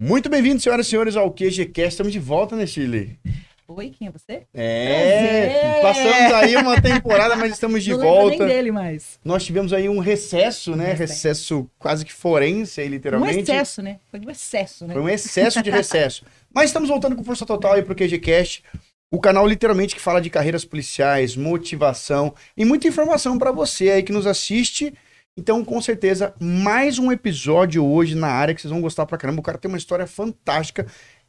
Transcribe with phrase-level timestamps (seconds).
[0.00, 1.88] Muito bem-vindos, senhoras e senhores, ao QGCast.
[1.88, 3.18] Estamos de volta, né, Chile?
[3.66, 4.46] Oi, quem é você?
[4.54, 8.46] É, passamos aí uma temporada, mas estamos de Não lembro volta.
[8.46, 9.18] nem dele mais.
[9.24, 10.92] Nós tivemos aí um recesso, né?
[10.92, 11.02] Recesso.
[11.12, 13.40] Recesso quase que forense, aí, Um literalmente.
[13.40, 13.98] excesso, né?
[14.08, 14.94] Foi um excesso, né?
[14.94, 16.24] Foi um excesso de recesso.
[16.54, 18.62] Mas estamos voltando com força total aí pro QGCast.
[19.10, 24.04] O canal literalmente que fala de carreiras policiais, motivação e muita informação para você aí
[24.04, 24.94] que nos assiste.
[25.38, 29.38] Então, com certeza, mais um episódio hoje na área que vocês vão gostar pra caramba.
[29.38, 30.84] O cara tem uma história fantástica.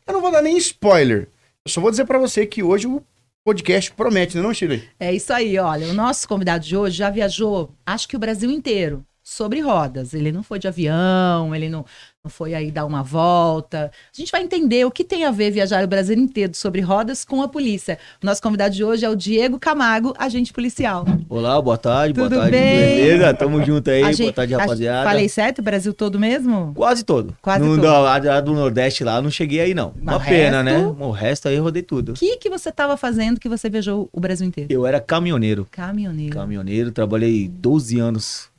[0.07, 1.29] Eu não vou dar nem spoiler.
[1.63, 3.03] Eu só vou dizer pra você que hoje o
[3.45, 4.89] podcast promete, né, não, Shirley?
[4.99, 5.85] É isso aí, olha.
[5.89, 10.13] O nosso convidado de hoje já viajou, acho que o Brasil inteiro, sobre rodas.
[10.13, 11.85] Ele não foi de avião, ele não,
[12.23, 13.91] não foi aí dar uma volta.
[14.13, 17.23] A gente vai entender o que tem a ver viajar o Brasil inteiro sobre rodas
[17.23, 17.99] com a polícia.
[18.21, 21.05] O nosso convidado de hoje é o Diego Camargo, agente policial.
[21.29, 22.77] Olá, boa tarde, boa Tudo tarde, bem?
[22.79, 23.33] beleza?
[23.35, 25.07] Tamo junto aí, A boa gente- tarde, rapaziada.
[25.07, 25.59] Falei certo?
[25.59, 26.73] O Brasil todo mesmo?
[26.75, 27.37] Quase todo.
[27.41, 27.85] Quase não, todo.
[27.87, 29.93] a, a do Nordeste lá, não cheguei aí não.
[30.01, 30.79] Uma pena, né?
[30.99, 32.13] O resto aí eu rodei tudo.
[32.13, 34.73] O que, que você estava fazendo que você viajou o Brasil inteiro?
[34.73, 35.67] Eu era caminhoneiro.
[35.69, 36.33] Caminhoneiro.
[36.35, 38.49] Caminhoneiro, trabalhei 12 anos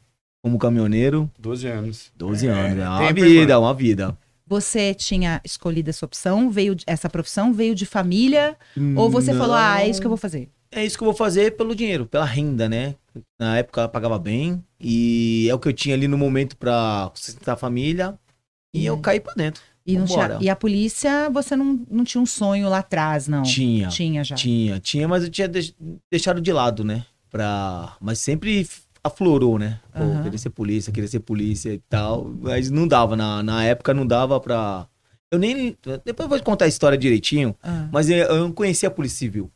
[0.42, 1.30] como caminhoneiro.
[1.38, 2.12] 12 anos.
[2.16, 3.62] 12 anos, é uma tempo, vida, irmão.
[3.62, 4.19] uma vida.
[4.46, 8.56] Você tinha escolhido essa opção, veio de- essa profissão, veio de família,
[8.96, 10.48] ou você falou, ah, é isso que eu vou fazer?
[10.72, 12.94] É isso que eu vou fazer pelo dinheiro, pela renda, né?
[13.38, 17.11] Na época eu pagava bem e é o que eu tinha ali no momento pra
[17.14, 18.18] sustentar a família.
[18.72, 19.00] E eu Uhum.
[19.02, 19.62] caí pra dentro.
[19.84, 23.42] E, não tinha- e a polícia, você não, não tinha um sonho lá atrás, não?
[23.42, 23.88] Tinha.
[23.88, 24.36] Tinha já.
[24.36, 25.74] Tinha, tinha, mas eu tinha deix-
[26.11, 27.05] deixado de lado, né?
[27.30, 27.96] Pra...
[28.00, 28.64] Mas sempre
[29.02, 29.80] aflorou, né?
[29.92, 30.22] Pô, Aham.
[30.22, 32.24] querer ser polícia, querer ser polícia e tal.
[32.40, 34.86] Mas não dava, na, na época não dava pra.
[35.30, 35.76] Eu nem.
[36.04, 39.18] Depois eu vou contar a história direitinho, Ah, mas eu, eu não conhecia a Polícia
[39.18, 39.50] Civil.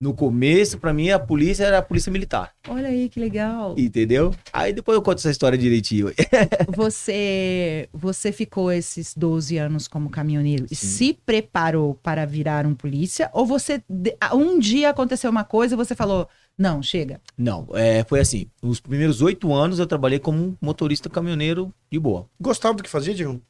[0.00, 3.74] No começo, pra mim, a polícia era a Polícia Militar, olha aí, que legal.
[3.76, 4.32] entendeu?
[4.52, 6.12] Aí depois eu conto essa história direitinho.
[6.72, 10.86] Você, você ficou esses 12 anos como caminhoneiro e Sim.
[10.86, 13.28] se preparou para virar um polícia?
[13.32, 17.20] Ou você, de- um dia aconteceu uma coisa e você falou, não, chega.
[17.36, 18.46] Não, é, foi assim.
[18.62, 22.28] Os primeiros oito anos eu trabalhei como motorista caminhoneiro de boa.
[22.40, 23.40] Gostava do que fazia, Diego?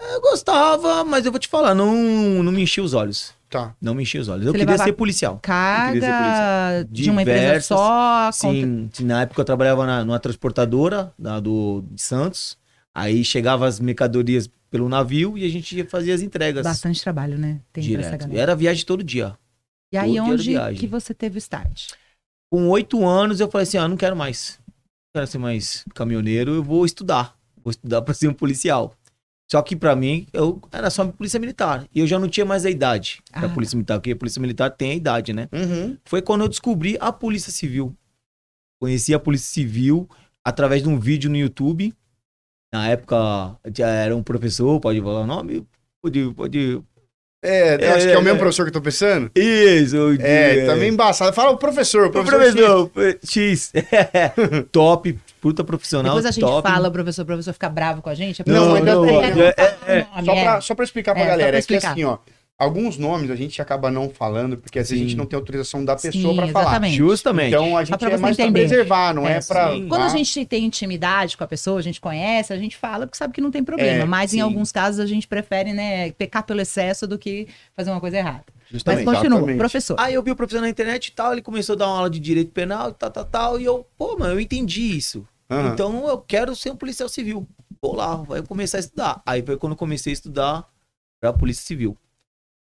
[0.00, 1.92] Eu gostava, mas eu vou te falar, não,
[2.42, 3.34] não me enchia os olhos.
[3.50, 3.74] Tá.
[3.82, 4.46] Não me enchia os olhos.
[4.46, 5.40] Eu Você queria levava ser policial.
[5.42, 6.84] Carga policial.
[6.88, 8.30] de uma empresa Diversas, só?
[8.30, 12.56] contra- Sim, sim, na época eu trabalhava na, numa transportadora da, do, de Santos.
[12.94, 17.60] Aí chegava as mercadorias pelo navio e a gente fazia as entregas Bastante trabalho, né?
[17.72, 18.32] Tem direto.
[18.32, 19.36] E era viagem todo dia.
[19.92, 21.88] E aí, todo onde que você teve o start?
[22.52, 24.60] Com oito anos eu falei assim, ah, não quero mais.
[24.68, 27.36] Não quero ser mais caminhoneiro, eu vou estudar.
[27.64, 28.94] Vou estudar para ser um policial.
[29.50, 31.84] Só que pra mim, eu era só polícia militar.
[31.92, 33.48] E eu já não tinha mais a idade pra Ah.
[33.48, 35.48] polícia militar, porque a polícia militar tem a idade, né?
[35.52, 35.96] Uhum.
[36.04, 37.92] Foi quando eu descobri a Polícia Civil.
[38.80, 40.08] Conheci a Polícia Civil
[40.44, 41.92] através de um vídeo no YouTube.
[42.72, 45.66] Na época, já era um professor, pode falar o nome?
[46.00, 46.80] Pode, pode...
[47.42, 48.38] É, É, acho que é o é, mesmo é.
[48.38, 49.30] professor que eu tô pensando.
[49.34, 49.96] Isso!
[50.20, 51.34] É, também embaçado.
[51.34, 52.88] Fala o professor, o O professor.
[52.90, 53.72] professor, X.
[54.70, 56.68] Top, puta profissional, Depois a gente top.
[56.68, 58.42] fala, o professor, o professor fica bravo com a gente.
[58.42, 58.82] a Não, não, É,
[59.34, 59.54] não, é,
[59.86, 60.42] é, nome, Só é.
[60.44, 61.92] pra, só pra explicar pra É, galera, pra é que explicar.
[61.92, 62.18] assim, ó,
[62.58, 65.82] alguns nomes a gente acaba não falando, porque às vezes a gente não tem autorização
[65.82, 66.86] da pessoa pra falar.
[66.88, 67.48] Justamente.
[67.48, 69.72] Então a gente é mais preservar, não é, É, pra.
[69.72, 69.88] sim.
[69.88, 73.16] Quando a gente tem intimidade com a pessoa, a gente conhece, a gente fala porque
[73.16, 74.02] sabe que não tem problema.
[74.02, 74.40] É, mas em sim.
[74.42, 78.44] alguns casos a gente prefere, né, pecar pelo excesso do que fazer uma coisa errada.
[78.70, 79.04] Justamente.
[79.04, 79.58] Mas continua, exatamente.
[79.58, 79.96] professor.
[79.98, 82.10] Aí eu vi o professor na internet e tal, ele começou a dar uma aula
[82.10, 85.26] de direito penal e tal, tal, tal, e eu, pô, mano, eu entendi isso.
[85.50, 85.72] aham.
[85.72, 87.48] Então eu quero ser um policial civil.
[87.82, 89.22] Vou lá, vai começar a estudar.
[89.26, 90.68] Aí foi quando eu comecei a estudar
[91.20, 91.96] pra Polícia Civil.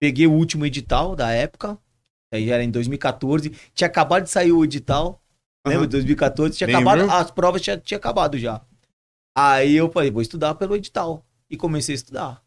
[0.01, 1.79] Peguei o último edital da época,
[2.33, 5.21] aí já era em 2014, tinha acabado de sair o edital,
[5.67, 5.83] lembra?
[5.85, 5.91] Aham.
[5.91, 6.91] 2014, tinha Lembro.
[6.91, 8.61] acabado, as provas tinha, tinha acabado já.
[9.37, 11.25] Aí eu falei, vou estudar pelo edital.
[11.49, 12.43] E comecei a estudar.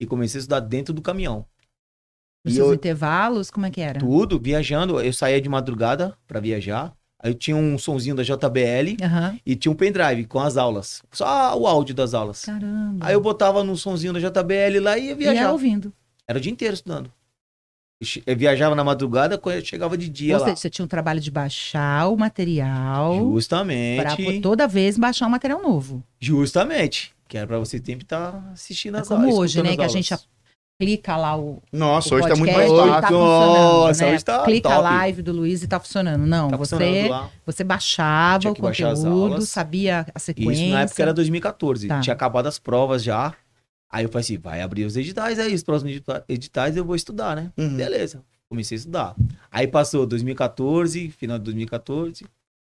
[0.00, 1.46] E comecei a estudar dentro do caminhão.
[2.46, 3.98] Nos E seus eu- intervalos, como é que era?
[3.98, 5.00] Tudo, viajando.
[5.00, 6.92] Eu saía de madrugada pra viajar.
[7.20, 9.36] Aí eu tinha um sonzinho da JBL Aham.
[9.44, 11.02] e tinha um pendrive com as aulas.
[11.10, 12.44] Só o áudio das aulas.
[12.44, 13.04] Caramba.
[13.04, 15.40] Aí eu botava no sonzinho da JBL lá e ia e viajar.
[15.42, 15.92] ia ouvindo.
[16.28, 17.10] Era o dia inteiro estudando.
[18.26, 20.48] Eu viajava na madrugada, quando eu chegava de dia Ou lá.
[20.48, 24.40] seja, você tinha um trabalho de baixar o material pra Justamente.
[24.42, 26.04] toda vez baixar um material novo.
[26.20, 27.12] Justamente.
[27.26, 29.38] Que era pra você sempre estar assistindo É as como aulas.
[29.38, 29.74] hoje, né?
[29.74, 30.14] Que a gente.
[30.78, 33.16] Clica lá o, Nossa, o hoje tá muito mais podcast, fácil.
[33.16, 34.12] tá Nossa, né?
[34.14, 34.82] hoje tá Clica a top.
[34.84, 36.26] live do Luiz e tá funcionando.
[36.26, 39.48] Não, Tá você, funcionando você baixava o conteúdo, aulas.
[39.48, 40.62] sabia a sequência.
[40.64, 41.88] Isso na época era 2014.
[41.88, 42.00] Tá.
[42.00, 43.34] Tinha acabado as provas já.
[43.90, 46.94] Aí eu falei assim, vai abrir os editais aí, os próximos edita- editais eu vou
[46.96, 47.50] estudar, né?
[47.56, 47.76] Uhum.
[47.76, 48.22] Beleza.
[48.48, 49.16] Comecei a estudar.
[49.50, 52.24] Aí passou 2014, final de 2014,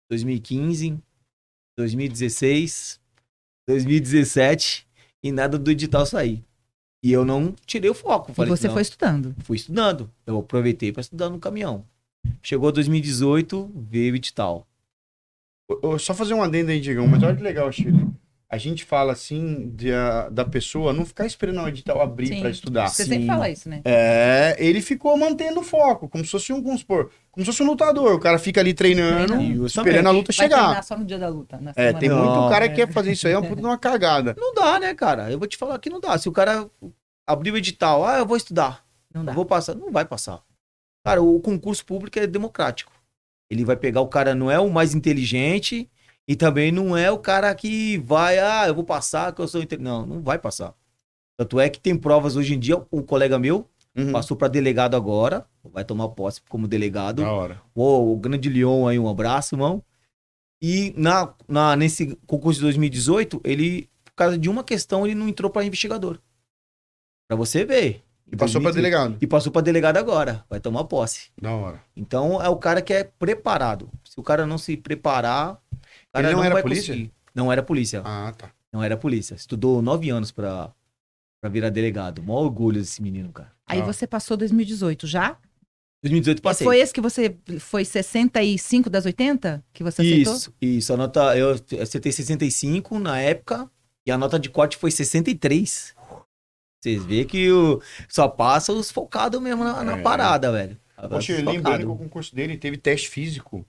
[0.09, 0.97] 2015,
[1.77, 2.99] 2016,
[3.67, 4.85] 2017.
[5.23, 6.43] e nada do edital sair.
[7.05, 8.31] E eu não tirei o foco.
[8.31, 9.35] E Falei, você não, foi estudando.
[9.43, 10.09] fui estudando.
[10.25, 11.85] Eu aproveitei para estudar no caminhão.
[12.41, 14.65] Chegou 2018, veio o edital.
[15.99, 18.04] Só fazer um adendo aí, Diegão, mas olha que legal, Chile.
[18.47, 22.49] A gente fala assim de, a- da pessoa não ficar esperando o edital abrir pra
[22.49, 22.87] estudar.
[22.89, 23.09] Você Sim.
[23.09, 23.81] sempre fala isso, né?
[23.83, 27.63] É, ele ficou mantendo o foco, como se fosse um, vamos supor, como se fosse
[27.63, 28.13] um lutador.
[28.13, 29.65] O cara fica ali treinando, Treinando.
[29.65, 30.83] esperando a luta Vai chegar.
[30.83, 31.59] só no dia da luta.
[31.59, 32.69] na É, tem da muito Não, cara é.
[32.69, 34.35] que quer fazer isso aí, é uma puta de uma cagada.
[34.37, 35.31] Não dá, né, cara?
[35.31, 36.15] Eu vou te falar que não dá.
[36.17, 36.69] Se o cara
[37.27, 39.31] abrir o edital, ah, eu vou estudar, Não dá.
[39.31, 40.39] eu vou passar, não vai passar.
[41.03, 42.91] Cara, o concurso público é democrático.
[43.49, 45.89] Ele vai pegar o cara, não é o mais inteligente
[46.27, 49.61] e também não é o cara que vai, ah, eu vou passar, que eu sou
[49.61, 49.85] inteligente.
[49.87, 50.73] Não, não vai passar.
[51.37, 54.11] Tanto é que tem provas hoje em dia, um colega meu Uhum.
[54.11, 57.21] passou para delegado agora, vai tomar posse como delegado.
[57.21, 57.61] Da hora.
[57.73, 59.81] O grande Leon aí, um abraço, irmão.
[60.61, 65.29] E na, na, nesse concurso de 2018, ele, por causa de uma questão, ele não
[65.29, 66.19] entrou para investigador.
[67.27, 68.03] Pra você ver.
[68.29, 68.75] E passou pra 2018.
[68.75, 69.17] delegado.
[69.21, 70.43] E passou pra delegado agora.
[70.49, 71.29] Vai tomar posse.
[71.41, 71.81] Da hora.
[71.95, 73.89] Então é o cara que é preparado.
[74.03, 75.57] Se o cara não se preparar.
[76.15, 76.93] Cara Ele não era vai polícia?
[76.93, 77.11] conseguir.
[77.33, 78.01] Não era polícia.
[78.05, 78.49] Ah, tá.
[78.71, 79.35] Não era polícia.
[79.35, 80.73] Estudou nove anos pra,
[81.41, 82.21] pra virar delegado.
[82.23, 83.51] Mó orgulho desse menino, cara.
[83.67, 83.85] Aí Ah.
[83.85, 85.37] você passou 2018 já?
[86.03, 86.65] 2018 passei.
[86.65, 90.35] Foi esse que você foi 65 das 80 que você aceitou?
[90.35, 90.93] Isso, isso.
[90.93, 91.51] A nota, eu
[91.81, 93.69] acertei 65 na época
[94.05, 95.95] e a nota de corte foi 63.
[96.79, 100.01] Vocês vê que o, só passa os focados mesmo na, na É.
[100.01, 100.77] parada, velho.
[101.09, 103.65] Poxa, lembrando que o concurso dele teve teste físico.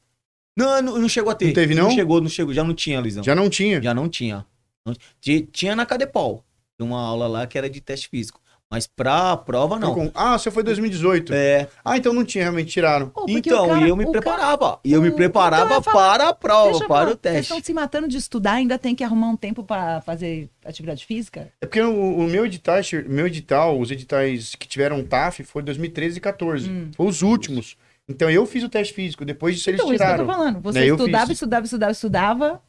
[0.57, 1.47] Não, não, não chegou a ter.
[1.47, 1.85] Não teve, não?
[1.85, 2.55] Não chegou, não chegou.
[2.55, 3.23] Já não tinha, Luizão.
[3.23, 3.95] Já, Já não tinha.
[3.95, 4.47] não tinha.
[4.87, 6.43] Não- ti- Tinha na Cadepol.
[6.79, 8.41] Uma aula lá que era de teste físico.
[8.69, 10.11] Mas pra prova, não.
[10.13, 11.33] Ah, você foi em 2018.
[11.33, 13.11] É, Ah, então não tinha, realmente tiraram.
[13.11, 14.81] Porque então, cara- e eu me o cara- preparava.
[14.85, 17.07] E eu me preparava então eu ia falar, para a prova, Deixa para falar, o
[17.11, 17.41] Vocês teste.
[17.43, 21.49] estão se matando de estudar, ainda tem que arrumar um tempo pra fazer atividade física?
[21.61, 22.77] É porque o, o meu edital,
[23.09, 26.69] meu edital, os editais que tiveram TAF foi 2013 e 14.
[26.69, 26.91] Hum.
[26.97, 27.77] Foi os últimos.
[28.09, 30.33] Então eu fiz o teste físico, depois disso eles Então, isso que eu tô tiraram.
[30.33, 30.61] falando.
[30.63, 31.37] Você Né, estudava, fiz.
[31.37, 32.63] estudava, estudava, estudava.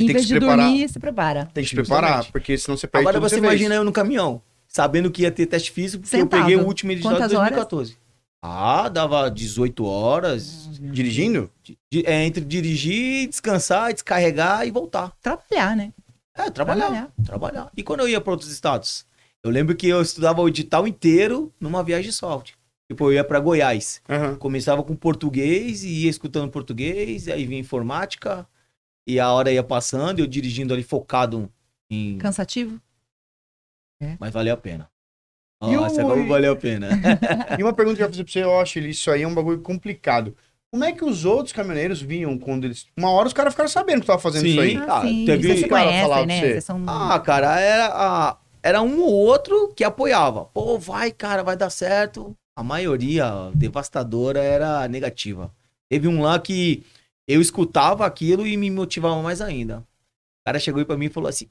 [0.00, 0.66] Em Tem que vez se de preparar.
[0.66, 1.46] dormir, se prepara.
[1.52, 4.40] Tem que se preparar, porque senão você perde Agora tudo você imagina eu no caminhão,
[4.68, 6.38] sabendo que ia ter teste físico, porque Sentado.
[6.40, 7.50] eu peguei o último edital de Quantas horas?
[7.50, 7.96] 2014.
[8.40, 10.68] Ah, dava 18 horas.
[10.80, 11.50] Dirigindo?
[11.92, 15.12] Di- é, entre dirigir, descansar, descarregar e voltar.
[15.20, 15.92] Trabalhar, né?
[16.36, 17.10] É, trabalhar, Trabalhar.
[17.24, 17.70] trabalhar.
[17.76, 19.04] E quando eu ia para outros estados?
[19.42, 22.40] Eu lembro que eu estudava o edital inteiro numa viagem só.
[22.90, 24.00] Tipo, eu ia para Goiás.
[24.08, 24.36] Aham.
[24.36, 28.46] Começava com português e ia escutando português, aí vinha informática,
[29.06, 31.50] e a hora ia passando, eu dirigindo ali focado
[31.90, 32.16] em.
[32.18, 32.80] Cansativo?
[34.18, 34.88] Mas valeu a pena.
[35.62, 36.88] E o- Nossa, como valeu a pena.
[37.58, 39.34] E uma pergunta que eu ia fazer pra você, eu acho, isso aí é um
[39.34, 40.36] bagulho complicado.
[40.70, 42.86] Como é que os outros caminhoneiros vinham quando eles.
[42.96, 44.48] Uma hora os caras ficaram sabendo que tava fazendo Sim.
[44.50, 44.76] isso aí.
[44.76, 46.40] Ah, sim, teve- vocês cara falar conhecem, pra né?
[46.54, 46.60] você.
[46.60, 46.84] São...
[46.86, 50.44] Ah, cara, era, era um ou outro que apoiava.
[50.46, 52.36] Pô, vai, cara, vai dar certo.
[52.58, 55.54] A maioria devastadora era negativa.
[55.88, 56.82] Teve um lá que
[57.28, 59.78] eu escutava aquilo e me motivava mais ainda.
[59.78, 59.84] O
[60.44, 61.46] cara chegou aí pra mim e falou assim: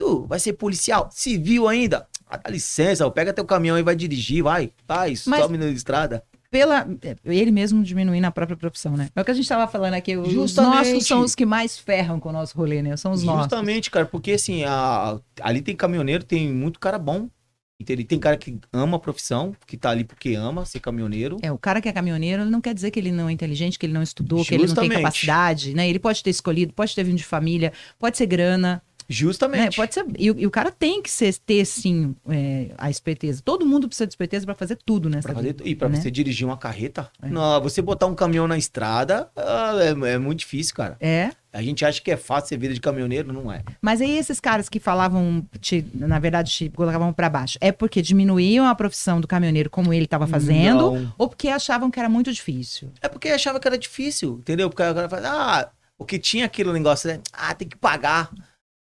[0.00, 1.10] Tu vai ser policial?
[1.12, 2.06] Civil ainda?
[2.26, 4.72] Ah, dá licença, pega teu caminhão e vai dirigir, vai.
[4.88, 6.24] Vai, Mas- some na estrada.
[6.50, 9.10] Pela, é, ele mesmo diminuindo a própria profissão, né?
[9.14, 10.16] É o que a gente tava falando aqui.
[10.16, 10.92] Os Justamente.
[10.92, 12.96] nossos são os que mais ferram com o nosso rolê, né?
[12.96, 13.42] São os nossos.
[13.42, 17.28] Justamente, cara, porque assim, a- ali tem caminhoneiro, tem muito cara bom.
[17.78, 18.06] Entendeu?
[18.06, 21.36] Tem cara que ama a profissão, que tá ali porque ama ser caminhoneiro.
[21.42, 23.78] É, o cara que é caminhoneiro ele não quer dizer que ele não é inteligente,
[23.78, 25.02] que ele não estudou, que ele não tem Justamente.
[25.02, 25.88] capacidade, né?
[25.88, 29.14] Ele pode ter escolhido, pode ter vindo de família, pode ser grana, né?
[29.14, 29.76] Justamente.
[29.76, 30.04] Pode ser.
[30.18, 33.40] E, o- e o cara tem que ser, ter, sim, é, a esperteza.
[33.44, 35.08] Todo mundo precisa de esperteza pra fazer tudo
[35.52, 35.62] vida.
[35.64, 35.96] e pra né?
[36.00, 37.28] você dirigir uma carreta, É.
[37.28, 40.96] não, você botar um caminhão na estrada ah, é, é muito difícil, cara.
[41.00, 41.30] É.
[41.52, 43.62] A gente acha que é fácil ser vida de caminhoneiro, não é.
[43.80, 48.02] Mas aí esses caras que falavam, te- na verdade, te colocavam pra baixo, é porque
[48.02, 51.14] diminuíam a profissão do caminhoneiro como ele estava fazendo, Não.
[51.16, 52.90] ou porque achavam que era muito difícil?
[53.00, 54.68] É porque achava que era difícil, entendeu?
[54.68, 57.20] Porque o cara fala, ah, porque tinha aquele negócio, né?
[57.32, 58.30] Ah, tem que pagar.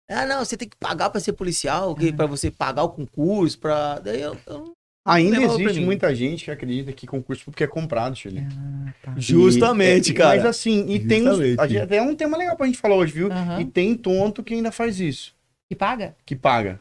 [0.09, 3.57] Ah, não, você tem que pagar pra ser policial, que pra você pagar o concurso,
[3.57, 4.00] pra.
[4.00, 4.71] Daí eu, eu
[5.07, 8.43] Ainda existe muita gente que acredita que concurso público é comprado, Chile.
[8.51, 9.13] Ah, tá.
[9.17, 10.35] Justamente, E- cara.
[10.38, 11.59] Mas assim, e tem uns, Justamente.
[11.62, 13.31] a gente, até um tema legal pra gente falar hoje, viu?
[13.31, 13.62] Aham.
[13.62, 15.35] E tem tonto que ainda faz isso,
[15.69, 16.15] E paga?
[16.25, 16.79] que paga.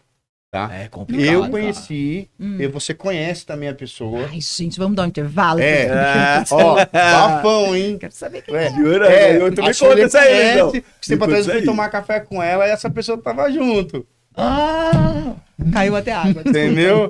[0.54, 0.70] Tá?
[0.73, 1.26] É complicado.
[1.26, 2.58] Eu conheci, Hum.
[2.61, 4.28] e você conhece também a pessoa.
[4.30, 5.58] Ai, gente, vamos dar um intervalo?
[5.58, 5.87] É.
[5.87, 6.44] É.
[6.49, 7.99] Ó, bafão, hein?
[7.99, 9.12] Quero saber quem Ué, Jura?
[9.12, 10.73] É, eu também conto isso aí, então.
[11.00, 11.64] conta fui aí.
[11.64, 14.06] tomar café com ela e essa pessoa tava junto.
[14.37, 15.35] Ah!
[15.73, 16.43] Caiu até água.
[16.45, 17.09] Entendeu?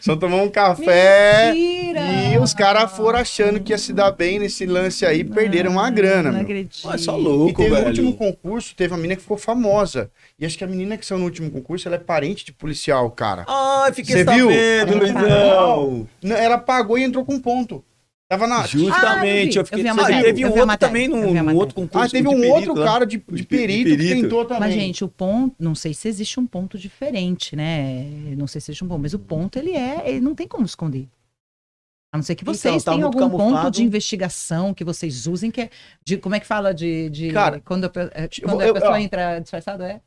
[0.00, 1.52] Só tomou um café.
[1.52, 2.00] Mentira!
[2.34, 5.88] E os caras foram achando que ia se dar bem nesse lance aí, perderam uma
[5.88, 6.40] grana, Não meu.
[6.42, 6.78] acredito.
[6.84, 7.86] Mas só E louco, teve o velho.
[7.88, 10.10] último concurso, teve uma menina que ficou famosa.
[10.38, 13.08] E acho que a menina que saiu no último concurso, ela é parente de policial,
[13.12, 13.44] cara.
[13.48, 14.48] Ai, fiquei Você viu?
[14.50, 16.08] sabendo, Luizão.
[16.24, 17.84] Ela pagou e entrou com ponto.
[18.30, 18.64] Tava na.
[18.64, 20.02] Justamente, Ah, eu eu fiquei vi a sabendo.
[20.06, 22.06] matéria, Teve eu um outro matéria, também eu no, no outro concurso.
[22.06, 24.22] Ah, teve um perito outro cara de, de De perito, que perito.
[24.22, 24.60] tentou também.
[24.60, 28.04] Mas, gente, o ponto, não sei se existe um ponto diferente, né?
[28.38, 30.64] Não sei se existe um ponto, mas o ponto, ele é, ele não tem como
[30.64, 31.08] esconder.
[32.12, 33.70] A não ser que Então, vocês tá tenham algum ponto camuflado.
[33.72, 35.70] de investigação que vocês usem, que é
[36.04, 38.74] de, como é que fala de, de Cara, quando, a, é, eu- quando eu- a
[38.74, 40.00] pessoa entra disfarçado, é?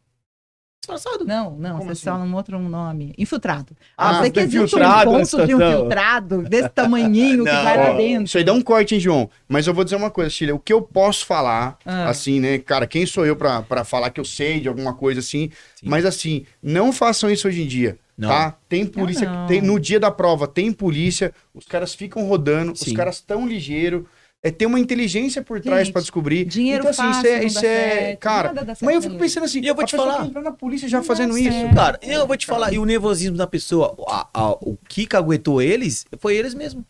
[0.87, 1.23] Disfarçado.
[1.23, 2.05] Não, não, Como vocês assim?
[2.09, 3.13] falam um outro nome.
[3.17, 3.73] Infiltrado.
[3.97, 5.55] Ah, ser que existe um ponto de um situação.
[5.55, 8.25] infiltrado desse tamanhinho que vai lá dentro.
[8.25, 9.29] Isso aí dá um corte, hein, João?
[9.47, 10.51] Mas eu vou dizer uma coisa, Chile.
[10.51, 12.09] O que eu posso falar, Ah.
[12.09, 12.57] assim, né?
[12.57, 15.49] Cara, quem sou eu pra, pra falar que eu sei de alguma coisa assim?
[15.75, 15.85] Sim.
[15.87, 17.97] Mas assim, não façam isso hoje em dia.
[18.17, 18.27] Não.
[18.27, 18.53] Tá?
[18.67, 19.27] Tem polícia.
[19.29, 19.47] não.
[19.47, 21.33] Tem, no dia da prova, tem polícia.
[21.53, 22.93] Os caras ficam rodando, os Sim.
[22.93, 24.03] caras tão ligeiros.
[24.45, 26.43] É, tem uma inteligência por trás pra descobrir.
[26.43, 27.45] dinheiro então, assim, fácil, isso é.
[27.45, 30.27] Isso é cara, mas eu fico pensando assim, E eu vou a te falar- que
[30.27, 31.49] entra na polícia já Não fazendo isso.
[31.49, 31.73] certo.
[31.75, 35.61] Cara, eu vou te falar, e o nervosismo da pessoa, a- a- o que caguetou
[35.61, 36.83] eles, foi eles mesmo.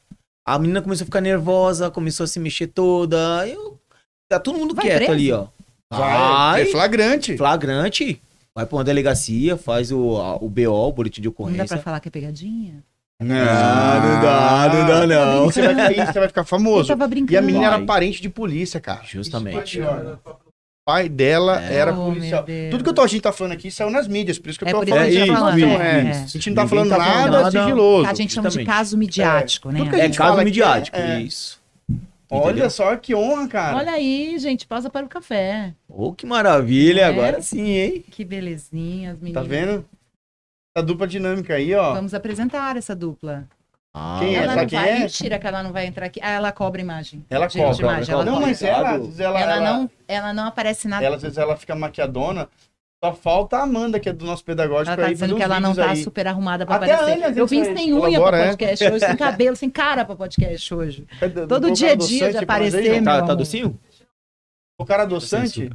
[0.48, 3.48] A menina começou a ficar nervosa, começou a se mexer toda.
[3.48, 3.80] Eu,
[4.28, 5.12] tá todo mundo Vai quieto preso?
[5.14, 5.46] ali, ó.
[5.92, 7.38] Vai, é flagrante.
[7.38, 8.20] flagrante.
[8.56, 11.46] Vai pra uma delegacia, faz o, a- o BO, o boletim de Não dá pra
[11.54, 11.78] ocorrência.
[11.78, 12.84] falar que é pegadinha?
[13.22, 15.46] Não, Ah, não dá, não dá, não.
[15.46, 16.88] Você vai, ficar, você vai ficar Eu famoso.
[16.90, 17.34] tava brincando.
[17.34, 17.78] E a menina Vai.
[17.78, 19.02] era parente de polícia, cara.
[19.06, 19.80] Justamente.
[19.80, 20.32] Isso ó.
[20.32, 20.38] O
[20.86, 21.76] pai dela É.
[21.76, 22.44] era Oh, policial.
[22.46, 22.72] meu Deus.
[22.72, 24.66] Tudo que eu tô, a gente tá falando aqui saiu nas mídias, por isso que
[24.66, 25.10] eu É tô por isso falando.
[25.10, 26.06] que a gente de tá falando, é, é.
[26.08, 26.12] é.
[26.12, 27.52] A gente não tá Ninguém falando tá falando nada, nada.
[27.62, 28.10] sigiloso.
[28.10, 28.68] A gente chama de Justamente.
[28.78, 30.00] caso midiático, Tudo que a né?
[30.00, 31.22] É gente caso fala que midiático, é- é.
[31.22, 31.62] isso.
[32.30, 32.70] Olha Entendeu?
[32.72, 33.78] só que honra, cara.
[33.78, 35.72] Olha aí, gente, pausa para o café.
[35.88, 37.06] Oh, que maravilha, É.
[37.06, 38.04] agora sim, hein?
[38.10, 39.48] Que belezinha, as Tá meninas.
[39.48, 39.86] vendo?
[40.76, 41.94] Essa dupla dinâmica aí, ó.
[41.94, 43.46] Vamos apresentar essa dupla.
[43.94, 44.40] Ah, Quem é?
[44.40, 45.00] ela Sabe não quem vai, é?
[45.02, 46.20] mentira que ela não vai entrar aqui.
[46.24, 47.24] Ah, ela cobra imagem.
[47.30, 48.48] Ela cobra, imagem, ela ela Não, cobra.
[48.48, 51.06] mas ela, Ela- às vezes ela, Ela, ela- não, ela não aparece nada.
[51.06, 52.50] ela, às vezes ela fica maquiadona.
[53.04, 55.60] Só falta a Amanda, que é do nosso pedagógico, Ela tá aí dizendo que ela
[55.60, 56.04] não vídeos tá aí.
[56.04, 57.18] super arrumada pra Até aparecer.
[57.18, 58.50] Ana, às Eu vim sem unha colabora, pra é?
[58.52, 61.06] podcast hoje, sem cabelo, sem cara pra podcast hoje.
[61.20, 63.28] Cadê- Todo dia a colocar dia de aparecer, meu Tá, amor.
[63.28, 63.80] tá docinho?
[64.80, 65.70] O cara adoçante?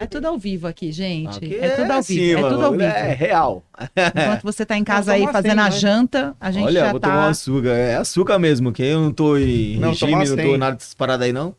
[0.00, 1.38] É tudo ao vivo aqui, gente.
[1.38, 2.38] Aqui é tudo ao vivo.
[2.38, 2.84] é tudo ao mano, vivo.
[2.92, 3.64] É real.
[3.96, 5.80] Enquanto você tá em casa aí fazendo a assim, né?
[5.80, 7.08] janta, a gente Olha, já vou tá.
[7.08, 7.70] tomar um açúcar.
[7.70, 11.26] É açúcar mesmo, que eu não tô em Não, regime, não tô nada dessas paradas
[11.26, 11.52] aí, não.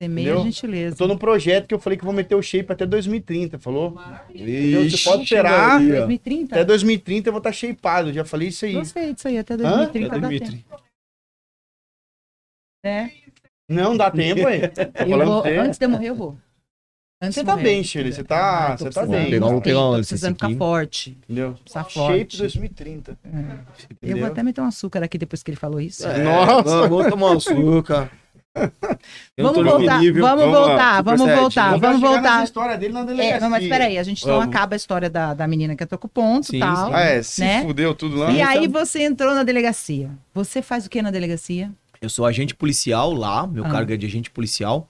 [0.00, 0.44] Tem meia Entendeu?
[0.44, 0.94] gentileza.
[0.94, 3.98] Eu tô no projeto que eu falei que vou meter o shape até 2030, falou?
[4.30, 4.42] Você
[4.86, 5.74] Ixi, pode esperar.
[5.80, 5.96] Maria.
[5.96, 6.54] 2030?
[6.54, 8.72] Até 2030 eu vou estar shapeado, já falei isso aí.
[8.74, 9.58] Gostei disso aí, até Hã?
[9.58, 10.62] 2030 É dá 2030.
[10.62, 10.82] tempo.
[12.86, 13.10] É.
[13.68, 14.60] Não dá tempo aí.
[15.26, 15.56] Vou, você.
[15.58, 16.38] antes de eu morrer, eu vou.
[17.20, 17.64] Antes Você tá morrer.
[17.64, 19.30] bem, Shirley, você tá- tô você tá precisando, bem.
[19.30, 21.18] Pegar um- pegar um tô precisando ficar forte.
[21.24, 21.56] Entendeu?
[21.66, 22.38] Shape forte.
[22.38, 23.18] 2030.
[24.00, 26.06] Eu vou até meter um açúcar aqui depois que ele falou isso.
[26.06, 26.62] É, Nossa.
[26.62, 28.10] Vamos, vamos tomar um açúcar.
[29.36, 30.22] Vamos voltar, nível.
[30.24, 31.38] vamos Vamos voltar, vamos sete.
[31.40, 32.44] voltar, Vamos vamos voltar.
[32.44, 33.36] história dele na delegacia.
[33.36, 34.54] É, não, mas peraí, a gente não Vamos.
[34.54, 36.92] acaba a história da, da menina que entrou com o ponto e tal.
[36.94, 37.62] Ah, é, se Né?
[37.62, 38.30] fudeu tudo lá.
[38.32, 40.10] E aí então- você entrou na delegacia.
[40.34, 41.70] Você faz o que na delegacia?
[42.00, 43.70] Eu sou agente policial lá, meu Ah.
[43.70, 44.88] cargo é de agente policial.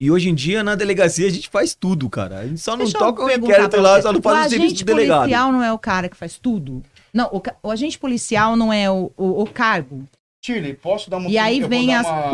[0.00, 2.40] E hoje em dia, na delegacia, a gente faz tudo, cara.
[2.40, 4.78] A gente só não Deixa toca o inquérito lá, só não faz o, serviço agente
[4.78, 5.20] de delegado.
[5.20, 6.82] policial não é o cara que faz tudo?
[7.14, 10.04] Não, o, o agente policial não é o, o, o cargo.
[10.44, 12.30] Shirley, posso dar uma E aí vem as uma-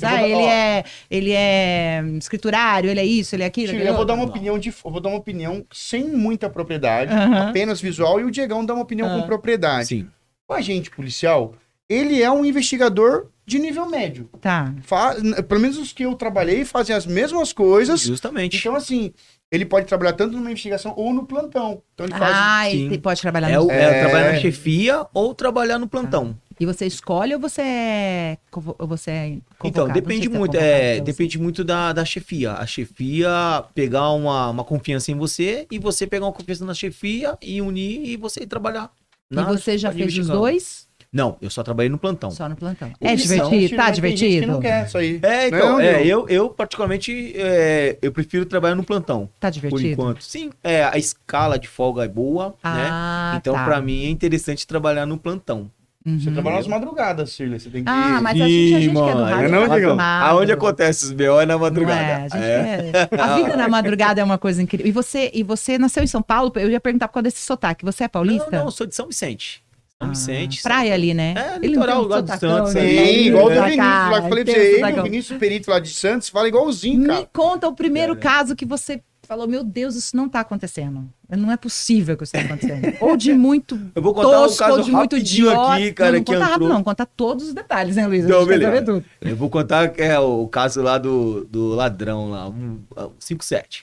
[0.00, 0.48] vou Ah, dar- ele ó.
[0.48, 3.66] é, ele é escriturário, ele é isso, ele é aquilo.
[3.68, 6.48] Shirley, aquilo eu vou dar uma opinião de, eu vou dar uma opinião sem muita
[6.48, 7.50] propriedade, Aham.
[7.50, 9.20] apenas visual, e o Diegão dá uma opinião Ah.
[9.20, 9.88] com propriedade.
[9.88, 10.08] Sim.
[10.48, 11.52] O agente policial,
[11.88, 14.28] ele é um investigador de nível médio.
[14.40, 14.74] Tá.
[14.82, 15.16] Fa-
[15.48, 18.00] pelo menos os que eu trabalhei fazem as mesmas coisas.
[18.02, 18.58] Justamente.
[18.58, 19.12] Então, assim,
[19.50, 21.82] ele pode trabalhar tanto numa investigação ou no plantão.
[21.94, 22.32] Então, ele faz.
[22.36, 23.66] Ah, ele pode trabalhar É, no...
[23.66, 24.00] o, é É.
[24.04, 26.36] trabalhar na chefia ou trabalhar no plantão.
[26.60, 28.38] E você escolhe ou você é,
[28.78, 32.52] ou você é Então, depende é muito, é, depende muito da, da chefia.
[32.54, 33.30] A chefia
[33.74, 38.04] pegar uma, uma confiança em você e você pegar uma confiança na chefia e unir
[38.04, 38.90] e você ir trabalhar.
[39.30, 40.87] E na- você já fez os dois?
[41.12, 42.30] Não, eu só trabalhei no plantão.
[42.30, 42.92] Só no plantão.
[43.00, 43.40] É divertido?
[43.42, 44.46] Tá tem gente que divertido?
[44.46, 45.18] não quer isso aí.
[45.22, 49.52] É, então, Não, é, eu, eu particularmente, é, eu prefiro trabalhar no plantão, Tá por
[49.54, 49.88] divertido?
[49.92, 50.22] enquanto.
[50.22, 52.88] Sim, é, a escala de folga é boa, né?
[52.90, 53.64] Ah, Então, tá.
[53.64, 55.70] pra mim, é interessante trabalhar no plantão.
[56.04, 56.34] Você Uhum.
[56.34, 57.58] trabalha nas madrugadas, Shirley.
[57.60, 57.90] Você tem que.
[57.90, 60.00] Ah, mas a gente, a gente é do mano, rádio é não, tá Digão?
[60.00, 62.00] Aonde acontece os BO é na Não madrugada.
[62.00, 62.92] é, a, gente É.
[63.10, 64.86] é- a vida na madrugada é uma coisa incrível.
[64.86, 66.50] E você, e você nasceu em São Paulo?
[66.56, 67.84] Eu ia perguntar por causa desse sotaque.
[67.84, 68.46] Você é paulista?
[68.50, 69.62] Não, não, eu sou de São Vicente.
[70.00, 70.62] São Ah, Vicente.
[70.62, 71.34] praia ali, né?
[71.36, 72.80] É, Ele litoral, lá do sotacão, Santos, né?
[72.82, 74.60] Sim, igual do Vinícius lá que falei pra você.
[74.84, 77.28] Ele, o Vinícius Perito lá de Santos, fala igualzinho, Me cara.
[77.32, 78.16] conta o primeiro É.
[78.16, 81.08] caso que você falou: Meu Deus, isso não tá acontecendo.
[81.28, 82.94] Não é possível que isso tá acontecendo.
[83.00, 85.72] ou de muito Eu vou contar tosco, um caso ou de muito rapidinho idiota.
[85.74, 86.68] aqui, cara, não, não que conta rápido, entrou.
[86.78, 86.84] não.
[86.84, 88.24] Conta todos os detalhes, né, Luiz?
[88.24, 89.04] Quer beleza.
[89.20, 92.78] Eu vou contar é o caso lá do, do ladrão lá, um,
[93.18, 93.82] 5-7.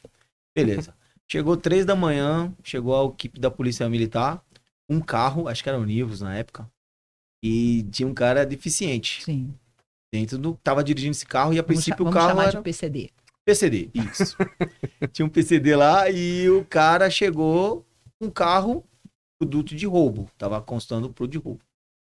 [0.55, 0.93] Beleza.
[1.27, 4.41] Chegou três da manhã, chegou a equipe da polícia militar,
[4.89, 6.69] um carro, acho que era o Nivus na época,
[7.43, 9.53] e tinha um cara deficiente Sim.
[10.13, 10.57] dentro do...
[10.63, 12.51] Tava dirigindo esse carro e a Vamos, princípio o carro chamar era...
[12.57, 13.09] de PCD.
[13.47, 14.35] PCD, isso.
[15.13, 17.85] Tinha um PCD lá e o cara chegou
[18.19, 18.83] um carro
[19.39, 20.27] produto de roubo.
[20.37, 21.61] Tava constando produto de roubo.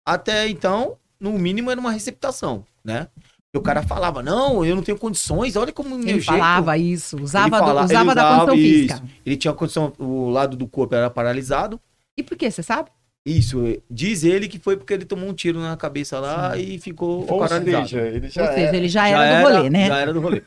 [0.04, 3.06] Até então, no mínimo, era uma receptação, né?
[3.54, 6.24] E o cara falava, não, eu não tenho condições, olha como meu Ele jeito.
[6.24, 8.94] falava isso, usava, do- fala- usava ele da usava condição isso.
[8.96, 9.08] física.
[9.26, 11.80] Ele tinha condição, o lado do corpo era paralisado.
[12.20, 12.50] E por quê?
[12.50, 12.90] Você sabe?
[13.26, 13.58] Isso,
[13.90, 17.38] diz ele que foi porque ele tomou um tiro na cabeça lá e ficou Ou
[17.40, 17.86] paralisado.
[17.88, 18.76] seja, ele já Ou seja, é.
[18.76, 19.86] ele já, era, do rolê, né?
[19.88, 20.42] Já era do rolê.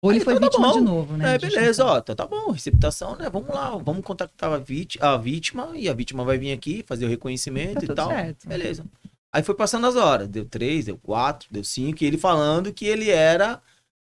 [0.00, 1.34] Ou ele Aí, foi então tá vítima de novo, né?
[1.34, 3.28] É, beleza, ó, tá, tá bom, receptação, né?
[3.30, 7.04] Vamos lá, vamos contactar a, vit- a vítima e a vítima vai vir aqui fazer
[7.04, 8.08] o reconhecimento Tá e tudo tal.
[8.10, 8.48] certo.
[8.48, 8.84] Beleza.
[9.32, 12.84] Aí foi passando as horas, deu três, deu quatro, deu cinco, e ele falando que
[12.86, 13.60] ele era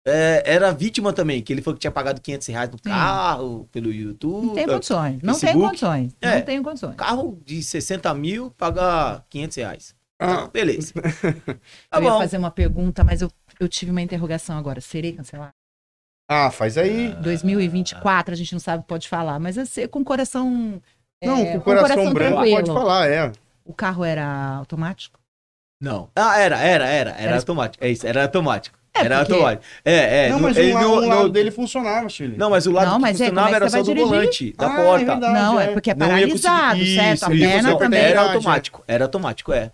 [0.09, 2.89] é, era vítima também, que ele falou que tinha pagado 500 reais no Sim.
[2.91, 4.47] carro, pelo YouTube.
[4.49, 5.23] Não tem condições.
[5.23, 6.17] Não tem condições.
[6.21, 6.35] É.
[6.37, 6.95] Não tem condições.
[6.97, 9.95] Carro de 60 mil, paga 500 reais.
[10.21, 10.93] Ah, Beleza.
[11.91, 12.19] Tá eu ia bom.
[12.19, 14.81] fazer uma pergunta, mas eu, eu tive uma interrogação agora.
[14.81, 15.53] Serei cancelado?
[16.31, 17.15] ah, faz aí.
[17.23, 20.83] 2024, a gente não sabe, pode falar, mas assim, com coração.
[21.25, 22.57] Não, é, com o coração, branco tranquilo.
[22.57, 23.33] pode falar, é.
[23.65, 25.19] O carro era automático?
[25.81, 26.11] Não.
[26.15, 27.11] Ah, era, era, era.
[27.11, 27.83] Era, Era- automático.
[27.85, 28.78] É isso, era automático.
[28.95, 29.65] É, era porque- automático.
[29.85, 30.29] É, é.
[30.31, 32.37] não, mas ele um, no- um lado no- dele funcionava, Chile.
[32.37, 33.87] Não, mas o lado Não, mas é, funcionava é que era você só vai do
[33.95, 34.09] dirigir?
[34.09, 35.05] volante, da Ah, é porta.
[35.07, 35.35] verdade.
[35.35, 35.67] não, é é.
[35.69, 37.15] porque é paralisado, conseguir- certo?
[37.17, 38.01] Isso, A isso, perna isso, também.
[38.01, 39.71] Era automático, era automático, é.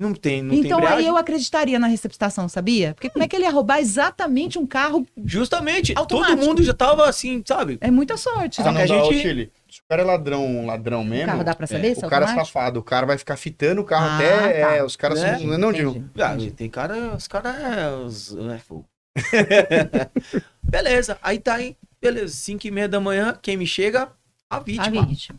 [0.00, 2.94] Não tem, não Então tem aí eu acreditaria na receptação, sabia?
[2.94, 5.04] Porque como é que ele ia roubar exatamente um carro?
[5.24, 6.36] Justamente, Automático.
[6.38, 7.78] todo mundo já tava assim, sabe?
[7.80, 8.60] É muita sorte.
[8.60, 9.50] Ah, Só não que a gente- Chile.
[9.70, 11.94] Se o cara é ladrão, ladrão O mesmo, carro dá pra saber?
[11.94, 12.80] se o cara é safado.
[12.80, 14.60] O cara vai ficar fitando o carro Ah, até.
[14.64, 14.76] tá.
[14.76, 15.38] é, os caras Né?
[15.38, 15.46] são.
[15.46, 16.02] Não, não digo.
[16.18, 18.86] Ah, tem cara, os caras é, os, é fogo.
[20.62, 24.12] beleza, aí tá aí, beleza, 5 e meia da manhã, quem me chega?
[24.48, 25.04] A A vítima.
[25.06, 25.38] vítima.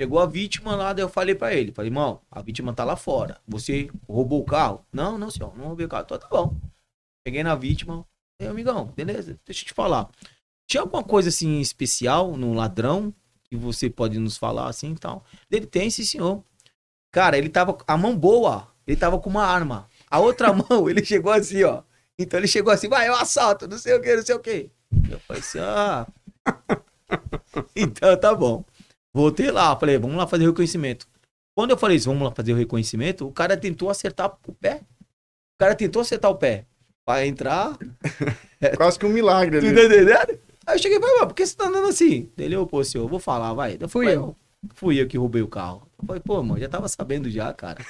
[0.00, 2.96] Chegou a vítima lá, daí eu falei pra ele, falei, irmão, a vítima tá lá
[2.96, 3.38] fora.
[3.46, 4.84] Você roubou o carro?
[4.92, 6.02] Não, não, senhor, não roubei o carro.
[6.04, 6.54] Então tá bom.
[7.26, 8.04] Cheguei na vítima,
[8.40, 10.08] ei, amigão, beleza, deixa eu te falar.
[10.68, 13.14] Tinha alguma coisa assim especial no ladrão
[13.54, 15.24] que você pode nos falar assim e tal?
[15.50, 16.42] Ele tem, sim, senhor.
[17.12, 19.88] Cara, ele tava a mão boa, ele tava com uma arma.
[20.10, 21.82] A outra mão, ele chegou assim, ó.
[22.18, 24.70] Então ele chegou assim, vai, eu assalto, não sei o que, não sei o que.
[25.10, 26.06] Eu falei assim, ah.
[27.74, 28.64] então tá bom.
[29.12, 31.06] Voltei lá, falei, vamos lá fazer o reconhecimento.
[31.56, 34.80] Quando eu falei isso, vamos lá fazer o reconhecimento, o cara tentou acertar o pé.
[35.54, 36.66] O cara tentou acertar o pé.
[37.06, 37.76] Pra entrar,
[38.76, 39.74] Quase que um milagre tu ali.
[39.74, 40.40] tá entendendo?
[40.66, 42.28] Aí eu cheguei e falei, "Mas por que você tá andando assim?
[42.38, 43.76] Ele, ô, pô, senhor, eu vou falar, vai.
[43.78, 44.36] Eu Fui eu.
[44.74, 45.86] Fui eu que roubei o carro.
[45.98, 47.84] Eu falei, pô, mano, já tava sabendo já, cara.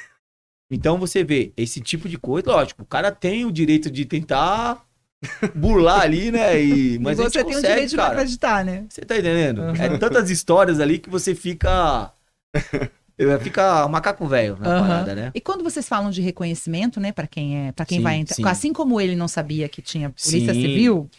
[0.70, 4.84] Então você vê, esse tipo de coisa, lógico, o cara tem o direito de tentar
[5.54, 6.60] burlar ali, né?
[6.60, 8.86] E, mas e você tem o consegue, direito de não acreditar, né?
[8.88, 9.60] Você tá entendendo?
[9.60, 9.74] Uhum.
[9.76, 12.12] É tantas histórias ali que você fica.
[13.42, 14.80] fica macaco velho na Aham.
[14.80, 15.30] parada, né?
[15.34, 18.34] E quando vocês falam de reconhecimento, né, para quem é, para quem Sim, vai entrar,
[18.34, 18.44] sim.
[18.46, 20.60] assim como ele não sabia que tinha polícia Sim.
[20.60, 21.10] civil,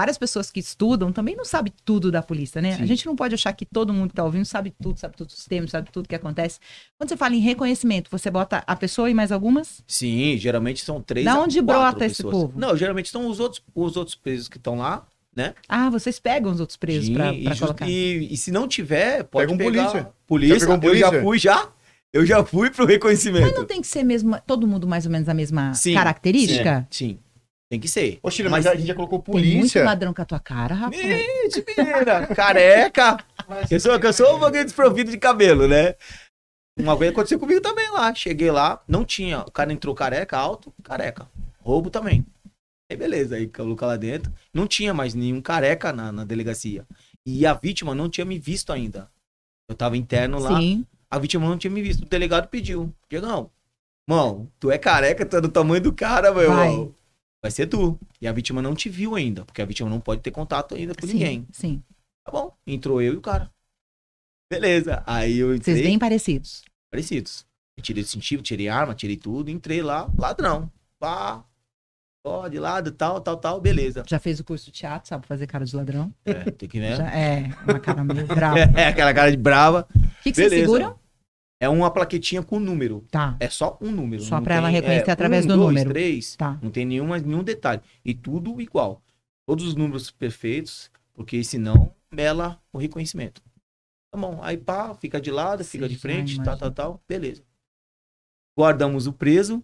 [0.00, 2.74] várias pessoas que estudam também não sabem tudo da polícia, né?
[2.76, 2.82] Sim.
[2.82, 5.26] A gente não pode achar que todo mundo que tá ouvindo sabe tudo, sabe tudo
[5.28, 6.58] do sistema, sabe tudo que acontece.
[6.96, 9.82] Quando você fala em reconhecimento, você bota a pessoa e mais algumas?
[9.86, 11.26] Sim, geralmente são três.
[11.26, 12.34] Da a onde brota esse pessoas.
[12.34, 12.58] povo?
[12.58, 15.52] Não, geralmente são os outros, os outros presos que estão lá, né?
[15.68, 17.86] Ah, vocês pegam os outros presos Sim, just- colocar.
[17.86, 20.12] e- e se não tiver, pode Pega um pegar polícia.
[20.26, 20.58] polícia.
[20.60, 21.22] Já um Eu já polícia?
[21.22, 21.68] fui já.
[22.12, 23.54] Eu já fui pro Mas reconhecimento.
[23.58, 26.84] não tem que ser mesmo, todo mundo mais ou menos a mesma Sim, característica?
[26.90, 27.18] Sim,
[27.70, 28.18] tem que ser.
[28.20, 29.84] Ô, Chile, mas, a gente já colocou Tem muito polícia.
[29.84, 31.00] ladrão com a tua cara, rapaz.
[31.00, 33.16] Gente, menina, careca.
[33.70, 35.94] Eu sou, eu sou um pouquinho desprovido de cabelo, né?
[36.76, 38.12] Uma vez aconteceu comigo também lá.
[38.12, 39.42] Cheguei lá, não tinha.
[39.42, 41.30] O cara entrou careca, alto, careca.
[41.60, 42.26] Roubo também.
[42.90, 44.32] Aí beleza, aí coloca lá dentro.
[44.52, 46.84] Não tinha mais nenhum careca na, na delegacia.
[47.24, 49.08] E a vítima não tinha me visto ainda.
[49.68, 50.84] Eu tava interno lá, Sim.
[51.08, 52.02] a vítima não tinha me visto.
[52.02, 52.92] O delegado pediu.
[53.08, 53.48] Diegão,
[54.08, 56.94] mão, tu é careca, tu é do tamanho do cara, meu irmão.
[57.42, 57.98] Vai ser tu.
[58.20, 60.94] E a vítima não te viu ainda, porque a vítima não pode ter contato ainda
[60.94, 61.46] com sim, ninguém.
[61.52, 61.82] sim.
[62.24, 62.54] Tá bom.
[62.66, 63.50] Entrou eu e o cara.
[64.50, 65.02] Beleza.
[65.06, 65.82] Aí eu Vocês entrei.
[65.84, 66.62] bem parecidos.
[66.90, 67.46] Parecidos.
[67.78, 69.50] Eu tirei distintivo, tirei arma, tirei tudo.
[69.50, 70.70] Entrei lá, ladrão.
[70.98, 71.44] Pá.
[72.26, 73.60] Ó, de lado, tal, tal, tal.
[73.60, 74.04] Beleza.
[74.06, 76.12] Já fez o curso de teatro, sabe fazer cara de ladrão?
[76.26, 76.96] É, tem que, né?
[76.96, 78.58] Já- é, uma cara meio brava.
[78.58, 79.88] É, aquela cara de brava.
[79.96, 80.99] O que, que vocês seguram?
[81.60, 83.04] É uma plaquetinha com número.
[83.10, 84.22] Tá, É só um número.
[84.22, 85.90] Só pra ela reconhecer é, através um, do dois, número.
[85.90, 86.34] três.
[86.34, 86.58] tá.
[86.62, 87.82] Não tem nenhuma, nenhum detalhe.
[88.02, 89.02] E tudo igual.
[89.46, 93.42] Todos os números perfeitos, porque senão mela o reconhecimento.
[94.10, 97.42] Tá bom, aí pá, fica de lado, fica Sim, de frente, tal, tal, tal, beleza.
[98.58, 99.62] Guardamos o preso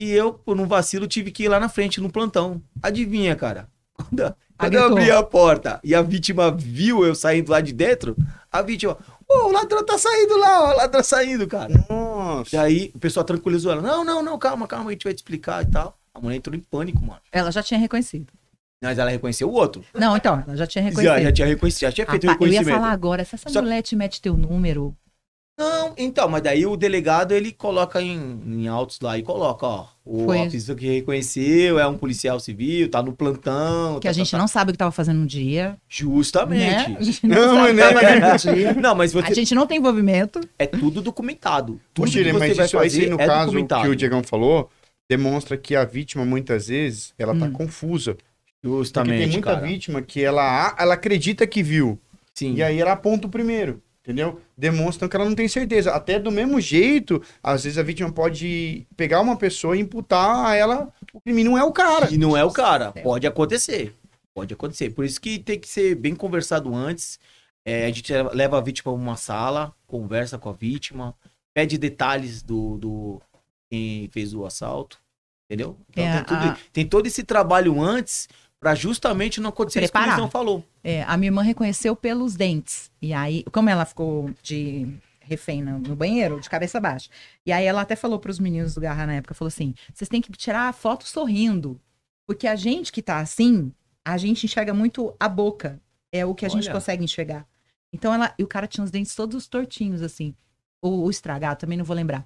[0.00, 2.62] e eu, por um vacilo, tive que ir lá na frente no plantão.
[2.82, 3.68] Adivinha, cara?
[3.92, 8.16] Quando, quando eu abri a porta e a vítima viu eu saindo lá de dentro,
[8.50, 8.96] a vítima,
[9.28, 11.72] ô, o ladrão tá saindo lá, ó, o ladrão tá saindo, cara.
[11.72, 12.60] E Nossa.
[12.62, 15.62] aí o pessoal tranquilizou ela, não, não, não, calma, calma, a gente vai te explicar
[15.62, 15.96] e tal.
[16.14, 17.20] A mulher entrou em pânico, mano.
[17.30, 18.32] Ela já tinha reconhecido.
[18.82, 19.84] Mas ela reconheceu o outro.
[19.94, 21.22] Não, então, ela já tinha Já, reconhecido.
[21.24, 22.80] já tinha reconhecido, já tinha feito o Rapaz, eu ia reconhecimento.
[22.82, 24.96] falar agora, se essa Só- mulher te mete teu número,
[25.58, 29.86] Não, então, mas daí o delegado ele coloca em, em autos lá e coloca, ó,
[30.04, 30.42] o Foi.
[30.42, 33.96] a pessoa que reconheceu é um policial civil, tá no plantão.
[33.96, 34.40] que tá, a gente tá, tá.
[34.40, 35.76] não sabe o que tava fazendo no dia.
[35.88, 36.88] Justamente.
[36.90, 36.96] Né?
[37.00, 38.32] A gente Não, sabe o que né?
[38.32, 38.72] no dia.
[38.80, 40.40] Não, mas A você gente não tem envolvimento.
[40.58, 41.80] é tudo documentado.
[41.92, 43.82] Tudo Puxa, que mas vai isso aí, fazer no é caso documentado.
[43.82, 44.70] que o Diegão falou,
[45.10, 47.52] demonstra que a vítima, muitas vezes, ela tá Hum.
[47.52, 48.14] confusa.
[48.14, 49.66] Porque Justamente, tem muita cara.
[49.66, 51.98] vítima que ela, ela acredita que viu.
[52.34, 52.54] Sim.
[52.54, 53.82] E aí ela aponta o primeiro.
[54.08, 54.40] Entendeu?
[54.56, 55.92] Demonstram que ela não tem certeza.
[55.92, 60.54] Até do mesmo jeito, às vezes a vítima pode pegar uma pessoa e imputar a
[60.54, 61.44] ela o crime.
[61.44, 62.10] Não é o cara.
[62.10, 62.90] E não é o cara.
[62.92, 63.02] Céu.
[63.02, 63.94] Pode acontecer.
[64.34, 64.88] Pode acontecer.
[64.90, 67.20] Por isso que tem que ser bem conversado antes.
[67.66, 71.14] É, a gente leva a vítima para uma sala, conversa com a vítima,
[71.52, 73.22] pede detalhes do, do
[73.70, 74.98] quem fez o assalto.
[75.50, 75.76] Entendeu?
[75.90, 78.26] Então É, tem, tudo- a- tem todo esse trabalho antes
[78.60, 80.18] para justamente não acontecer isso que o Preparar.
[80.18, 80.64] Luizão falou.
[80.82, 82.90] É, a minha irmã reconheceu pelos dentes.
[83.00, 84.88] E aí, como ela ficou de
[85.20, 87.10] refém no, no banheiro, de cabeça baixa.
[87.44, 90.08] E aí ela até falou para os meninos do Garra na época, falou assim, vocês
[90.08, 91.80] têm que tirar a foto sorrindo.
[92.26, 93.72] Porque a gente que tá assim,
[94.04, 95.80] a gente enxerga muito a boca.
[96.10, 96.72] É o que a gente Olha.
[96.72, 97.46] consegue enxergar.
[97.92, 100.34] Então ela, e o cara tinha os dentes todos tortinhos, assim.
[100.80, 102.24] Ou, ou estragado, também não vou lembrar.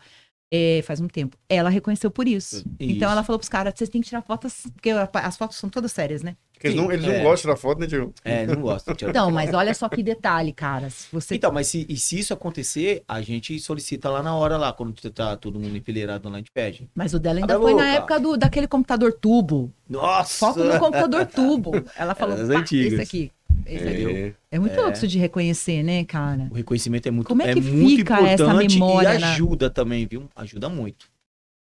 [0.54, 1.34] É, faz um tempo.
[1.48, 2.56] Ela reconheceu por isso.
[2.56, 2.66] Isso.
[2.78, 5.90] Então ela falou pros caras, vocês têm que tirar fotos, porque as fotos são todas
[5.90, 6.36] sérias, né?
[6.52, 7.16] Porque eles não, eles é.
[7.16, 8.12] não gostam da foto, né, Diego?
[8.22, 8.94] É, não gosto.
[8.94, 9.12] Tiago.
[9.12, 10.90] Não, mas olha só que detalhe, cara.
[10.90, 14.58] Se você Então, mas se, e se isso acontecer, a gente solicita lá na hora,
[14.58, 16.88] lá, quando tá todo mundo enfileirado lá, a gente pede.
[16.94, 19.72] Mas o dela ainda Abre foi na época do, daquele computador tubo.
[19.88, 20.38] Nossa!
[20.38, 21.72] Foco no computador tubo.
[21.96, 22.92] Ela falou, Das "Pá, antigas.
[22.92, 23.32] esse aqui.
[23.66, 24.32] É.
[24.50, 24.80] É muito É.
[24.80, 26.48] louco de reconhecer, né, cara?
[26.50, 29.70] O reconhecimento é muito, Como é que muito fica essa importante memória e na- ajuda
[29.70, 30.28] também, viu?
[30.36, 31.10] Ajuda muito.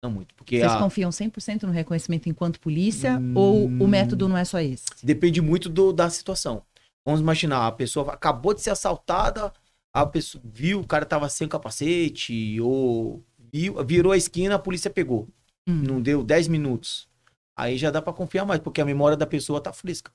[0.02, 0.34] Ajuda muito.
[0.34, 4.60] Porque Vocês a- confiam 100% no reconhecimento enquanto polícia ou o método não é só
[4.60, 4.84] esse?
[5.02, 6.62] depende muito do- da situação.
[7.04, 9.52] Vamos imaginar, a pessoa acabou de ser assaltada,
[9.92, 14.90] a pessoa viu, o cara tava sem capacete, ou viu, virou a esquina, a polícia
[14.90, 15.26] pegou.
[15.68, 15.82] Hum.
[15.86, 17.08] Não deu 10 minutos.
[17.56, 20.10] Aí já dá pra confiar mais, porque a memória da pessoa tá fresca.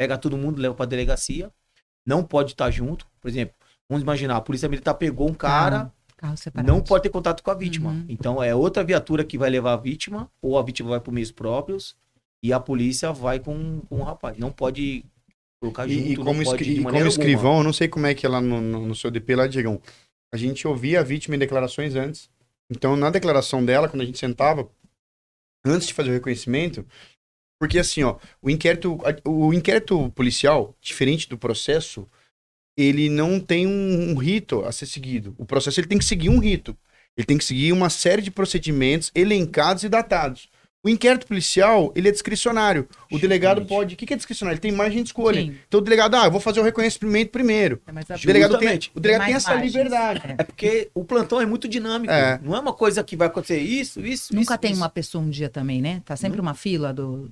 [0.00, 1.50] Pega todo mundo, leva pra delegacia,
[2.06, 3.06] não pode estar junto.
[3.20, 3.54] Por exemplo,
[3.86, 6.72] vamos imaginar, a polícia militar pegou um cara, Carro separado.
[6.72, 7.90] não pode ter contato com a vítima.
[7.90, 8.06] Uhum.
[8.08, 11.30] Então é outra viatura que vai levar a vítima, ou a vítima vai por meios
[11.30, 11.94] próprios,
[12.42, 14.38] e a polícia vai com, com o rapaz.
[14.38, 15.04] Não pode
[15.60, 17.06] colocar junto, E, e não como, pode escri- de e como alguma.
[17.08, 19.46] escrivão, eu não sei como é que é lá no, no, no seu DP lá,
[19.46, 19.82] Diegão.
[20.32, 22.30] A gente ouvia a vítima em declarações antes.
[22.70, 24.66] Então, na declaração dela, quando a gente sentava,
[25.62, 26.86] antes de fazer o reconhecimento,
[27.60, 32.08] porque assim, ó, o inquérito, o inquérito policial, diferente do processo,
[32.76, 35.34] ele não tem um, um rito a ser seguido.
[35.36, 36.74] O processo ele tem que seguir um rito.
[37.16, 40.48] Ele tem que seguir uma série de procedimentos elencados e datados.
[40.82, 42.88] O inquérito policial, ele é discricionário.
[43.12, 43.68] O delegado Justamente.
[43.68, 43.94] pode.
[43.94, 44.54] O que que é discricionário?
[44.54, 45.42] Ele tem margem de escolha.
[45.42, 45.54] Sim.
[45.68, 47.82] Então o delegado, ah, eu vou fazer o reconhecimento primeiro.
[47.86, 49.74] É, O delegado tem, o delegado tem mais essa margens.
[49.74, 50.22] liberdade.
[50.26, 50.36] É.
[50.38, 52.10] É porque o plantão é muito dinâmico.
[52.10, 52.40] É.
[52.42, 54.80] Não é uma coisa que vai acontecer isso, isso, Nunca isso, tem isso.
[54.80, 56.00] uma pessoa um dia também, né?
[56.06, 57.30] Tá sempre uma fila do.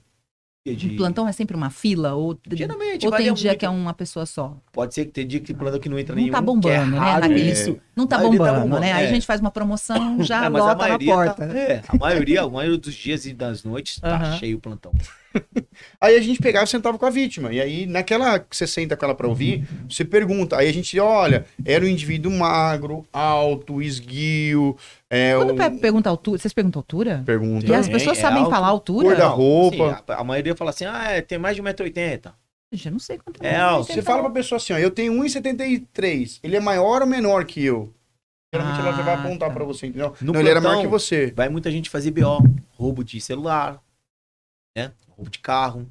[0.76, 2.14] De- O plantão é sempre uma fila?
[2.14, 3.58] Ou, Geralmente, ou tem dia muito.
[3.60, 4.56] que é uma pessoa só?
[4.72, 6.32] Pode ser que tem dia que plantão que não entra Não nenhum.
[6.32, 7.18] tá que bombando, é né?
[7.20, 7.78] Naquele- isso.
[7.98, 8.92] Não tá A maioria tá bombando, bombando, né?
[8.92, 9.08] Aí é.
[9.08, 11.46] a gente faz uma promoção, já É, mas a lota na maioria porta.
[11.48, 14.36] Tá, é, a maioria, a maioria dos dias e das noites tá Aham.
[14.38, 14.92] cheio o plantão.
[16.00, 17.52] Aí a gente pegava e sentava com a vítima.
[17.52, 20.56] E aí, naquela que você senta com ela pra ouvir, você pergunta.
[20.56, 24.76] Aí a gente, olha, era um indivíduo magro, alto, esguio.
[25.10, 25.56] É, Quando o...
[25.56, 27.22] pe- pergunta a altura, vocês perguntam altura?
[27.26, 27.66] Pergunta.
[27.66, 28.50] E as pessoas é sabem alto.
[28.50, 29.08] falar a altura?
[29.08, 29.76] Cor da Não, roupa.
[29.76, 32.32] sim, a, a maioria fala assim, ah, é, tem mais de 1,80m.
[32.70, 33.92] Eu não sei quanto É, mas alto.
[33.92, 36.40] Você fala pra pessoa assim, ó, eu tenho 1,73.
[36.42, 37.92] Ele é maior ou menor que eu?
[38.52, 39.54] Geralmente ela já vai Ah, apontar tá.
[39.54, 40.14] pra você, entendeu?
[40.20, 41.32] No não, ele era maior que você.
[41.32, 42.38] Vai muita gente fazer BO,
[42.70, 43.82] roubo de celular,
[44.76, 44.92] né?
[45.10, 45.86] Roubo de carro.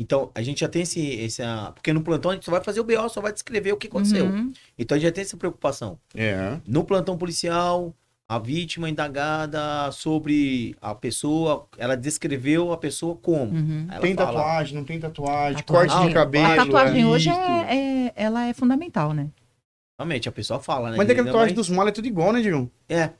[0.00, 2.62] Então, a gente já tem esse, esse ah, porque no plantão a gente só vai
[2.62, 4.26] fazer o BO, só vai descrever o que aconteceu.
[4.26, 4.52] Uhum.
[4.78, 5.98] Então a gente já tem essa preocupação.
[6.14, 6.60] É.
[6.66, 7.92] No plantão policial,
[8.30, 13.54] a vítima indagada sobre a pessoa, ela descreveu a pessoa como.
[13.54, 13.86] Uhum.
[13.90, 15.88] Ela Tem fala, tatuagem, não tem tatuagem, Tatuagem.
[15.90, 16.46] corte de cabelo.
[16.52, 17.06] A tatuagem é.
[17.06, 17.76] hoje é,
[18.08, 19.28] é- ela é fundamental, né?
[19.98, 20.96] Realmente, a pessoa fala, né?
[20.98, 22.70] Mas é que a tatuagem mais- dos moles é tudo igual, né, Digão?
[22.86, 23.10] É.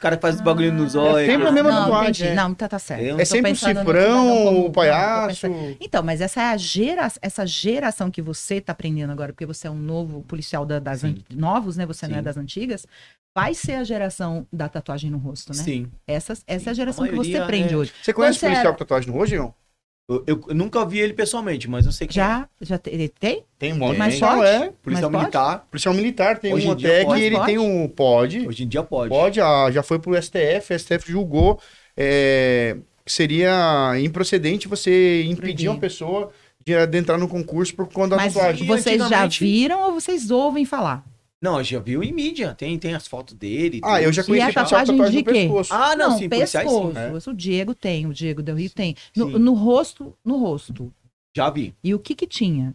[0.00, 1.30] caras que fazem os bagulho nos olhos.
[1.30, 2.28] sempre a mesma não, tatuagem, entendi.
[2.28, 2.34] é.
[2.34, 3.00] Não, tá, tá certo.
[3.02, 5.46] É Eu É sempre o cifrão, o palhaço.
[5.48, 9.46] pensando- Então, mas essa é a gera, essa geração que você tá aprendendo agora, porque
[9.46, 11.22] você é um novo policial da- das Sim.
[11.30, 11.86] an- novos, né?
[11.86, 12.24] Você não é Sim.
[12.24, 12.86] das antigas.
[13.36, 15.62] Vai ser a geração da tatuagem no rosto, né?
[15.62, 15.86] Sim.
[16.06, 17.76] Essa, essa é a geração que maioria, você aprende é.
[17.76, 17.92] hoje.
[18.02, 19.54] Você conhece Quando o policial com tatuagem no rosto, João?
[20.08, 22.22] Eu, eu- eu nunca vi ele pessoalmente, mas eu sei que é.
[22.24, 23.44] Já, já te- ele tem?
[23.58, 23.96] Tem um monte.
[23.96, 24.48] Mas Policial pode?
[24.48, 24.72] é.
[24.82, 25.34] Policial Mas pode?
[25.36, 25.66] militar.
[25.70, 27.22] Policial militar tem Hoje um em dia até que pode.
[27.22, 27.46] ele Pode?
[27.46, 27.88] tem um.
[27.88, 28.48] Pode.
[28.48, 29.08] Hoje em dia pode.
[29.08, 31.60] Pode, ah, já foi pro STF, o STF julgou
[31.96, 36.30] é, que seria improcedente você impedir uma pessoa
[36.66, 38.66] de adentrar no concurso por conta da Mas tatuagem.
[38.66, 41.04] vocês já viram ou vocês ouvem falar?
[41.42, 42.54] Não, já viu em mídia.
[42.54, 43.80] Tem, tem as fotos dele.
[43.82, 44.04] Ah, tudo.
[44.04, 45.40] eu já E conheci a policial com tatuagem tatuagem de no quê?
[45.40, 45.72] pescoço.
[45.74, 46.74] Ah, não, sim, policiais sim.
[46.76, 46.98] pescoço.
[46.98, 47.16] é.
[47.16, 48.94] Isso O Diego tem, o Diego Del Rio tem.
[49.16, 49.38] No, Sim.
[49.38, 50.92] no rosto, no rosto.
[51.34, 51.74] Já vi.
[51.82, 52.74] E o que que tinha?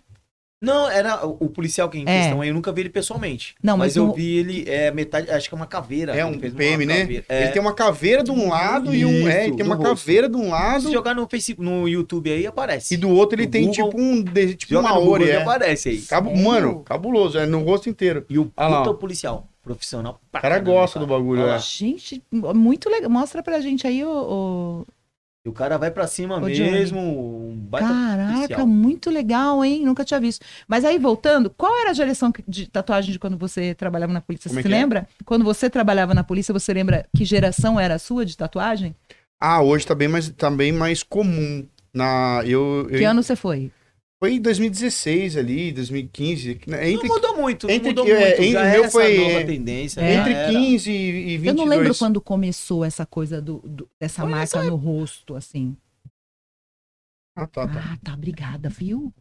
[0.66, 2.22] Não, era o o policial que em É.
[2.22, 3.56] questão aí, eu nunca vi ele pessoalmente.
[3.62, 6.16] Não, mas, mas eu no- vi ele, é metade, acho que é uma caveira.
[6.16, 7.02] É um PM, né?
[7.02, 7.26] caveira.
[7.30, 7.44] É.
[7.44, 9.28] Ele tem uma caveira de um lado e um.
[9.30, 9.90] É, ele Isso, tem uma rosto.
[9.90, 12.94] caveira de um lado Se jogar no Facebook, no YouTube aí, aparece.
[12.94, 14.24] e do outro ele No tem Google, tipo um.
[14.24, 15.42] de- Tipo uma no Google ore, que é.
[15.42, 16.02] aparece aí.
[16.02, 16.44] Cabo- Sério?
[16.44, 18.26] Mano, cabuloso, é no rosto inteiro.
[18.30, 20.20] E o Ah puta policial, profissional.
[20.34, 21.56] O cara gosta do bagulho, lá.
[21.56, 21.60] é.
[21.60, 23.10] Gente, muito legal.
[23.10, 24.86] Mostra pra gente aí o.
[25.46, 28.68] E o cara vai pra cima Ô, mesmo, um baita Caraca, policial.
[28.68, 29.86] muito legal, hein?
[29.86, 30.44] Nunca tinha visto.
[30.68, 34.50] Mas aí, voltando, qual era a geração de tatuagem de quando você trabalhava na polícia?
[34.50, 34.72] Como é Você é?
[34.72, 35.08] lembra?
[35.24, 38.96] Quando você trabalhava na polícia, você lembra que geração era a sua de tatuagem?
[39.40, 41.68] Ah, hoje tá bem mais, tá bem mais comum.
[41.94, 43.72] Na, eu, eu Que ano você foi?
[44.18, 46.62] Foi em 2016 ali, 2015.
[46.68, 48.42] né, Entre, Não mudou muito, entre- não mudou é, muito.
[48.42, 50.02] entre- já é meu essa foi, nova tendência.
[50.02, 50.14] É.
[50.16, 50.52] entre era.
[50.52, 51.46] 15 e 22.
[51.48, 55.76] Eu não lembro quando começou essa coisa do, do- dessa Foi marca no rosto, assim.
[57.38, 57.74] Ah, tá, tá.
[57.94, 59.14] Ah, tá, obrigada, viu?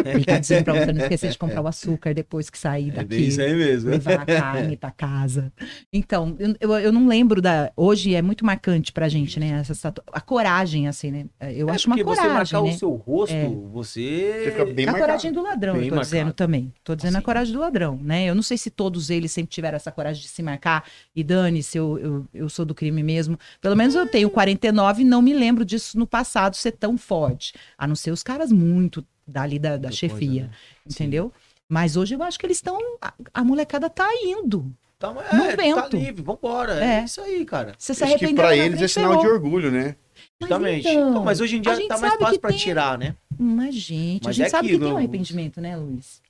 [0.14, 2.92] Ele tá dizendo pra você não esquecer de comprar o açúcar depois que sair É
[2.92, 3.08] daqui.
[3.08, 3.90] bem isso aí mesmo.
[3.90, 5.52] levar a carne pra casa.
[5.92, 7.70] Então, eu, eu, não lembro da.
[7.76, 9.60] Hoje é muito marcante pra gente, né?
[9.60, 10.02] Essa tatu...
[10.12, 11.26] A coragem, assim, né?
[11.54, 12.34] Eu É acho uma porque você coragem.
[12.54, 12.70] marcar né?
[12.74, 13.48] o seu rosto, É.
[13.72, 14.42] você...
[14.44, 15.06] Você fica bem a marcado.
[15.06, 16.10] coragem do ladrão, Bem eu tô marcado.
[16.10, 16.72] dizendo também.
[16.84, 17.24] Tô dizendo a Sim.
[17.24, 18.26] coragem do ladrão, né?
[18.26, 20.84] Eu não sei se todos eles sempre tiveram essa coragem de se marcar
[21.14, 23.38] e dane-se, eu, eu, eu sou do crime mesmo.
[23.60, 27.52] Pelo menos eu tenho 49 e não me lembro disso no passado ser tão forte.
[27.76, 30.50] A não ser os caras muito dali da, da Depois, chefia, né?
[30.88, 31.32] entendeu?
[31.68, 32.78] Mas hoje eu acho que eles estão.
[33.00, 34.72] A, a molecada tá indo.
[34.98, 35.96] Tá, No é, tá vento.
[35.96, 36.84] livre, vambora.
[36.84, 37.00] É.
[37.00, 37.04] É.
[37.04, 37.74] isso aí, cara.
[37.78, 38.44] Você se Acho que arrependeu.
[38.44, 39.96] pra eles é sinal de orgulho, né?
[40.38, 40.88] Mas Justamente.
[40.88, 43.14] então, Então, mas hoje em a dia tá mais fácil que pra tem- tirar, né?
[43.38, 45.08] Mas, gente, a Mas gente é sabe que aquilo, tem um Luiz.
[45.08, 46.20] arrependimento, né, Luiz?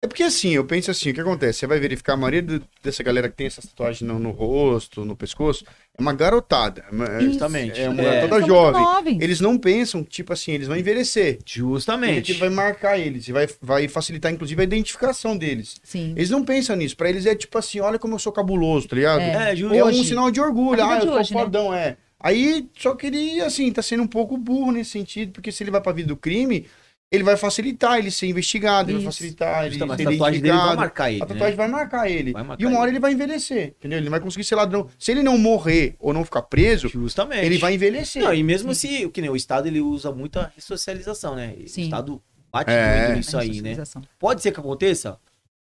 [0.00, 1.58] É porque assim, eu penso assim, o que acontece?
[1.58, 5.04] Você vai verificar a maioria do- dessa galera que tem essas tatuagens no, no rosto,
[5.04, 5.64] no pescoço,
[5.98, 6.84] é uma garotada.
[6.88, 7.30] É, uma- Isso.
[7.32, 7.80] Justamente.
[7.80, 8.20] é uma É.
[8.20, 8.80] garotada jovem.
[8.80, 9.20] novens.
[9.20, 11.38] Eles não pensam, tipo assim, eles vão envelhecer.
[11.38, 12.30] Porque Justamente.
[12.30, 15.74] aquilo vai marcar eles e vai, vai facilitar, inclusive, a identificação deles.
[15.82, 16.12] Sim.
[16.16, 16.96] Eles não pensam nisso.
[16.96, 19.20] Pra eles é tipo assim, olha como eu sou cabuloso, tá ligado?
[19.20, 19.50] É.
[19.50, 19.74] É, justo.
[19.74, 20.76] É um sinal de orgulho.
[20.80, 21.44] Vida Ah, de eu sou né?
[21.44, 21.96] fodão, é.
[22.20, 25.70] Aí, só que ele, assim, tá sendo um pouco burro nesse sentido, porque se ele
[25.72, 26.66] vai pra vida do crime,
[27.10, 29.18] ele vai facilitar ele ser investigado, ele vai Isso.
[29.18, 31.56] facilitar ele Justamente, ser a tatuagem dele vai marcar ele, A tatuagem né?
[31.56, 32.32] vai marcar ele.
[32.32, 32.96] Vai marcar e uma hora ele.
[32.96, 33.98] ele vai envelhecer, entendeu?
[33.98, 34.88] Ele não vai conseguir ser ladrão.
[34.98, 37.44] Se ele não morrer ou não ficar preso, Justamente.
[37.44, 38.22] ele vai envelhecer.
[38.22, 41.54] Não, e mesmo se, que nem o Estado, ele usa muita ressocialização, né?
[41.66, 41.82] Sim.
[41.82, 43.04] O Estado bate É.
[43.06, 43.76] muito nisso aí, né?
[44.18, 45.18] Pode ser que aconteça?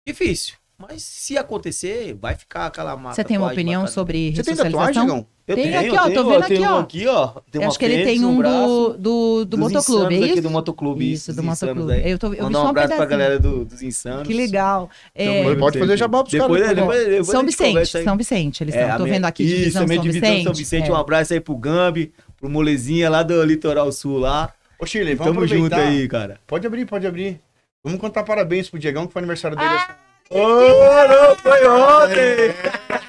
[0.07, 0.55] Difícil.
[0.77, 3.15] Mas se acontecer, vai ficar aquela mata.
[3.15, 5.25] Você tem uma opinião sobre Você tem tatuagem, não?
[5.47, 7.23] Eu Tem tenho, aqui, eu ó, tô tenho, vendo eu tenho aqui, um ó.
[7.23, 10.41] aqui, acho que ele tem um braço, do, do, do dos motoclube, é aqui isso?
[10.41, 11.11] do motoclube.
[11.13, 11.91] Isso, do motoclube.
[11.93, 12.11] aí.
[12.11, 13.19] Eu, tô, eu vi Mandar só um um abraço pra pedacinho.
[13.19, 14.27] galera do- dos insanos.
[14.27, 14.89] Que legal.
[15.13, 18.03] É, Tamo junto Pode fazer jabá pros depois, caras, Depois, São Vicente.
[18.03, 18.95] São Vicente, eles É, estão.
[18.95, 20.43] a Tô minha- vendo aqui, Isso, a minha São divisão Vicente.
[20.45, 20.89] São Vicente.
[20.89, 20.91] É.
[20.91, 24.51] Um abraço aí pro Gambi, pro Molezinha lá do Litoral Sul lá.
[24.79, 26.39] Ô, Chile, vamos Tamo junto aí, cara.
[26.47, 27.39] Pode abrir, pode abrir.
[27.83, 29.69] Vamos contar parabéns pro Diegão, que foi aniversário dele.
[29.71, 29.95] Ah,
[30.29, 32.55] Ô, não, foi ontem!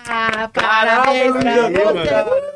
[0.09, 2.56] Ah, parabéns pra você.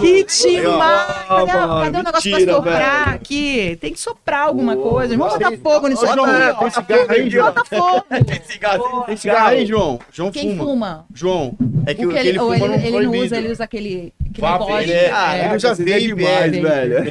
[0.00, 1.06] Que demais!
[1.28, 3.16] Cadê, cadê o negócio mentira, pra soprar velho.
[3.16, 3.78] aqui?
[3.80, 5.16] Tem que soprar alguma Ô, coisa.
[5.16, 6.92] Vamos botar fogo nisso aqui.
[7.08, 7.30] Aí?
[7.30, 8.04] Bota fogo.
[8.24, 9.98] Tem cigarro, tem Cigarro aí, João.
[10.12, 10.64] João Quem fuma.
[10.64, 11.04] fuma?
[11.12, 11.54] João,
[11.86, 14.12] é que O que ele ou fuma ele, não ele não usa, ele usa aquele
[14.38, 14.82] não pode.
[14.84, 15.44] ele é- É.
[15.46, 17.10] ele usa Caraca, você é vape, demais, velho.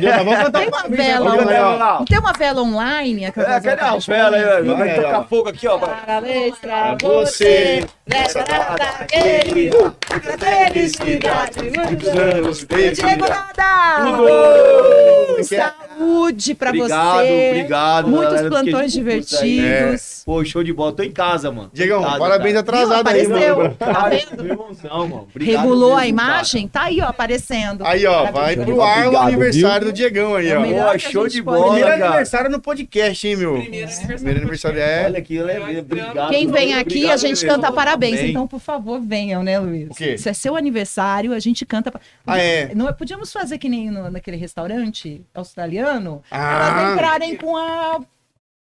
[0.51, 1.99] Tem uma vela ele, ó.
[1.99, 3.25] Não tem uma vela online?
[3.25, 4.77] É, cadê a vela aí, velho?
[4.77, 5.77] Vai tocar fogo aqui, ó.
[5.77, 9.77] Parabéns pra você, nessa data querida,
[10.09, 14.05] muita felicidade, muitos anos de Diego Nada!
[16.01, 17.49] Saúde pra Obrigado, você.
[17.49, 18.07] obrigado.
[18.07, 18.85] Muitos galera, fiquei plantões aí.
[18.85, 19.01] É.
[19.01, 20.21] divertidos.
[20.25, 20.91] Pô, show de bola.
[20.93, 21.69] Tô em casa, mano.
[21.73, 22.59] Diegão, parabéns cara.
[22.59, 22.95] atrasado Viu?
[22.95, 23.57] aí, Apareceu.
[23.57, 23.75] mano.
[23.75, 25.21] Tá vendo?
[25.29, 26.67] Obrigado Regulou a imagem?
[26.67, 27.85] Tá aí, ó, aparecendo.
[27.85, 29.91] Aí, ó, vai pro ar o Obrigado, aniversário viu?
[29.91, 30.91] do Diegão aí, É ó.
[30.93, 32.05] Pô, show de bola, Primeiro cara.
[32.05, 33.53] aniversário no podcast, hein, meu?
[33.53, 34.15] Primeiro aniversário.
[34.15, 35.05] Primeiro aniversário é.
[35.05, 36.29] Olha aqui, olha, obrigado.
[36.29, 38.19] Quem vem aqui, a Obrigado gente canta parabéns.
[38.21, 39.89] Então, por favor, venham, né, Luiz?
[39.89, 40.17] O quê?
[40.17, 41.91] Se é seu aniversário, a gente canta.
[42.25, 42.71] Ah, é?
[42.75, 45.90] Não, podíamos fazer que nem no- naquele restaurante australiano,
[46.31, 46.69] Ah.
[46.79, 47.99] elas entrarem com a,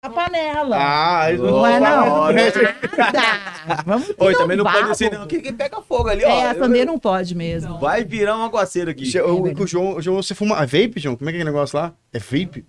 [0.04, 0.78] a panela.
[0.80, 2.24] Ah, eles não é, não.
[3.86, 5.16] Vamos Oi, também não pode pô.
[5.18, 5.28] não.
[5.28, 6.30] Que, que pega fogo ali, ó.
[6.30, 7.80] É, a sandeira não pode mesmo.
[7.80, 9.06] Vai virar um aguaceiro aqui.
[9.06, 10.56] Che- O, o João, o João, você fuma.
[10.62, 11.16] É vape, João?
[11.16, 11.94] Como é que é aquele negócio lá?
[12.12, 12.66] É vape?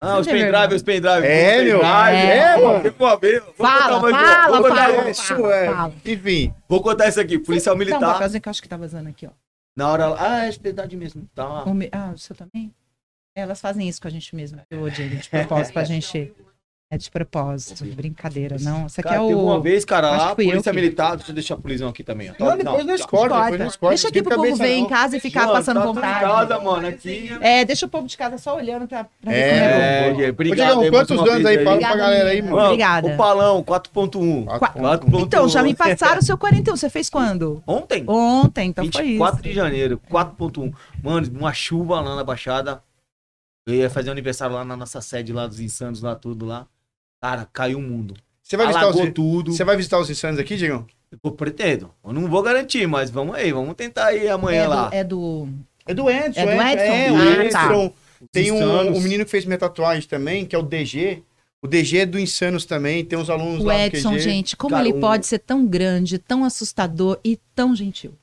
[0.00, 1.26] Ah, os pendrive, os pendrive.
[1.26, 1.80] É, meu.
[1.80, 2.16] pendrive.
[2.30, 2.94] É, mano.
[2.98, 3.16] Uma.
[3.16, 4.10] Vou Fala, uma.
[4.10, 4.92] fala, vou fala.
[5.00, 5.10] uma.
[5.10, 5.66] Isso é.
[5.74, 5.92] fala.
[6.04, 6.54] Enfim.
[6.68, 7.38] Vou contar isso aqui.
[7.38, 8.00] Policial um militar.
[8.12, 9.30] papelzinho que eu acho que tá vazando aqui, ó.
[9.76, 10.16] Na hora lá.
[10.18, 11.28] Ah, é verdade mesmo.
[11.34, 11.64] Tá lá.
[11.64, 12.74] O me- Ah, o seu também?
[13.34, 14.62] Elas fazem isso com a gente mesmo.
[14.70, 16.32] Eu odeio de propósito pra gente.
[16.88, 18.86] É de propósito, brincadeira, não.
[18.86, 19.60] Isso aqui Cara, é teve uma o.
[19.60, 21.16] vez, cara, Acho lá, eu polícia que- militar.
[21.16, 22.30] Deixa eu deixar a polícia aqui também.
[22.30, 22.34] ó.
[22.44, 23.64] Não, depois nós corta, depois Corta.
[23.64, 23.88] nós corta.
[23.96, 26.20] Deixa aqui pro povo ver em casa e ficar Mano, passando tá vontade.
[26.20, 27.28] casa, mano, aqui.
[27.40, 30.90] É, deixa o povo de casa só olhando pra, pra ver É, como é obrigado.
[30.90, 31.64] quantos anos aí?
[31.64, 32.56] Fala pra galera aí, mano.
[32.56, 33.08] Obrigada.
[33.08, 34.44] O palão, 4.1.
[34.44, 35.20] Quatro- 4.1.
[35.22, 36.76] Então, já me passaram o seu 41.
[36.76, 37.64] Você fez quando?
[37.66, 38.04] Ontem?
[38.08, 39.42] Ontem, então foi 24 isso.
[39.42, 40.72] de janeiro, 4.1.
[41.02, 42.80] Mano, uma chuva lá na Baixada.
[43.66, 46.64] Eu ia fazer aniversário lá na nossa sede lá dos Insanos, lá tudo lá.
[47.22, 48.14] Cara, caiu o mundo.
[48.42, 49.12] Você vai visitar Alagou os.
[49.12, 49.52] tudo.
[49.52, 50.86] Você vai visitar os insanos aqui, Diegão?
[51.24, 51.92] Eu pretendo.
[52.04, 54.88] Eu não vou garantir, mas vamos aí, vamos tentar ir amanhã É lá.
[54.88, 55.48] do, é do.
[55.86, 56.40] É do Edson.
[56.40, 56.92] É do Edson?
[56.92, 57.88] É, Ah, o Edson.
[57.88, 57.94] tá.
[58.32, 61.22] Tem um, um menino que fez minha tatuagem também, que é o DG.
[61.62, 63.04] O DG é do Insanos também.
[63.04, 64.20] Tem uns alunos O lá do Edson, QG.
[64.20, 68.14] gente, como Cara, ele um- pode ser tão grande, tão assustador e tão gentil?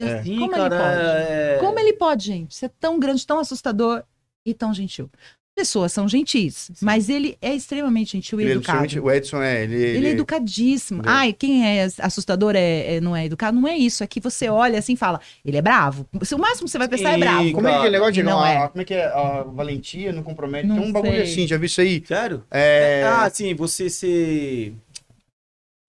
[0.00, 0.22] É.
[0.22, 0.78] Sim, Como ele cara.
[0.78, 1.00] pode?
[1.32, 4.02] é- Como ele pode, gente, ser tão grande, tão assustador
[4.46, 5.10] e tão gentil?
[5.58, 8.78] Pessoas são gentis, mas ele é extremamente gentil e Ele é educado.
[8.84, 9.64] absolutamente- o Edson é.
[9.64, 11.02] Ele, Ele é educadíssimo.
[11.02, 13.58] Ele é- Ai, quem é assustador é, é- não é educado?
[13.60, 14.04] Não é isso.
[14.04, 16.06] É que você olha assim e fala, ele é bravo.
[16.14, 17.52] O máximo que você vai pensar é Sim, bravo.
[17.52, 18.32] Como é que é aquele negócio, Diegão?
[18.34, 18.56] Não A- é.
[18.58, 19.04] a- Como é que é?
[19.06, 20.68] A valentia não compromete.
[20.68, 21.22] Não Tem um bagulho sei.
[21.22, 22.02] assim, já vi isso aí.
[22.06, 22.44] Sério?
[22.52, 23.02] É.
[23.04, 24.72] Ah, sim, você se.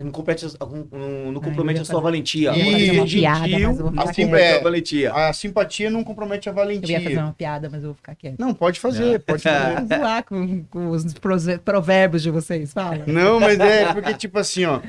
[0.02, 2.52] Não, compete, não, não- não compromete ia a sua fazer- valentia.
[2.52, 4.58] eu ia fazer uma piada, mas eu vou não ficar Assim, compromete é.
[4.58, 5.14] a valentia.
[5.14, 7.02] A simpatia não compromete a Eu ia valentia.
[7.02, 8.38] fazer uma piada, mas eu vou ficar quieta.
[8.40, 9.76] Não, pode fazer, pode fazer.
[9.76, 11.04] Vou zoar com, com os
[11.66, 13.04] provérbios de vocês, fala.
[13.06, 14.80] Não, mas é porque, tipo assim, ó.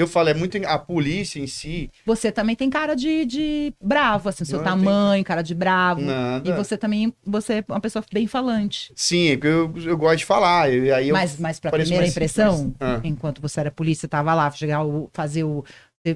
[0.00, 0.56] Eu falo, é muito.
[0.66, 1.90] A polícia em si.
[2.06, 6.00] Você também tem cara de, de bravo, assim, seu Não, tamanho, cara de bravo.
[6.00, 6.48] Nada.
[6.48, 8.92] E você também, você é uma pessoa bem falante.
[8.96, 10.72] Sim, é porque eu, eu gosto de falar.
[10.72, 12.76] e aí eu, mas, mas pra primeira impressão, simples.
[12.80, 13.00] Ah.
[13.04, 15.64] enquanto você era polícia, tava lá, chegar o, fazer o.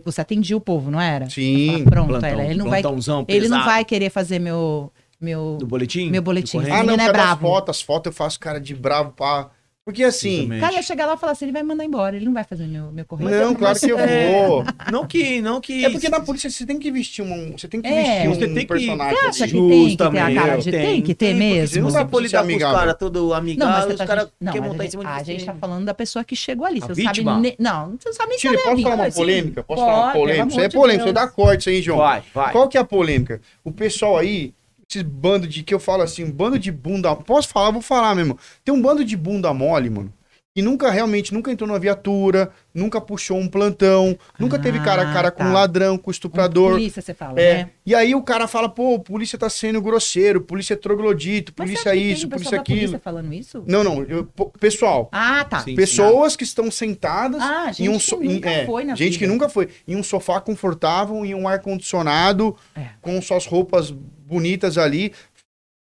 [0.05, 1.29] Você atendia o povo, não era?
[1.29, 1.85] Sim.
[1.85, 2.83] Pronto, Plantão, ela- ele não vai.
[3.29, 4.91] Ele não vai querer fazer meu.
[5.21, 6.11] meu Do boletim?
[6.11, 6.59] Meu boletim.
[6.71, 7.43] Ah, não, é cada bravo.
[7.43, 9.51] foto, as fotos eu faço cara de bravo pá.
[9.85, 10.37] Porque assim.
[10.37, 10.59] Exatamente.
[10.59, 12.43] o cara ia chegar lá e falar assim: ele vai mandar embora, ele não vai
[12.43, 13.31] fazer meu, meu correio.
[13.31, 14.65] Não, claro que eu é- vou.
[14.91, 15.43] Não que.
[15.43, 17.53] Não que É porque na polícia você tem que vestir um.
[17.53, 19.19] Você tem que É, vestir um você tem que- personagem.
[19.19, 20.71] Você acha que tem que ter a cara de.
[20.71, 21.69] Tem, que ter porque mesmo.
[21.75, 22.79] Se não Você lidar ser com os amigável.
[22.79, 25.03] caras todo Não, mas amigável, você os tá, caras não, querem montar a em cima
[25.03, 25.33] gente, de a você.
[25.33, 26.83] gente tá falando da pessoa que chegou ali.
[26.83, 27.35] A Você vítima?
[27.35, 27.55] sabe.
[27.59, 29.63] Não, você não sabe nem saber a posso falar uma vítima, polêmica?
[29.65, 30.49] Posso falar uma polêmica?
[30.49, 31.15] Isso é polêmica, Deus.
[31.15, 31.99] dá corte isso aí, João.
[31.99, 32.53] Vai, vai.
[32.53, 33.39] Qual que é a polêmica?
[33.63, 34.55] O pessoal aí,
[34.89, 38.15] esses bando de, que eu falo assim, um bando de bunda, posso falar, vou falar
[38.15, 38.39] mesmo.
[38.65, 40.13] Tem um bando de bunda mole, mano,
[40.57, 45.13] que nunca, realmente, nunca entrou numa viatura, nunca puxou um plantão, nunca teve cara a
[45.13, 45.53] cara com tá.
[45.53, 46.73] ladrão, com estuprador.
[46.73, 47.71] Polícia, você fala, É, né?
[47.85, 51.91] e aí o cara fala, pô, polícia tá sendo grosseiro, polícia é troglodito, Mas polícia
[51.91, 52.79] tem isso, um polícia aquilo.
[52.79, 53.65] polícia falando isso?
[53.67, 54.27] Não, não, eu-
[54.61, 55.59] pessoal, Ah, tá.
[55.61, 55.75] Sim.
[55.75, 58.95] pessoas que estão sentadas Ah, gente em um que so- nunca em- é, foi na
[58.95, 59.19] gente vida.
[59.19, 62.91] que nunca foi em um sofá confortável em um ar condicionado É.
[63.03, 63.93] com suas roupas
[64.25, 65.13] bonitas ali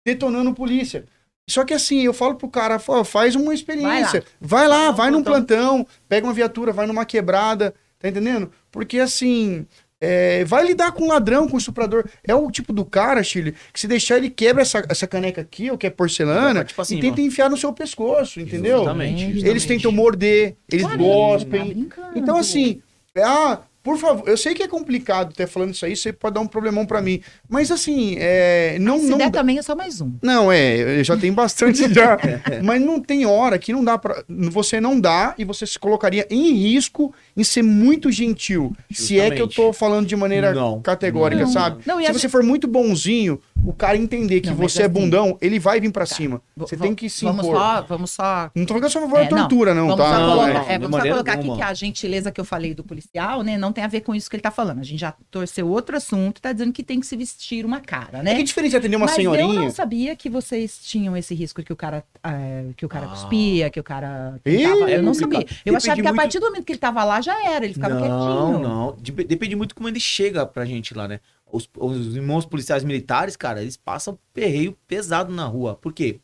[0.07, 1.05] detonando polícia
[1.49, 5.07] só que assim eu falo pro cara "Pô, faz uma experiência vai lá vai, Vai
[5.07, 5.87] lá, num plantão.
[6.09, 9.67] pega uma viatura vai numa quebrada tá entendendo porque assim
[10.05, 12.05] é, vai lidar com ladrão, com estuprador.
[12.27, 15.71] É o tipo do cara, Chile, que se deixar ele quebra essa, essa caneca aqui,
[15.71, 18.79] o que é porcelana, Vai pra e tenta enfiar no seu pescoço, entendeu?
[18.79, 21.85] Justamente, Eles tentam morder, eles Claro, gospem.
[21.85, 22.11] tá.
[22.17, 22.83] Então, assim,
[23.17, 26.41] ah, por favor, eu sei que é complicado ter falando isso aí, você pode dar
[26.41, 27.21] um problemão pra mim.
[27.49, 28.99] Mas assim, é, não.
[29.01, 30.13] Se não, der também é só mais um.
[30.23, 32.17] não, é, eu já tem bastante já.
[32.63, 34.23] mas não tem hora que não dá pra.
[34.29, 38.73] Você não dá e você se colocaria em risco em ser muito gentil.
[38.91, 39.77] Se é que eu tô Justamente.
[39.79, 40.81] falando de maneira Não.
[40.81, 41.51] categórica, Não.
[41.53, 41.83] sabe?
[41.87, 45.39] Não, Se a você for muito bonzinho, o cara entender que você é assim- bundão,
[45.41, 46.37] ele vai vir pra cima.
[46.57, 47.57] V- Você tem que se vamos impor.
[47.57, 50.13] só, vamos só Não tô falando só favor É, tortura, não, vamos tá?
[50.15, 52.75] só Não, colocar, é, é, vamos só colocar aqui que a gentileza que eu falei
[52.75, 54.81] do policial, né, não não tem a ver com isso que ele tá falando.
[54.81, 57.81] A gente já torceu outro assunto e tá dizendo que tem que se vestir uma
[57.81, 58.35] cara, É né?
[58.37, 59.61] que diferente atender uma Mas eu senhorinha.
[59.61, 63.09] não sabia que vocês tinham esse risco que o cara, é, que o cara Ah.
[63.09, 64.39] cuspia, que o cara.
[64.45, 65.47] Ih, tentava- é eu não sabia.
[65.65, 67.73] Eu achava que a muito- partir do momento que ele tava lá já era, ele
[67.75, 68.59] ficava não, quietinho.
[68.69, 68.97] não.
[69.01, 71.19] Dep- Depende muito como ele chega pra gente lá, né?
[71.51, 75.75] Os, os irmãos policiais militares, cara, eles passam perreio pesado na rua.
[75.81, 76.19] Por quê?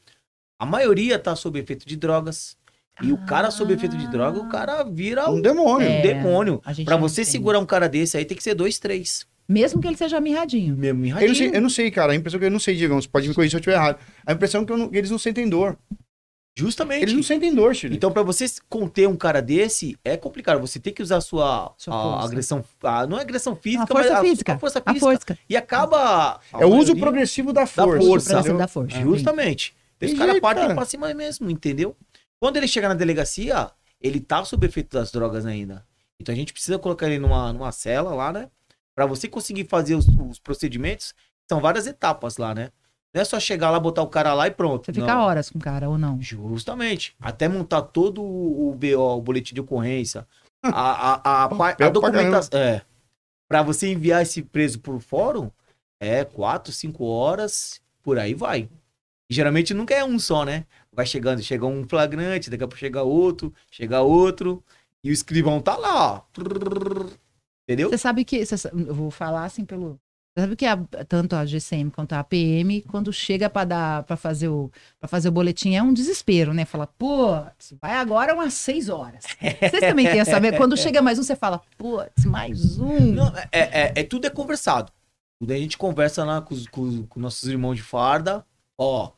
[0.58, 2.56] A maioria tá sob efeito de drogas.
[3.02, 5.86] E o cara sob efeito de droga, o cara vira Um um, demônio.
[5.88, 6.00] É.
[6.02, 6.60] demônio.
[6.64, 7.30] a gente Pra você tem.
[7.30, 9.26] segurar um cara desse aí, tem que ser dois, três.
[9.48, 10.76] Mesmo que ele seja mirradinho.
[10.76, 11.54] Meu Eu não, sei, mirradinho.
[11.54, 12.12] eu não sei, cara.
[12.12, 12.94] A impressão que eu não sei, Diego.
[12.96, 13.98] Você pode me corrigir se eu estiver errado.
[14.26, 15.78] A impressão é que, eu não- que eles não sentem dor.
[16.56, 17.02] Justamente.
[17.02, 17.94] Eles não sentem dor, Chile.
[17.94, 20.60] Então, pra você conter um cara desse, é complicado.
[20.60, 22.26] Você tem que usar a sua, Sua a força.
[22.26, 22.64] agressão.
[22.82, 24.52] a- não é agressão física, A força mas a- física.
[24.54, 25.06] A, força A física.
[25.12, 25.38] força.
[25.48, 26.40] E acaba.
[26.52, 28.04] a é o uso progressivo da força.
[28.04, 28.56] força, entendeu?
[28.56, 29.00] Progressivo da força.
[29.00, 29.74] Justamente.
[30.00, 31.96] Tem Os caras partem pra cima mesmo, entendeu?
[32.40, 33.70] Quando ele chega na delegacia,
[34.00, 35.84] ele tá sob efeito das drogas ainda.
[36.20, 38.50] Então a gente precisa colocar ele numa, numa cela lá, né?
[38.94, 41.14] Pra você conseguir fazer os, os procedimentos,
[41.48, 42.70] são várias etapas lá, né?
[43.14, 44.86] Não é só chegar lá, botar o cara lá e pronto.
[44.86, 45.22] Você fica Não.
[45.22, 46.20] horas com o cara, ou não?
[46.20, 47.16] Justamente.
[47.18, 50.26] Até montar todo o BO, o boletim de ocorrência,
[50.62, 51.48] a, a, a,
[51.86, 52.58] a documentação.
[52.58, 52.82] É.
[53.48, 55.50] Pra você enviar esse preso por fórum,
[55.98, 58.68] é quatro, cinco horas, por aí vai.
[59.30, 60.66] E geralmente nunca é um só, né?
[60.98, 64.64] Vai chegando, chega um flagrante, daqui a pouco chega outro, chega outro,
[65.04, 66.22] e o escrivão tá lá, ó.
[67.68, 67.88] Entendeu?
[67.88, 68.44] Você sabe que.
[68.44, 70.00] você eu vou falar assim pelo.
[70.34, 70.76] Você sabe que a-
[71.08, 75.28] tanto a GCM quanto a PM, quando chega para dar para fazer o para fazer
[75.28, 76.64] o boletim, é um desespero, né?
[76.64, 77.28] Fala, pô,
[77.80, 79.24] vai agora umas seis horas.
[79.40, 80.56] Vocês também querem saber?
[80.56, 82.98] Quando chega mais um, você fala, putz, mais um.
[83.12, 84.90] Não, é, é, é- tudo é conversado.
[85.40, 88.44] Tudo a gente conversa lá com, os- com- com nossos irmãos de farda.
[88.76, 89.12] Ó,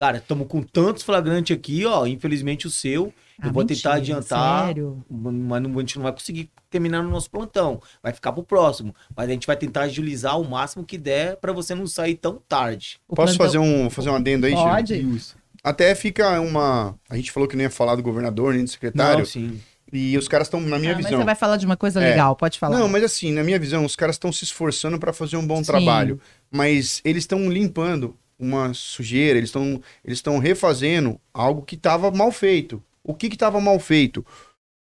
[0.00, 2.06] cara, estamos com tantos flagrantes aqui, ó.
[2.06, 3.12] Infelizmente o seu.
[3.40, 4.66] Ah, eu vou tentar mentira, adiantar.
[4.66, 5.04] Sério?
[5.10, 7.80] Mas não, a gente não vai conseguir terminar no nosso plantão.
[8.02, 8.94] Vai ficar pro próximo.
[9.14, 12.40] Mas a gente vai tentar agilizar o máximo que der pra você não sair tão
[12.48, 12.98] tarde.
[13.06, 14.54] O Posso plantão- fazer um, fazer um adendo aí?
[14.54, 15.18] Pode.
[15.62, 16.94] Até fica uma.
[17.10, 19.18] A gente falou que não ia falar do governador nem do secretário.
[19.18, 19.60] Não, sim.
[19.92, 21.18] E os caras estão, na minha Ah, mas visão.
[21.20, 22.10] você vai falar de uma coisa É.
[22.10, 22.78] legal, pode falar.
[22.78, 25.58] Não, mas assim, na minha visão, os caras estão se esforçando para fazer um bom
[25.58, 25.64] Sim.
[25.64, 26.20] trabalho.
[26.50, 32.30] Mas eles estão limpando uma sujeira, eles estão eles estão refazendo algo que estava mal
[32.30, 32.82] feito.
[33.02, 34.24] O que estava mal feito?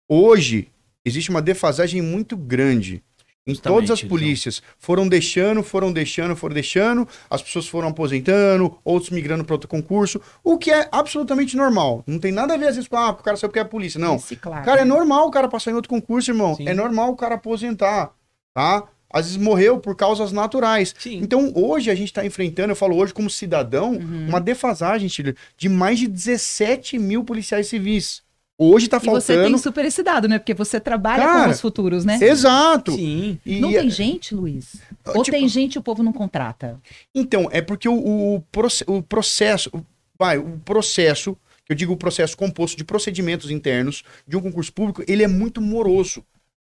[0.07, 0.67] Hoje,
[1.03, 3.03] existe uma defasagem muito grande.
[3.45, 4.61] Em Justamente, todas as polícias.
[4.77, 10.21] Foram deixando, foram deixando, foram deixando, as pessoas foram aposentando, outros migrando para outro concurso,
[10.43, 12.03] o que é absolutamente normal.
[12.05, 13.65] Não tem nada a ver, às vezes, com ah, o cara saiu porque é a
[13.65, 13.99] polícia.
[13.99, 14.13] Não.
[14.13, 14.63] Reciclar.
[14.63, 16.55] Cara, é normal o cara passar em outro concurso, irmão.
[16.55, 16.69] Sim.
[16.69, 18.11] É normal o cara aposentar,
[18.53, 18.83] tá?
[19.13, 20.93] Às vezes morreu por causas naturais.
[20.97, 21.17] Sim.
[21.21, 24.27] Então, hoje a gente está enfrentando, eu falo hoje como cidadão, Uhum.
[24.29, 28.21] uma defasagem, Chile, de mais de 17 mil policiais civis.
[28.57, 29.57] Hoje tá E você tem faltando.
[29.57, 30.37] super esse dado, né?
[30.37, 32.19] Porque você trabalha Cara, com os futuros, né?
[32.21, 32.91] Exato.
[32.91, 33.39] Sim.
[33.43, 34.75] E- Não tem gente, Luiz?
[35.07, 36.79] Ou tipo, tem gente e o povo não contrata?
[37.13, 38.43] Então, é porque o, o,
[38.87, 39.71] o processo.
[40.19, 41.35] Vai, o processo,
[41.65, 45.27] que eu digo o processo composto de procedimentos internos de um concurso público, ele é
[45.27, 46.23] muito moroso.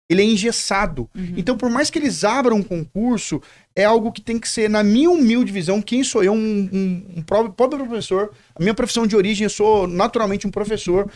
[0.10, 1.10] Ele é engessado.
[1.16, 1.34] Uhum.
[1.36, 3.42] Então, por mais que eles abram um concurso,
[3.80, 7.04] é algo que tem que ser, na minha humilde visão, quem sou eu, um, um,
[7.18, 7.52] um pobre,
[7.86, 11.08] professor, a minha profissão de origem, eu sou naturalmente um professor.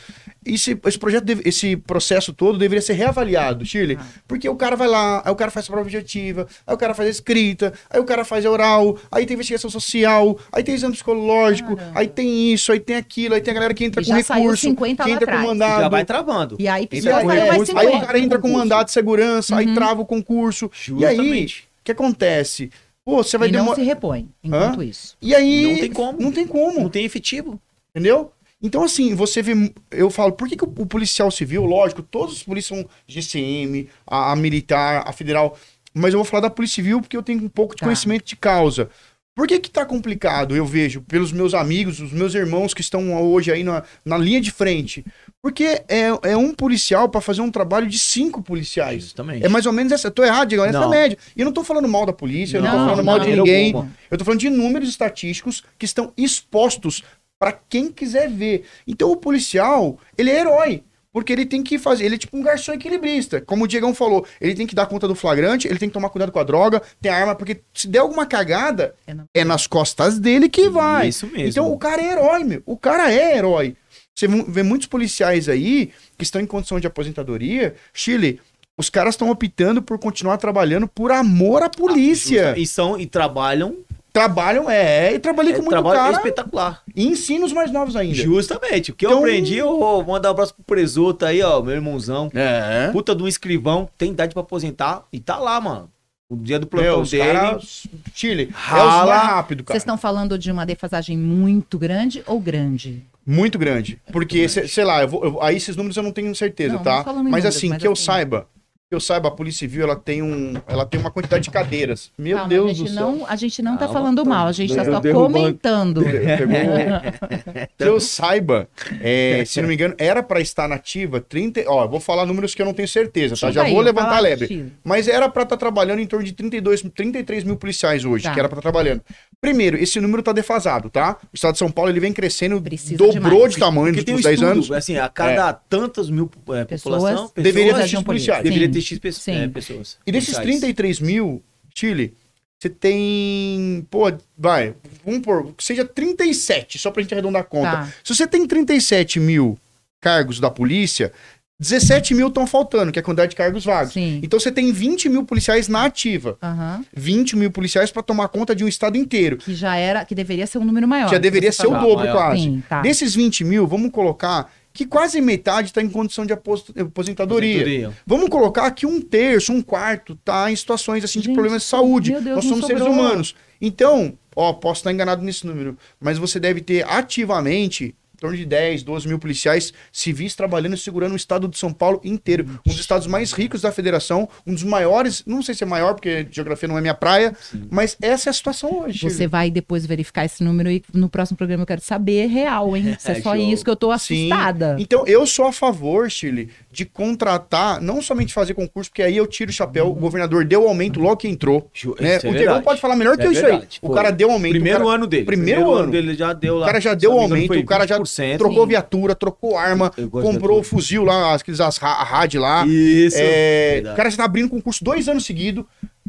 [0.45, 3.97] Esse, esse projeto, deve- esse processo todo deveria ser reavaliado, Shirley.
[3.99, 4.05] Ah.
[4.27, 6.93] Porque o cara vai lá, aí o cara faz a prova objetiva, aí o cara
[6.93, 10.75] faz a escrita, aí o cara faz a oral, aí tem investigação social, aí tem
[10.75, 11.99] exame psicológico, Caramba.
[11.99, 14.23] aí tem isso, aí tem aquilo, aí tem a galera que entra E com já
[14.23, 15.81] saiu recurso, 50 que entra com mandado.
[15.81, 16.57] Já vai travando.
[16.59, 18.05] E aí E precisa aí, sair é, aí o 50.
[18.05, 19.73] cara entra com mandado de segurança, aí Uhum.
[19.73, 20.69] trava o concurso.
[20.89, 21.70] E aí, Justamente.
[21.83, 22.69] Que acontece?
[23.03, 23.75] Pô, você vai E não demorar.
[23.75, 25.17] se repõe enquanto isso.
[25.21, 25.63] E aí.
[25.63, 26.21] Não tem como.
[26.21, 26.79] Não tem como.
[26.81, 27.59] Não tem efetivo.
[27.89, 28.31] Entendeu?
[28.61, 29.53] Então, assim, você vê.
[29.89, 33.89] Eu falo, por que, que o, o policial civil, lógico, todos os polícias são GCM,
[34.05, 35.57] a, a militar, a federal.
[35.93, 37.85] Mas eu vou falar da Polícia Civil porque eu tenho um pouco de Tá.
[37.87, 38.89] conhecimento de causa.
[39.33, 43.13] Por que que tá complicado, eu vejo, pelos meus amigos, os meus irmãos que estão
[43.23, 45.05] hoje aí na, na linha de frente?
[45.41, 49.03] Porque é, é um policial para fazer um trabalho de cinco policiais.
[49.03, 49.45] Justamente.
[49.45, 50.07] É mais ou menos essa.
[50.07, 50.89] Eu tô errado, Diego, essa é a Não.
[50.89, 51.17] média.
[51.35, 53.25] E eu não tô falando mal da polícia, eu não, tô Não, falando mal não,
[53.25, 53.89] de de ninguém.
[54.11, 57.01] Eu tô falando de números estatísticos que estão expostos
[57.39, 58.65] para quem quiser ver.
[58.85, 60.83] Então o policial, ele é herói.
[61.13, 63.41] Porque ele tem que fazer, ele é tipo um garçom equilibrista.
[63.41, 66.09] Como o Diegão falou, ele tem que dar conta do flagrante, ele tem que tomar
[66.09, 69.43] cuidado com a droga, tem a arma, porque se der alguma cagada, É na- é
[69.43, 71.09] nas costas dele que vai.
[71.09, 71.49] Isso mesmo.
[71.49, 72.63] Então o cara é herói, meu.
[72.65, 73.75] O cara é herói.
[74.15, 77.75] Você vê muitos policiais aí que estão em condição de aposentadoria.
[77.93, 78.39] Chile,
[78.77, 82.53] os caras estão optando por continuar trabalhando por amor à polícia.
[82.57, 83.75] E são e trabalham
[84.13, 86.81] trabalham, é, e trabalhei É, com muito trabalho cara espetacular.
[86.95, 88.15] e ensino os mais novos ainda.
[88.15, 88.91] Justamente.
[88.91, 91.73] O que eu Então- aprendi, eu vou mandar um abraço pro Presoto aí, ó, meu
[91.75, 92.29] irmãozão.
[92.33, 92.89] É.
[92.91, 95.89] Puta de um escrivão, tem idade pra aposentar e tá lá, mano.
[96.29, 97.23] O dia do Meu, plantão os dele.
[97.33, 99.05] caras, Chile, é Rala.
[99.05, 99.73] mais rápido, cara.
[99.73, 103.05] Vocês estão falando de uma defasagem muito grande ou grande?
[103.27, 103.99] Muito grande.
[104.13, 106.83] Porque, cê- sei lá, eu vou- eu- aí esses números eu não tenho certeza, Não,
[106.83, 107.03] tá?
[107.05, 108.47] não Mas números, assim, mas que eu assim- saiba,
[108.91, 112.11] eu saiba, a Polícia Civil, ela tem, um, ela tem uma quantidade de cadeiras.
[112.17, 113.11] Meu Calma, Deus a gente do céu.
[113.11, 116.03] não, A gente não tá Calma, falando tô- mal, a gente tá eu só comentando.
[116.03, 118.67] Pegou- que eu saiba,
[118.99, 121.63] é, se não me engano, era pra estar nativa 30.
[121.67, 123.49] Ó, eu vou falar números que eu não tenho certeza, tá?
[123.49, 124.73] Já Aí, vou levantar a lebre.
[124.83, 128.33] Mas era pra estar trabalhando em torno de 32, 33 mil policiais hoje, Tá.
[128.33, 129.01] que era pra estar trabalhando.
[129.39, 131.17] Primeiro, esse número tá defasado, tá?
[131.31, 133.53] O estado de São Paulo ele vem crescendo, Precisa dobrou demais.
[133.53, 134.71] de tamanho nos um últimos 10 estudo, anos.
[134.71, 138.43] assim, a cada tantas mil é, Pessoas, população, pessoas, Deveria ter X um policiais.
[138.43, 138.71] deveria Sim.
[138.81, 139.31] X pe- Sim.
[139.43, 139.97] é, pessoas.
[140.05, 140.59] E desses policiais.
[140.59, 141.41] 33 mil,
[141.73, 142.13] Chile,
[142.59, 143.85] você tem.
[143.89, 144.73] Pô, vai,
[145.05, 145.53] vamos por.
[145.53, 147.71] Que seja 37, só pra gente arredondar a conta.
[147.71, 147.93] Tá.
[148.03, 149.57] Se você tem 37 mil
[149.99, 151.11] cargos da polícia,
[151.59, 153.93] 17 mil estão faltando, que é a quantidade de cargos vagos.
[153.93, 154.19] Sim.
[154.23, 156.37] Então você tem 20 mil policiais na ativa.
[156.41, 156.83] Aham.
[156.95, 159.37] 20 mil policiais pra tomar conta de um estado inteiro.
[159.37, 161.09] Que já era, que deveria ser um número maior.
[161.09, 161.89] Já deveria ser o falou.
[161.89, 162.15] dobro, maior.
[162.15, 162.41] quase.
[162.41, 162.81] Sim, tá.
[162.81, 167.61] Desses 20 mil, vamos colocar que quase metade está em condição de apos- aposentadoria.
[167.61, 167.97] Aposentadoria.
[168.05, 171.67] Vamos colocar que um terço, um quarto tá em situações assim de Gente, problemas de
[171.67, 172.11] saúde.
[172.11, 173.35] Deus, Nós não somos seres humanos.
[173.59, 178.83] Então, ó, posso estar enganado nesse número, mas você deve ter ativamente torno de 10,
[178.83, 182.45] 12 mil policiais civis trabalhando e segurando o estado de São Paulo inteiro.
[182.65, 185.95] Um dos estados mais ricos da federação, um dos maiores, não sei se é maior,
[185.95, 187.35] porque geografia não é minha praia,
[187.69, 189.09] mas essa é a situação hoje.
[189.09, 192.95] Você vai depois verificar esse número e no próximo programa eu quero saber real, hein?
[193.01, 193.51] Se é só Show.
[193.51, 194.31] isso que eu tô Sim.
[194.31, 194.75] assustada.
[194.77, 199.25] Então, eu sou a favor, Chile, de contratar, não somente fazer concurso, porque aí eu
[199.25, 201.67] tiro o chapéu, o governador deu aumento logo que entrou.
[201.99, 202.15] Né?
[202.15, 202.63] é o verdade.
[202.63, 203.63] pode falar melhor que É eu isso aí.
[203.81, 204.51] O cara deu aumento.
[204.51, 205.25] Primeiro o cara, ano dele.
[205.25, 205.91] Primeiro ano.
[205.91, 206.65] dele já deu lá.
[206.65, 208.37] o cara já deu aumento, o cara já 20%.
[208.37, 208.69] trocou Sim.
[208.69, 212.65] viatura, trocou arma, Eu comprou o fuzil lá, aqueles as a RAD lá.
[212.67, 213.17] Isso.
[213.19, 215.65] É, o cara já tá abrindo concurso dois anos seguidos.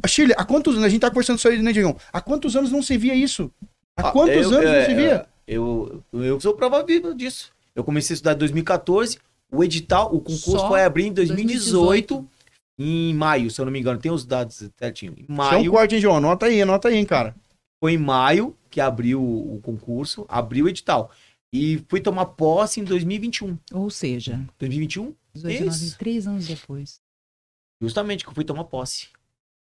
[0.07, 0.87] Chile, há quantos anos?
[0.87, 1.97] A gente tá conversando isso aí, né, Diegão?
[2.13, 3.51] Há quantos anos não se via isso?
[3.97, 5.27] Há Ah, quantos eu- anos não é, se via?
[5.47, 7.51] Eu, eu, eu sou prova viva disso.
[7.75, 9.19] Eu comecei a estudar em 2014.
[9.51, 12.27] O edital, o concurso Só foi abrir em 2018,
[12.79, 13.99] em maio, se eu não me engano.
[14.01, 15.13] Tem os dados certinho.
[15.13, 16.17] Em Isso é um maio, corte, hein, João?
[16.17, 17.35] Anota aí, anota aí, hein, cara.
[17.81, 21.11] foi em maio que abriu o concurso, abriu o edital.
[21.53, 23.59] E fui tomar posse em 2021.
[23.75, 25.15] Ou seja, 2021?
[25.35, 25.99] 18, 19, Isso.
[25.99, 27.01] três anos depois.
[27.81, 29.09] Justamente que eu fui tomar posse.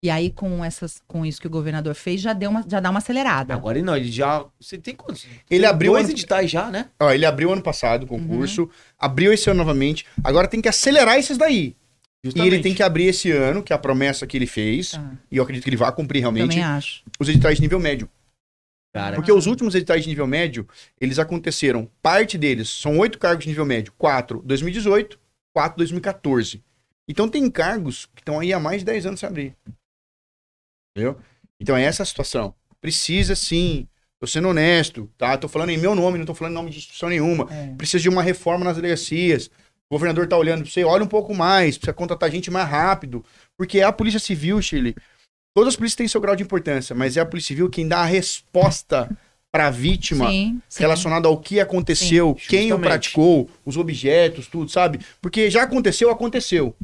[0.04, 2.90] E aí, com, essas, com isso que o governador fez, já, deu uma, já dá
[2.90, 3.54] uma acelerada.
[3.54, 4.46] Agora não, ele já.
[4.60, 5.26] Você tem quantos?
[5.50, 6.90] Ele Tem abriu dois ano- editais já, né?
[7.00, 10.06] Ó, ele abriu ano passado o concurso, abriu esse ano novamente.
[10.24, 11.76] Agora tem que acelerar esses daí.
[12.24, 15.12] E ele tem que abrir esse ano, que é a promessa que ele fez, Tá.
[15.32, 17.04] e eu acredito que ele vai cumprir realmente, Também acho.
[17.20, 18.10] os editais de nível médio.
[18.94, 20.68] Cara, Porque os últimos editais de nível médio,
[21.00, 25.20] eles aconteceram, parte deles, são oito cargos de nível médio, quatro 2018,
[25.54, 26.64] quatro 2014.
[27.08, 29.56] Então tem cargos que estão aí há mais de 10 anos sem abrir.
[30.92, 31.18] Entendeu?
[31.60, 32.54] Então é essa a situação.
[32.82, 33.88] Precisa sim,
[34.20, 35.38] tô sendo honesto, tá?
[35.38, 37.48] Tô falando em meu nome, não tô falando em nome de instituição nenhuma.
[37.52, 37.76] É.
[37.76, 39.48] Precisa de uma reforma nas delegacias.
[39.90, 43.24] O governador tá olhando pra você, olha um pouco mais, precisa contratar gente mais rápido.
[43.56, 44.96] Porque é a Polícia Civil, Chile.
[45.58, 48.01] Todas as polícias têm seu grau de importância, mas é a Polícia Civil quem dá
[48.01, 49.10] a resposta
[49.51, 50.84] pra vítima Sim, sim.
[50.84, 54.99] relacionada ao que aconteceu, Sim, quem o praticou, os objetos, tudo, sabe?
[55.20, 56.76] Porque já aconteceu, aconteceu.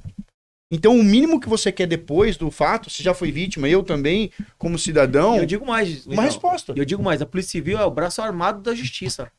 [0.72, 4.32] Então, o mínimo que você quer depois do fato, se já foi vítima, eu também,
[4.58, 6.08] como cidadão, eu digo mais.
[6.08, 6.26] uma Legal.
[6.26, 6.74] resposta.
[6.76, 9.32] Eu digo mais, a Polícia Civil é o braço armado da justiça.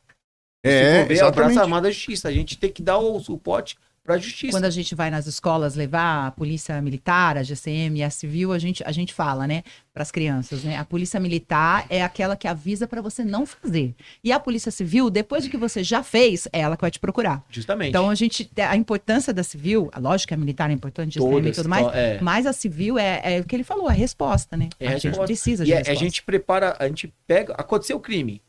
[0.65, 2.29] Se É, for ver, é o braço armado da justiça.
[2.29, 3.75] A gente tem que dar o suporte
[4.05, 4.51] pra justiça.
[4.55, 8.53] Quando a gente vai nas escolas levar a polícia militar, a GCM e a civil,
[8.53, 10.77] a gente, a gente fala, né, para as crianças, né?
[10.77, 13.95] A polícia militar é aquela que avisa para você não fazer.
[14.23, 16.99] E a polícia civil, depois do que você já fez, é ela que vai te
[16.99, 17.43] procurar.
[17.49, 17.89] Justamente.
[17.89, 21.55] Então a gente, a importância da civil, a lógica militar é importante, GCM e Todas,
[21.57, 22.19] tudo mais, é.
[22.21, 24.69] mas a civil é, é o que ele falou, a resposta, né?
[24.79, 25.25] É a a gente resposta.
[25.25, 26.03] precisa E de a, a resposta.
[26.03, 27.53] gente prepara, a gente pega.
[27.53, 28.41] Aconteceu o crime.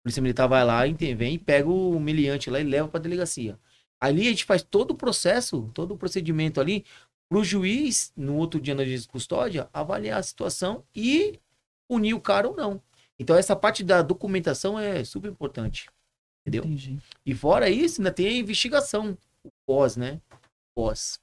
[0.00, 3.58] A polícia militar vai lá, intervém, e pega o humilhante lá e leva pra delegacia.
[4.00, 6.84] Ali a gente faz todo o processo, todo o procedimento ali,
[7.28, 11.38] pro juiz, no outro dia na juiz de custódia, avaliar a situação e
[11.90, 12.80] punir o cara ou não.
[13.18, 15.88] Então essa parte da documentação é super importante.
[16.46, 16.64] Entendeu?
[16.64, 16.98] Entendi.
[17.26, 20.20] E fora isso, ainda tem a investigação, o pós, né?
[20.74, 21.18] Pós.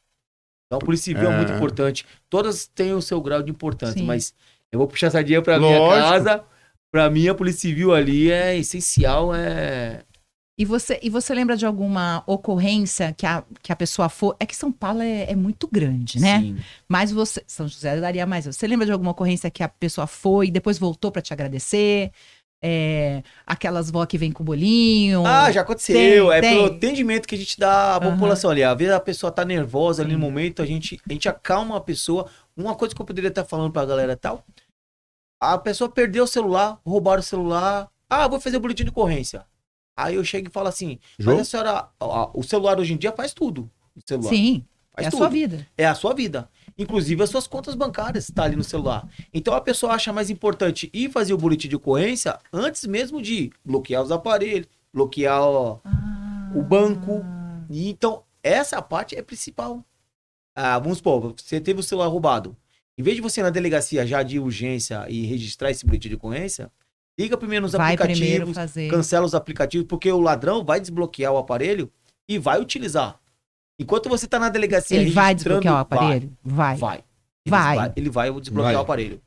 [0.68, 1.38] Então, a Polícia Civil é, É.
[1.38, 2.06] muito importante.
[2.30, 4.06] Todas têm o seu grau de importância, Sim.
[4.06, 4.34] mas
[4.72, 6.44] eu vou puxar essa dia pra minha casa.
[6.92, 10.04] Pra mim, a Polícia Civil ali é essencial, é
[10.58, 14.38] E você, e você lembra de alguma ocorrência que a, que a pessoa for.
[14.40, 16.40] É que São Paulo é, é muito grande, né?
[16.40, 16.58] Sim.
[16.88, 17.44] Mas você.
[17.46, 18.46] São José daria mais.
[18.46, 22.12] Você lembra de alguma ocorrência que a pessoa foi e depois voltou pra te agradecer?
[22.64, 25.26] É, aquelas vó que vem com bolinho.
[25.26, 26.30] Ah, já aconteceu.
[26.30, 26.56] Tem, é tem.
[26.56, 28.64] pelo atendimento que a gente dá à população ali.
[28.64, 30.24] Às vezes a pessoa tá nervosa ali no Sim.
[30.24, 32.30] momento, a gente, a gente acalma a pessoa.
[32.56, 34.42] Uma coisa que eu poderia estar falando pra galera tal.
[35.40, 37.90] A pessoa perdeu o celular, roubaram o celular.
[38.10, 39.46] Ah, vou fazer boletim de ocorrência.
[39.96, 41.32] Aí eu chego e falo assim: Jô?
[41.32, 43.70] Mas a senhora, a- o celular hoje em dia faz tudo.
[43.96, 44.30] O celular.
[44.30, 45.20] Sim, faz é a tudo.
[45.20, 45.68] sua vida.
[45.78, 46.50] É a sua vida.
[46.78, 49.08] Inclusive as suas contas bancárias tá ali no celular.
[49.34, 53.52] Então a pessoa acha mais importante ir fazer o boletim de ocorrência antes mesmo de
[53.64, 55.80] bloquear os aparelhos, bloquear ó,
[56.54, 57.24] o banco.
[57.70, 59.84] E então essa parte é principal.
[60.54, 62.56] Ah, vamos supor, você teve o celular roubado.
[62.98, 66.16] Em vez de você ir na delegacia já de urgência e registrar esse boletim de
[66.16, 66.72] ocorrência,
[67.20, 68.90] liga primeiro nos Vai primeiro aplicativos, fazer.
[68.90, 71.92] cancela os aplicativos, porque o ladrão vai desbloquear o aparelho
[72.28, 73.20] e vai utilizar.
[73.80, 76.32] Enquanto você está na delegacia Ele vai desbloquear o aparelho?
[76.44, 76.78] Vai.
[76.78, 77.04] Vai.
[77.48, 77.78] Vai.
[77.78, 77.94] Vai.
[77.96, 78.76] Ele vai, ele vai desbloquear Vai.
[78.76, 79.22] o aparelho.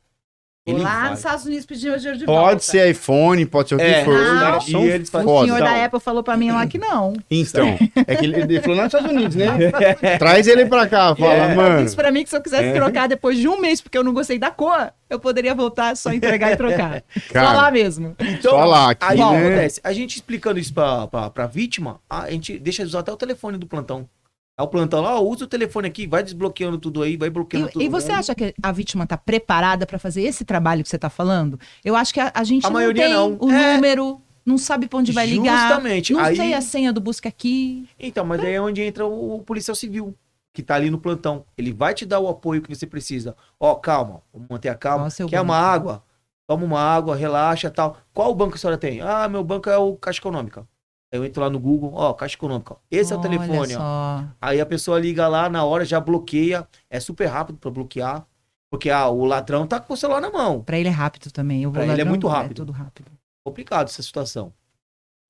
[0.67, 1.09] Ele lá vai.
[1.11, 2.41] nos Estados Unidos pedir meu dinheiro de volta.
[2.49, 4.13] Pode ser iPhone, pode ser o que É, for.
[4.13, 4.85] Não.
[4.85, 7.13] E eles fazem- O senhor da Apple falou pra mim lá que não.
[7.31, 9.47] Então, é que ele, ele falou lá nos Estados Unidos, né?
[10.19, 11.55] Traz ele pra cá, fala, É.
[11.55, 11.85] mano.
[11.85, 14.13] Isso pra mim que se eu quisesse trocar depois de um mês, porque eu não
[14.13, 17.03] gostei da cor, eu poderia voltar, só entregar e trocar.
[17.31, 18.15] Só lá Cara, mesmo.
[18.19, 19.47] Então, Só lá, aqui, aí o que né?
[19.47, 19.81] acontece?
[19.83, 23.17] A gente explicando isso pra, pra, pra vítima, a gente deixa de usar até o
[23.17, 24.07] telefone do plantão.
[24.59, 27.69] Aí o plantão lá, ó, usa o telefone aqui, vai desbloqueando tudo aí, vai bloqueando
[27.69, 27.81] tudo.
[27.81, 30.97] E, e você acha que a vítima tá preparada pra fazer esse trabalho que você
[30.99, 31.57] tá falando?
[31.85, 33.37] Eu acho que a, a gente A não maioria tem não.
[33.39, 33.75] o É.
[33.75, 35.69] número, não sabe pra onde vai ligar.
[35.69, 36.11] Justamente.
[36.11, 37.87] Não Aí- sei a senha do busca aqui.
[37.97, 40.13] Então, mas aí é onde entra o, o policial civil,
[40.53, 41.45] que tá ali no plantão.
[41.57, 43.37] Ele vai te dar o apoio que você precisa.
[43.57, 45.09] Ó, calma, vamos manter a calma.
[45.09, 45.51] Seu Quer banco?
[45.51, 46.03] uma água?
[46.47, 47.95] Toma uma água, relaxa tal.
[48.13, 48.99] Qual banco a senhora tem?
[48.99, 50.67] Ah, meu banco é o Caixa Econômica.
[51.11, 52.75] Aí eu entro lá no Google, ó, Caixa Econômica.
[52.91, 54.23] Esse é o Olha telefone, ó.
[54.39, 56.67] Aí a pessoa liga lá na hora, já bloqueia.
[56.89, 58.25] É super rápido pra bloquear.
[58.71, 60.61] Porque ah, o ladrão tá com o celular na mão.
[60.61, 61.63] Pra ele é rápido também.
[61.63, 62.57] Eu vou Pra lá, ele é muito rápido.
[62.57, 63.11] tudo rápido.
[63.43, 64.53] Complicado essa situação.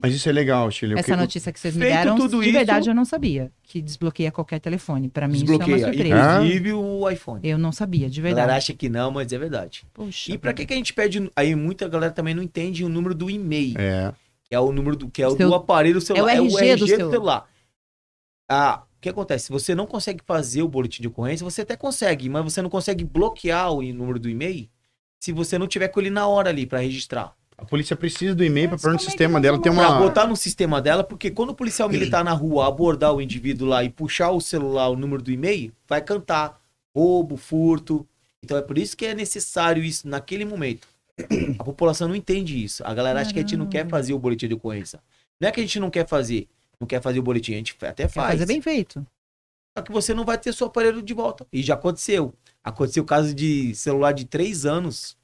[0.01, 0.97] Mas isso é legal, Chile.
[0.97, 3.51] Essa notícia que vocês me deram, tudo de isso- verdade eu não sabia.
[3.63, 5.07] Que desbloqueia qualquer telefone.
[5.09, 5.85] Pra mim isso é uma Desbloqueia.
[5.93, 6.35] surpresa.
[6.35, 7.39] Inclusive o iPhone.
[7.43, 8.57] Eu não sabia, de A galera verdade.
[8.57, 9.85] acha que não, mas é verdade.
[9.93, 10.31] Poxa.
[10.33, 11.29] E pra que, que a gente pede.
[11.35, 13.75] Aí muita galera também não entende o número do e-mail.
[13.77, 14.13] É.
[14.49, 16.35] Que é o número do, que é o Seu- do aparelho celular.
[16.35, 17.47] é o RG do seu- celular.
[18.49, 19.45] Ah, o que acontece?
[19.45, 22.69] Se você não consegue fazer o boletim de ocorrência, você até consegue, mas você não
[22.69, 24.67] consegue bloquear o número do e-mail
[25.19, 27.35] se você não tiver com ele na hora ali pra registrar.
[27.55, 29.89] A polícia precisa do e-mail pra Mas pôr no é sistema dela vamos ter Pra
[29.91, 29.99] uma.
[29.99, 33.83] botar no sistema dela, porque quando o policial militar na rua abordar o indivíduo lá
[33.83, 36.59] e puxar o celular, o número do e-mail, vai cantar
[36.95, 38.07] roubo, furto.
[38.41, 40.87] Então é por isso que é necessário isso naquele momento.
[41.59, 42.83] A população não entende isso.
[42.85, 44.99] A galera acha que a gente não quer fazer o boletim de ocorrência.
[45.39, 46.47] Não é que a gente não quer fazer,
[46.79, 48.31] não quer fazer o boletim, a gente até faz.
[48.31, 49.05] fazer bem feito.
[49.77, 51.47] Só que você não vai ter seu aparelho de volta.
[51.53, 52.33] E já aconteceu.
[52.63, 55.17] Aconteceu o caso de celular de três anos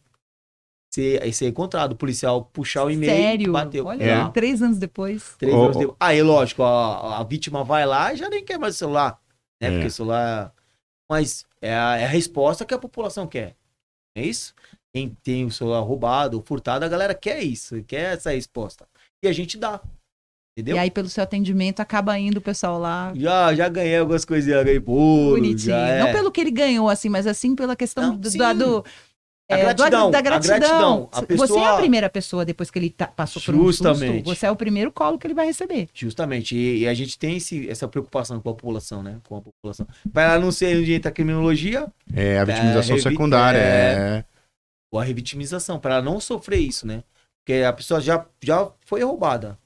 [0.94, 1.92] ser, ser encontrado.
[1.94, 3.52] O policial puxar o e-mail Sério?
[3.52, 3.86] bateu.
[3.86, 4.30] Olha, É.
[4.30, 5.36] três anos depois.
[5.38, 5.98] Três Ô, anos depois.
[6.00, 9.20] Aí, lógico, a, a vítima vai lá e já nem quer mais o celular.
[9.62, 9.68] Né?
[9.68, 9.72] É.
[9.72, 10.54] Porque o celular.
[11.10, 13.56] Mas é a, é a resposta que a população quer.
[14.18, 14.54] É isso?
[14.96, 18.86] Quem tem o celular roubado ou furtado, a galera quer isso, quer essa resposta.
[19.22, 19.82] E a gente dá.
[20.58, 20.78] Entendeu?
[20.78, 23.12] E aí, pelo seu atendimento, acaba indo o pessoal lá.
[23.14, 25.36] Já, já ganhei algumas coisinhas, ganhei bolo.
[25.36, 25.76] Bonitinho.
[25.76, 26.00] É.
[26.00, 28.86] Não pelo que ele ganhou, assim, mas assim pela questão Não, do, do-
[29.50, 30.60] é, do- gratidão, da a gratidão.
[30.60, 31.10] gratidão.
[31.12, 33.84] A Você pessoa- é a primeira pessoa, depois que ele tá- passou por um susto,
[33.84, 34.24] Justamente.
[34.24, 35.90] você é o primeiro colo que ele vai receber.
[35.94, 36.56] Justamente.
[36.56, 39.18] E, e a gente tem esse, essa preocupação com a população, né?
[39.28, 39.86] Com a população.
[40.14, 43.60] Para ela não ser onde entra a criminologia, É, a vitimização revi- secundária.
[43.60, 44.24] é.
[44.92, 47.04] Ou a revitimização, para ela não sofrer isso, né?
[47.44, 49.58] Porque a pessoa já, já foi roubada,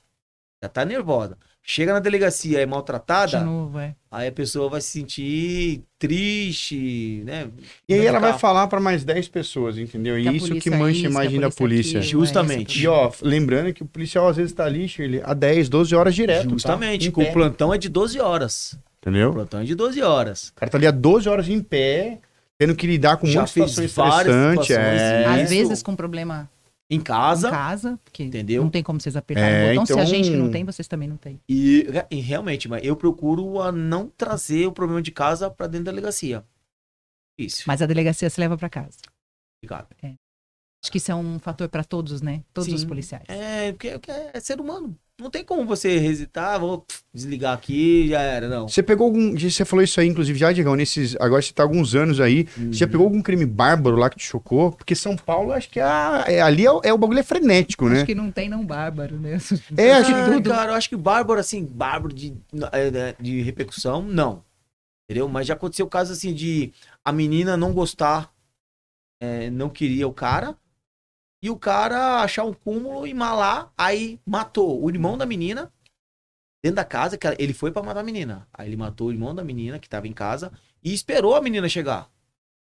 [0.64, 1.38] já tá nervosa.
[1.62, 3.94] Chega na delegacia e é De maltratada, novo, é.
[4.10, 7.50] aí a pessoa vai se sentir triste, né?
[7.88, 10.18] E aí ela vai falar pra mais 10 pessoas, entendeu?
[10.18, 12.00] E Que a isso que é mancha a a imagem da polícia é polícia.
[12.00, 12.82] aquilo, é Justamente.
[12.82, 16.16] E ó, lembrando que o policial às vezes tá ali, Shirley, há 10, 12 horas
[16.16, 16.46] direto.
[16.46, 16.50] tá?
[16.50, 18.74] Justamente, que o plantão é de 12 horas.
[18.74, 19.32] O Entendeu?
[19.34, 20.50] plantão é de 12 horas.
[20.50, 22.20] O cara tá ali há 12 horas em pé,
[22.60, 24.68] tendo que lidar com Já muitas situações várias estressantes.
[24.68, 25.26] situações, É.
[25.44, 26.50] Às vezes com problema
[26.92, 27.48] Em casa.
[27.48, 28.62] em casa, porque Entendeu?
[28.64, 29.86] não tem como vocês apertarem É, o botão.
[29.86, 31.40] Se a então- gente não tem, vocês também não têm.
[31.48, 35.86] E, e realmente, mas eu procuro a não trazer o problema de casa para dentro
[35.86, 36.44] da delegacia.
[37.40, 37.64] Isso.
[37.66, 38.98] Mas a delegacia se leva pra casa.
[39.64, 39.88] Obrigado.
[40.04, 40.14] É.
[40.82, 42.42] Acho que isso é um fator para todos, né?
[42.54, 42.88] Todos os Sim.
[42.88, 43.24] policiais.
[43.28, 44.96] É, porque, porque é ser humano.
[45.20, 48.70] Não tem como você hesitar, vou desligar aqui, já era, não.
[48.70, 49.38] Você pegou algum.
[49.38, 51.18] Você falou isso aí, inclusive, já, Digão, nesses.
[51.20, 52.46] Agora você tá há alguns anos aí.
[52.56, 54.72] Você já pegou algum crime bárbaro lá que te chocou?
[54.72, 57.24] Porque São Paulo, acho que é a- é- ali é, o- é o bagulho é
[57.24, 57.98] frenético, né?
[57.98, 59.38] Acho que não tem não bárbaro, né?
[59.76, 60.50] É, acho que Ah, tudo.
[60.50, 62.38] Cara, eu acho que bárbaro, assim, bárbaro de,
[62.72, 64.42] é, de repercussão, não.
[65.10, 65.28] Entendeu?
[65.28, 66.72] Mas já aconteceu o caso, assim, de
[67.04, 68.32] a menina não gostar,
[69.22, 70.56] é, não queria o cara,
[71.42, 75.72] e o cara achar um cúmulo e malar, aí matou o irmão da menina
[76.62, 78.48] dentro da casa, que ele foi pra matar a menina.
[78.54, 80.52] Aí ele matou o irmão da menina, que tava em casa,
[80.84, 82.12] e esperou a menina chegar.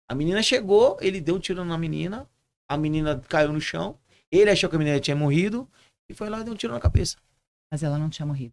[0.09, 2.29] A menina chegou, ele deu um tiro na menina,
[2.68, 3.99] a menina caiu no chão,
[4.31, 5.68] ele achou que a menina tinha morrido,
[6.09, 7.16] e foi lá e deu um tiro na cabeça.
[7.70, 8.53] Mas ela não tinha morrido.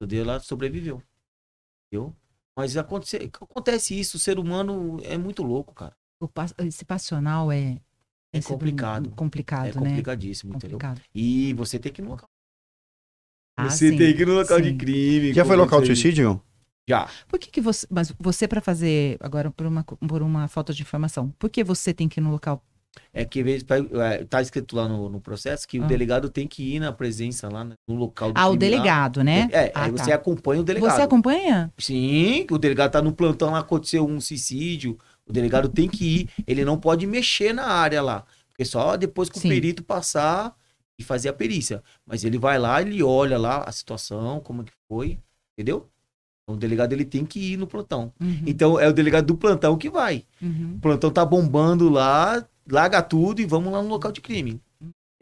[0.00, 0.22] Entendeu?
[0.24, 1.02] Ela sobreviveu.
[1.86, 2.14] Entendeu?
[2.56, 5.96] Mas acontece, acontece isso, o ser humano é muito louco, cara.
[6.20, 6.28] O
[6.64, 7.80] esse passional é...
[8.32, 9.10] É esse- complicado.
[9.10, 9.72] Complicado, é né?
[9.88, 10.78] complicadíssimo, entendeu?
[10.78, 11.00] Complicado.
[11.14, 12.28] E você tem que ir no local.
[13.56, 14.64] Ah, você sim, tem que ir no local sim.
[14.64, 15.32] de crime.
[15.32, 16.40] Já foi local de suicídio?
[16.88, 17.08] Já.
[17.28, 17.86] Por que, que você.
[17.90, 19.16] Mas você, para fazer.
[19.20, 21.30] Agora, por uma, por uma falta de informação.
[21.38, 22.62] Por que você tem que ir no local?
[23.12, 23.64] É que vezes
[24.02, 25.84] é, tá escrito lá no, no processo que Ah.
[25.84, 28.64] o delegado tem que ir na presença lá né, no local do Ah, o crime
[28.64, 28.76] lá.
[28.82, 29.48] delegado, né?
[29.52, 30.04] É, ah, aí tá.
[30.04, 30.96] você acompanha o delegado.
[30.96, 31.72] Você acompanha?
[31.78, 34.98] Sim, o delegado tá no plantão lá, aconteceu um suicídio.
[35.30, 36.28] O delegado tem que ir.
[36.46, 38.24] Ele não pode mexer na área lá.
[38.48, 39.48] Porque só depois que Sim.
[39.48, 40.54] o perito passar
[40.98, 41.82] e fazer a perícia.
[42.04, 45.18] Mas ele vai lá, ele olha lá a situação, como que foi,
[45.56, 45.88] entendeu?
[46.42, 48.12] Então, o delegado ele tem que ir no plantão.
[48.20, 50.26] Uhum, Então é o delegado do plantão que vai.
[50.42, 50.74] uhum.
[50.76, 54.60] O plantão tá bombando lá, larga tudo e vamos lá no local de crime.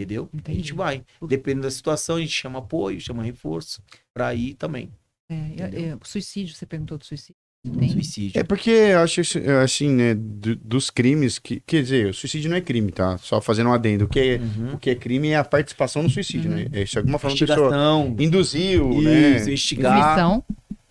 [0.00, 0.28] Entendeu?
[0.32, 0.58] A Entendi.
[0.58, 1.04] gente vai.
[1.20, 3.82] Dependendo da situação, a gente chama apoio, chama reforço
[4.14, 4.90] pra ir também.
[5.30, 7.36] É, é, é, suicídio, você perguntou do suicídio.
[7.68, 7.88] Tem?
[7.90, 8.38] Suicídio.
[8.40, 9.20] É porque eu acho
[9.64, 11.60] assim, né, do- dos crimes que.
[11.66, 13.18] Quer dizer, o suicídio não é crime, tá?
[13.18, 14.04] Só fazendo um adendo.
[14.04, 14.74] O que é, Uhum.
[14.74, 16.66] o que é crime é a participação no suicídio, né?
[16.72, 19.02] É, se alguma forma a pessoa induziu, Isso,
[19.48, 19.52] né?
[19.52, 19.96] instigar.
[20.08, 20.44] Omissão.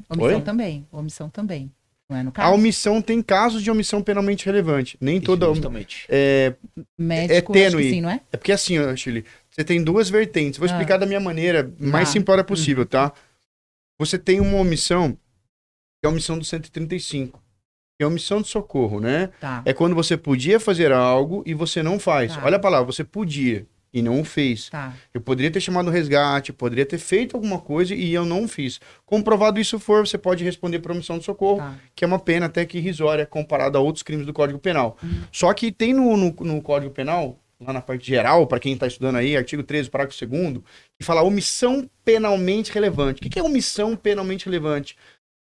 [0.09, 0.41] Omissão Oi?
[0.41, 0.87] também.
[0.91, 1.71] Omissão também.
[2.09, 2.53] Não é no A caso?
[2.53, 4.97] omissão tem casos de omissão penalmente relevante.
[5.01, 5.45] Nem toda.
[5.47, 6.05] Justamente.
[6.07, 6.53] É,
[6.97, 7.89] Médico, é tênue.
[7.89, 8.21] sim, não é?
[8.31, 10.57] é porque assim, ó, Shirley, você tem duas vertentes.
[10.57, 10.71] Vou Ah.
[10.71, 12.11] explicar da minha maneira mais Ah.
[12.13, 13.11] simplória possível, tá?
[13.99, 15.17] Você tem uma omissão,
[16.01, 17.39] que é a omissão do 135.
[17.97, 19.29] Que é a omissão de socorro, né?
[19.39, 19.61] Tá.
[19.65, 22.35] É quando você podia fazer algo e você não faz.
[22.35, 22.45] Tá.
[22.45, 24.69] Olha a palavra, você podia e não o fez.
[24.69, 24.93] Tá.
[25.13, 28.79] Eu poderia ter chamado o resgate, poderia ter feito alguma coisa e eu não fiz.
[29.05, 31.75] Comprovado isso for, você pode responder por omissão de socorro, Tá.
[31.95, 34.97] que é uma pena até que irrisória comparada a outros crimes do Código Penal.
[35.01, 35.21] Uhum.
[35.31, 38.85] Só que tem no, no, no Código Penal, lá na parte geral, para quem está
[38.85, 40.59] estudando aí, artigo 13, parágrafo 2
[40.99, 43.19] que fala omissão penalmente relevante.
[43.19, 44.95] O que que é omissão penalmente relevante?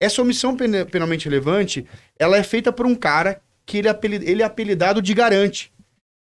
[0.01, 1.85] Essa omissão pena- penalmente relevante,
[2.19, 5.71] ela é feita por um cara que ele é, apeli- ele é apelidado de garante.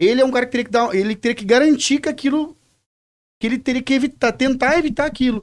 [0.00, 2.56] Ele é um cara que teria que, dar, ele teria que garantir que aquilo
[3.40, 5.42] que ele teria que evitar, tentar evitar aquilo.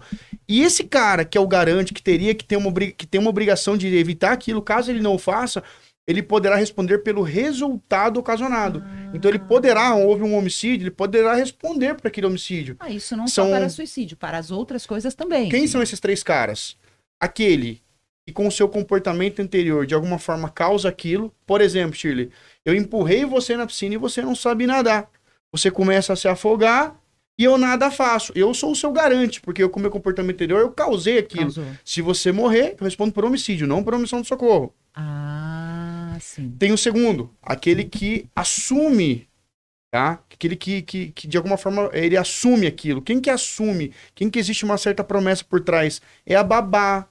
[0.50, 3.30] E esse cara que é o garante, que teria que ter uma, que tem uma
[3.30, 5.64] obrigação de evitar aquilo, caso ele não o faça,
[6.06, 8.84] ele poderá responder pelo resultado ocasionado.
[9.14, 12.76] Então ele poderá, houve um homicídio, ele poderá responder por aquele homicídio.
[12.80, 15.48] Ah, isso não São- só para suicídio, para as outras coisas também.
[15.50, 16.76] Quem são esses três caras?
[17.20, 17.82] Aquele
[18.26, 21.32] que com o seu comportamento anterior de alguma forma causa aquilo.
[21.46, 22.32] Por exemplo, Shirley,
[22.66, 25.10] eu empurrei você na piscina e você não sabe nadar.
[25.52, 27.00] Você começa a se afogar
[27.38, 28.32] e eu nada faço.
[28.36, 31.44] Eu sou o seu garante, porque eu com o meu comportamento anterior eu causei aquilo.
[31.44, 31.66] Causou.
[31.84, 34.74] Se você morrer, eu respondo por homicídio, não por omissão de socorro.
[34.96, 36.56] Ah, sim.
[36.58, 39.28] Tem o segundo, aquele que assume,
[39.92, 40.20] tá?
[40.34, 43.02] Aquele que, que, que de alguma forma ele assume aquilo.
[43.02, 43.94] Quem que assume?
[44.16, 46.02] Quem que existe uma certa promessa por trás?
[46.26, 47.08] É a babá,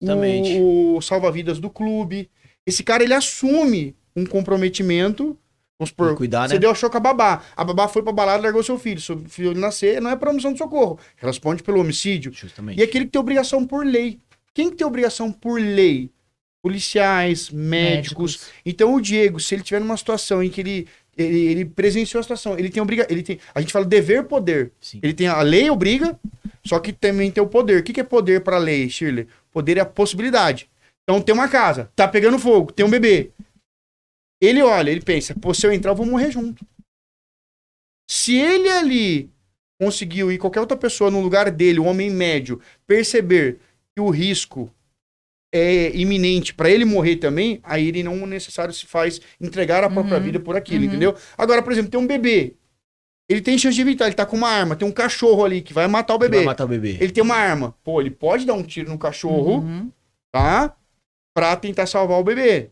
[0.00, 0.58] Exatamente.
[0.60, 2.30] o, o salva-vidas do clube.
[2.66, 5.36] Esse cara ele assume um comprometimento.
[5.78, 6.60] Vamos supor, Cuidar, você né?
[6.60, 7.42] deu a choque à babá.
[7.56, 9.00] A babá foi pra balada e largou seu filho.
[9.00, 10.98] Seu filho nascer não é por omissão de socorro.
[11.16, 12.32] Responde pelo homicídio.
[12.32, 12.78] Justamente.
[12.80, 14.18] E aquele que tem obrigação por lei.
[14.52, 16.10] Quem que tem obrigação por lei?
[16.60, 18.48] Policiais, médicos.
[18.66, 20.88] Então o Diego, se ele tiver numa situação em que ele,
[21.18, 24.72] ele, ele presenciou a situação, ele tem obriga, ele tem, a gente fala dever poder.
[24.80, 25.00] Sim.
[25.02, 26.18] Ele tem a lei obriga,
[26.64, 27.80] só que também tem o poder.
[27.80, 29.26] O que, que é poder para a lei, Shirley?
[29.50, 30.70] Poder é a possibilidade.
[31.02, 33.32] Então tem uma casa, tá pegando fogo, tem um bebê.
[34.40, 36.64] Ele olha, ele pensa, pô, se eu entrar eu vou morrer junto.
[38.08, 39.30] Se ele ali
[39.80, 43.58] conseguiu e qualquer outra pessoa no lugar dele, o homem médio, perceber
[43.94, 44.72] que o risco
[45.52, 50.18] é iminente para ele morrer também, aí ele não necessário se faz entregar a própria
[50.18, 50.88] Uhum, vida por aquilo, uhum.
[50.88, 51.14] entendeu?
[51.36, 52.54] Agora, por exemplo, tem um bebê.
[53.30, 55.74] Ele tem chance de evitar, ele tá com uma arma, tem um cachorro ali que
[55.74, 56.44] vai matar o Vai bebê.
[56.44, 56.96] matar o bebê.
[57.00, 57.74] Ele tem uma arma.
[57.84, 59.90] Pô, ele pode dar um tiro no cachorro, Uhum.
[60.32, 60.74] tá?
[61.34, 62.70] Pra tentar salvar o bebê.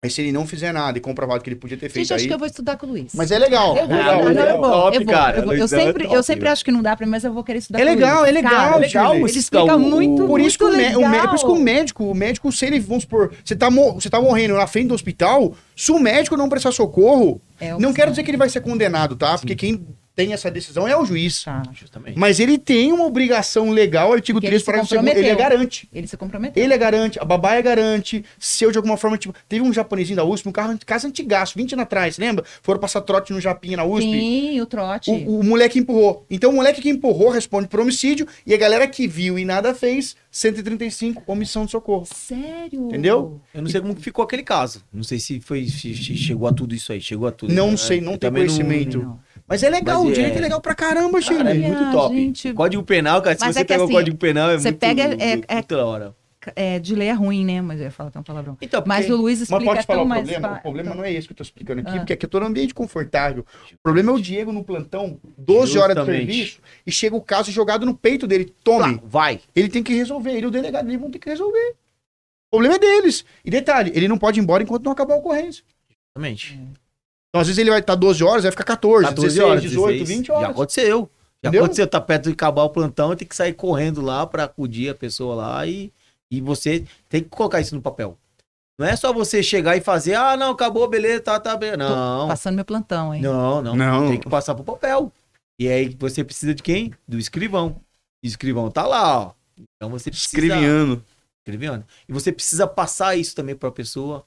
[0.00, 2.22] Aí se ele não fizer nada e comprovado que ele podia ter feito Gente, acho
[2.22, 2.28] aí...
[2.28, 3.12] que eu vou estudar com o Luiz.
[3.16, 4.22] Mas é legal, Eu vou, legal.
[4.60, 5.38] vou, Top, eu vou, cara.
[5.38, 5.52] eu vou.
[5.54, 6.52] Eu Luizão é sempre, eu sempre velho.
[6.52, 8.18] acho que não dá pra mim, mas eu vou querer estudar É com o legal,
[8.20, 8.28] Luiz.
[8.28, 9.14] é legal, Cara, é legal.
[9.16, 11.28] Ele explica o- muito, Por isso, que o, muito o mé- legal.
[11.28, 14.08] por isso que o médico, o médico, se ele, vamos supor, você tá, mo- você
[14.08, 18.10] tá morrendo na frente do hospital, se o médico não prestar socorro, É não quero
[18.12, 19.36] dizer que ele vai ser condenado, tá?
[19.36, 19.84] Porque quem
[20.18, 21.44] tem essa decisão é o juiz.
[21.44, 21.62] Tá.
[21.72, 22.18] Justamente.
[22.18, 25.34] Mas ele tem uma obrigação legal, artigo Porque 3, ele se parágrafo segundo, ele é
[25.36, 25.88] garante.
[25.94, 26.60] Ele se comprometeu.
[26.60, 28.24] Ele é garante, a babaia é garante.
[28.36, 31.54] Se eu de alguma forma, tipo, teve um japonesinho da USP, um carro, casa antigaço,
[31.56, 32.44] 20 anos atrás, lembra?
[32.62, 34.10] Foram passar trote no Japinha na USP.
[34.10, 35.08] Sim, o trote.
[35.08, 36.26] O, o moleque empurrou.
[36.28, 39.72] Então o moleque que empurrou responde por homicídio e a galera que viu e nada
[39.72, 42.06] fez, 135, omissão de socorro.
[42.12, 42.88] Sério?
[42.88, 43.40] Entendeu?
[43.54, 44.82] Eu não sei como que ficou aquele caso.
[44.92, 47.00] Não sei se foi se, chegou a tudo isso aí.
[47.00, 47.54] Chegou a tudo.
[47.54, 47.76] Não né?
[47.76, 48.98] sei, não Eu tenho conhecimento.
[48.98, 49.27] Não.
[49.48, 51.38] Mas é legal, Mas o é- direito é legal pra caramba, Chile.
[51.38, 52.14] Cara, é muito top.
[52.14, 52.52] gente.
[52.52, 54.78] Código penal, cara, se Mas você é pegar assim, o código penal, é você muito,
[54.80, 56.14] pega- é- muito é- da hora.
[56.54, 57.60] É, de ler é ruim, né?
[57.60, 58.56] Mas eu ia falar até um palavrão.
[58.62, 60.56] Então, Mas o Luiz Mas explica pode falar tão o problema?
[60.58, 61.96] O problema não é esse que eu tô explicando aqui, Ah.
[61.98, 63.44] porque aqui eu tô num ambiente confortável.
[63.72, 66.32] O problema é o Diego no plantão, 12 horas de Justamente.
[66.32, 68.54] serviço, e chega o caso jogado no peito dele.
[68.64, 69.00] Tome.
[69.04, 69.40] Vai.
[69.54, 71.74] Ele tem que resolver, ele e o delegado dele vão ter que resolver.
[72.50, 73.24] O problema é deles.
[73.44, 75.64] E detalhe, ele não pode ir embora enquanto não acabar a ocorrência.
[76.16, 76.58] Exatamente.
[77.28, 79.98] Então, às vezes ele vai estar 12 horas, vai ficar 14, 14 16, horas, 18,
[79.98, 80.08] 16.
[80.08, 80.50] 20 Já horas.
[80.50, 81.10] aconteceu.
[81.42, 81.64] Já Entendeu?
[81.64, 84.94] aconteceu, tá perto de acabar o plantão, tem que sair correndo lá pra acudir a
[84.94, 85.92] pessoa lá e,
[86.30, 88.18] e você tem que colocar isso no papel.
[88.78, 91.76] Não é só você chegar e fazer, ah, não, acabou, beleza, tá, tá, beleza.
[91.78, 93.20] Não, Passando meu plantão, hein?
[93.20, 94.08] não, não, Não.
[94.08, 95.12] Tem que passar pro papel.
[95.60, 96.94] E aí você precisa de quem?
[97.06, 97.80] Do escrivão.
[98.22, 99.32] E o escrivão tá lá, ó.
[99.76, 100.28] Então você precisa...
[100.28, 101.04] Escreviano.
[101.40, 101.84] Escrevendo.
[102.08, 104.24] E você precisa passar isso também pra pessoa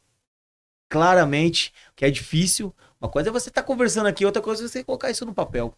[0.89, 2.73] claramente, que é difícil.
[3.01, 5.73] Uma coisa é você estar conversando aqui, outra coisa é você colocar isso no papel.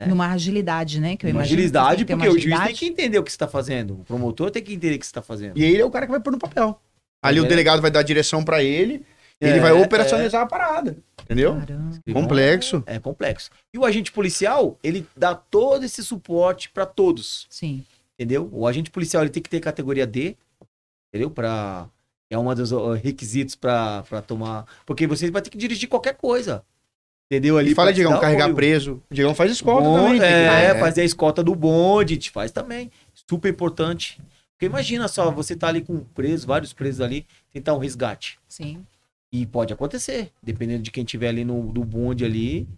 [0.00, 0.06] É.
[0.06, 1.16] Numa agilidade, né?
[1.16, 2.78] Que eu Uma imagino que agilidade, porque uma o juiz tem agilidade.
[2.78, 3.94] que entender o que você está fazendo.
[4.00, 5.56] O promotor tem que entender o que você está fazendo.
[5.58, 6.78] E ele é o cara que vai pôr no papel.
[7.22, 7.40] Ali É.
[7.40, 9.06] o delegado vai dar a direção pra ele,
[9.40, 10.96] ele É, vai operacionalizar a parada.
[11.22, 11.54] Entendeu?
[11.54, 12.00] Caramba.
[12.12, 12.82] Complexo.
[12.84, 13.48] É complexo.
[13.72, 17.46] E o agente policial, ele dá todo esse suporte para todos.
[17.48, 17.84] Sim.
[18.18, 18.48] Entendeu?
[18.52, 20.36] O agente policial ele tem que ter categoria D,
[21.08, 21.30] entendeu?
[21.30, 21.88] Para
[22.32, 26.64] é um dos ó, requisitos para tomar, porque você vai ter que dirigir qualquer coisa.
[27.30, 27.56] Entendeu?
[27.56, 28.56] Ali E fala, dar carregar apoio.
[28.56, 29.02] preso.
[29.10, 30.18] O Diegão faz escolta Bom, também.
[30.18, 32.90] que- É, fazer a escolta do bonde, te faz também.
[33.14, 34.20] Super importante.
[34.54, 38.38] Porque imagina só, você tá ali com um preso, vários presos ali, tentar um resgate.
[38.46, 38.84] Sim.
[39.32, 42.68] E pode acontecer, dependendo de quem tiver ali no, no bonde ali.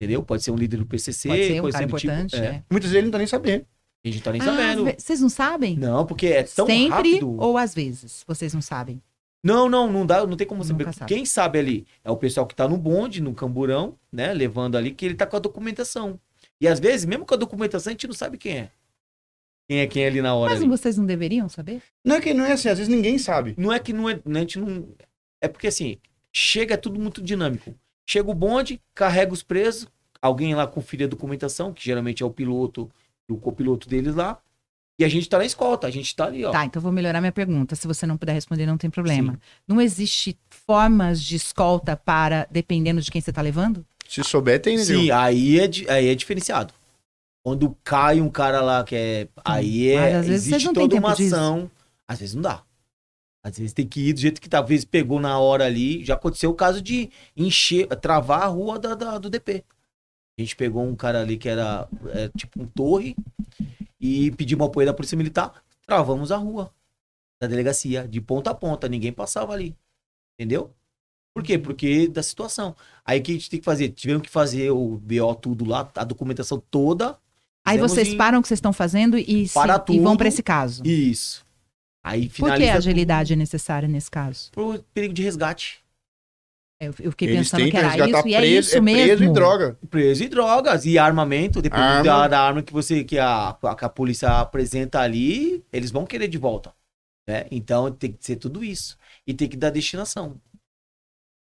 [0.00, 0.22] Entendeu?
[0.22, 2.36] Pode ser um líder do PCC, Pode ser um coisa cara do tipo, importante.
[2.36, 2.44] é.
[2.46, 2.62] é.
[2.70, 3.64] Muitas vezes ele não tá nem sabendo.
[4.04, 4.84] A gente tá nem Ah, sabendo.
[4.98, 5.76] Vocês não sabem?
[5.76, 7.36] Não, porque é tão Sempre rápido.
[7.38, 8.24] ou às vezes?
[8.26, 9.02] Vocês não sabem?
[9.42, 10.92] Não, não, não dá, não tem como saber.
[10.92, 11.14] Sabe.
[11.14, 14.32] Quem sabe ali é o pessoal que tá no bonde, no camburão, né?
[14.32, 16.18] Levando ali, que ele tá com a documentação.
[16.60, 18.70] E às vezes, mesmo com a documentação, a gente não sabe quem é.
[19.68, 20.50] Quem é quem é ali na hora.
[20.52, 20.68] Mas ali.
[20.68, 21.82] vocês não deveriam saber?
[22.04, 23.54] Não é que não é assim, às vezes ninguém sabe.
[23.56, 24.20] Não é que não é.
[24.24, 24.88] A gente não.
[25.40, 25.96] É porque assim,
[26.32, 27.74] chega é tudo muito dinâmico.
[28.06, 29.86] Chega o bonde, carrega os presos,
[30.20, 32.90] alguém lá confere a documentação, que geralmente é o piloto
[33.30, 34.38] e o copiloto deles lá.
[34.98, 36.50] E a gente tá na escolta, a gente tá ali, ó.
[36.50, 37.74] Tá, então vou melhorar minha pergunta.
[37.74, 39.40] Se você não puder responder, não tem problema.
[39.66, 43.86] Não existe formas de escolta para, dependendo de quem você tá levando?
[44.06, 44.84] Se souber, tem, né?
[44.84, 46.74] Sim, aí é, aí é diferenciado.
[47.42, 49.28] Quando cai um cara lá que é.
[49.42, 50.14] Aí Mas é.
[50.16, 51.34] às vezes vocês existe não têm toda uma disso.
[51.34, 51.70] ação.
[52.06, 52.62] Às vezes não dá.
[53.42, 56.04] Às vezes tem que ir do jeito que talvez pegou na hora ali.
[56.04, 59.64] Já aconteceu o caso de encher, travar a rua da, da- do DP.
[60.40, 63.14] A gente pegou um cara ali que era é, tipo um torre
[64.00, 65.52] e pedimos apoio da Polícia Militar.
[65.86, 66.72] Travamos a rua
[67.40, 68.88] da delegacia, de ponta a ponta.
[68.88, 69.76] Ninguém passava ali.
[70.38, 70.72] Entendeu?
[71.34, 71.58] Por quê?
[71.58, 72.74] Porque da situação.
[73.04, 73.90] Aí o que a gente tem que fazer?
[73.90, 77.18] Tivemos que fazer o BO tudo lá, a documentação toda.
[77.62, 80.18] Aí vocês em- param o que vocês estão fazendo e, se- Para e vão tudo.
[80.18, 80.82] para esse caso.
[80.86, 81.44] Isso.
[82.02, 84.50] Aí Por que finaliza a agilidade é necessária nesse caso?
[84.50, 85.79] tudo por perigo de resgate.
[86.80, 89.06] Eu, eu fiquei Eles pensando que era isso, e é preso, isso é mesmo.
[89.06, 89.78] preso e droga.
[89.90, 92.04] Preso e drogas e armamento, dependendo Arma.
[92.04, 96.26] da, da arma que você que a, que a polícia apresenta ali, eles vão querer
[96.26, 96.72] de volta.
[97.28, 97.46] Né?
[97.50, 98.96] Então tem que ser tudo isso.
[99.26, 100.40] E tem que dar destinação.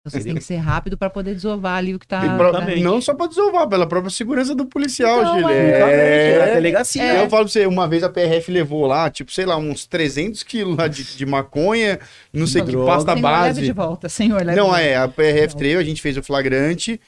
[0.03, 2.21] Vocês têm que ser rápido para poder desovar ali o que tá.
[2.37, 5.53] pra- não só pra desovar, pela própria segurança do policial, Então, Gilê.
[5.53, 6.39] é.
[6.51, 6.55] É.
[6.55, 7.03] delegacia.
[7.03, 7.17] É.
[7.25, 10.43] Eu falo pra você, uma vez a PRF levou lá, tipo, sei lá, uns 300
[10.43, 12.01] quilos lá de, de maconha,
[12.33, 13.73] não sei que pasta Senhor, leve de base.
[13.73, 16.99] volta, senhor, leve Não, é, a PRF treio, a gente fez o flagrante,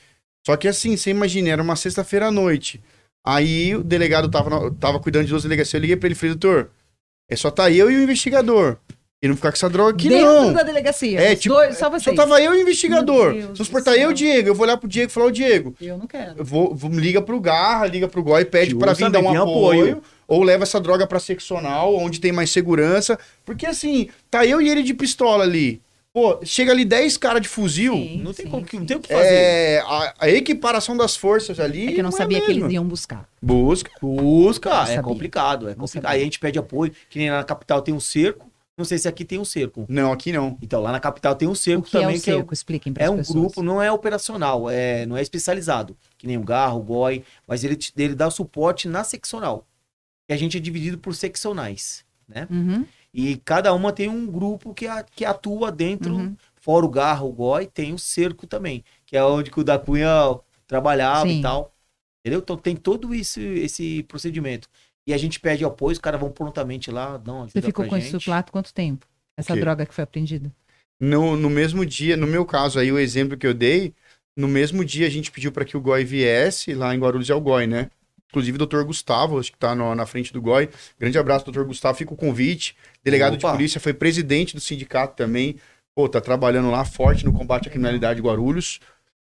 [0.47, 2.79] só que assim, você imagina, era uma sexta-feira à noite.
[3.25, 6.19] Aí o delegado tava, na- tava cuidando de duas delegacias, eu liguei pra ele e
[6.19, 6.71] falei, doutor,
[7.31, 8.77] é só tá eu e o investigador.
[9.23, 10.53] E não ficar com essa droga aqui, Dentro não.
[10.53, 11.21] da delegacia.
[11.21, 12.03] É, tipo, dois, só vocês.
[12.03, 13.33] Só tava eu e o investigador.
[13.33, 15.27] Deus Se do portar eu e o Diego, eu vou olhar pro Diego e falar,
[15.27, 16.35] ô Diego, Eu não quero.
[16.39, 19.43] eu vou, vou- liga pro Garra, liga pro Goi, pede pra vir dar um Justamente,
[19.43, 20.03] apoio, apoio.
[20.27, 24.69] ou leva essa droga pra seccional, onde tem mais segurança, porque assim, tá eu e
[24.69, 25.81] ele de pistola ali.
[26.13, 27.95] Pô, chega ali 10 caras de fuzil.
[27.95, 29.25] Sim, Não tem, sim, como, não tem o que fazer.
[29.33, 31.87] É, a, a equiparação das forças ali.
[31.89, 33.27] É que eu não, é sabia a que eles iam buscar.
[33.41, 33.91] Busca.
[34.03, 36.13] Busca, Não é complicado, é Não complicado.
[36.13, 38.52] Aí a gente pede apoio, que nem lá na capital tem um cerco.
[38.77, 39.85] Não sei se aqui tem um cerco.
[39.89, 40.57] Não, aqui não.
[40.63, 42.55] Então, lá na capital tem um O cerco que é também, que é, o- cerco?
[42.55, 43.39] Expliquem para é um pessoas.
[43.39, 47.65] grupo, não é operacional, é, não é especializado, que nem o Garro, o Goi, mas
[47.65, 49.67] ele, ele dá suporte na seccional.
[50.29, 52.49] E a gente é dividido por seccionais, né?
[52.51, 56.37] Uhum, E cada uma tem um grupo que, a- que atua dentro, uhum.
[56.57, 59.79] fora o Garro, o Goi, tem o cerco também, que é onde que o da
[59.79, 60.09] Cunha
[60.67, 61.41] trabalhava Sim.
[61.41, 61.75] e tal.
[62.21, 62.41] Entendeu?
[62.41, 64.69] Então tem todo isso, esse procedimento.
[65.07, 67.97] E a gente pede apoio, os caras vão prontamente lá, dão ajuda Você ficou pra
[67.97, 68.17] com gente.
[68.17, 69.07] isso lá quanto tempo?
[69.37, 70.53] Essa droga que foi apreendida?
[71.01, 73.93] No, no mesmo dia, no meu caso aí, o exemplo que eu dei,
[74.37, 77.35] no mesmo dia a gente pediu para que o GOI viesse, lá em Guarulhos é
[77.35, 77.91] o GOI, né?
[78.31, 80.69] Inclusive o doutor Gustavo, acho que tá no- na frente do GOI.
[80.99, 82.77] Grande abraço, doutor Gustavo, fica o convite.
[83.03, 83.53] Delegado de Opa.
[83.53, 85.57] polícia, foi presidente do sindicato também.
[85.95, 88.81] Pô, tá trabalhando lá forte no combate à criminalidade de Guarulhos.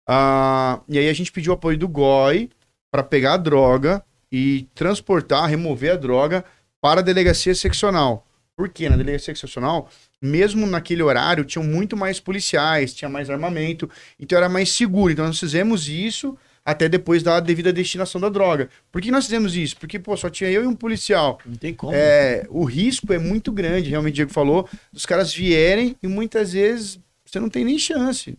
[0.09, 2.49] Ah, e aí a gente pediu apoio do GOI
[2.91, 6.45] para pegar a droga e transportar, remover a droga
[6.81, 8.27] para a delegacia seccional.
[8.57, 8.89] Por quê?
[8.89, 9.89] Na delegacia seccional,
[10.21, 15.13] mesmo naquele horário, tinham muito mais policiais, tinha mais armamento, então era mais seguro.
[15.13, 18.69] Então nós fizemos isso até depois da devida destinação da droga.
[18.93, 19.77] Por que nós fizemos isso?
[19.79, 21.39] Porque, pô, só tinha eu e um policial.
[21.47, 21.95] Não tem como.
[21.95, 26.53] É, o risco é muito grande, realmente o Diego falou, dos caras vierem e muitas
[26.53, 28.37] vezes você não tem nem chance.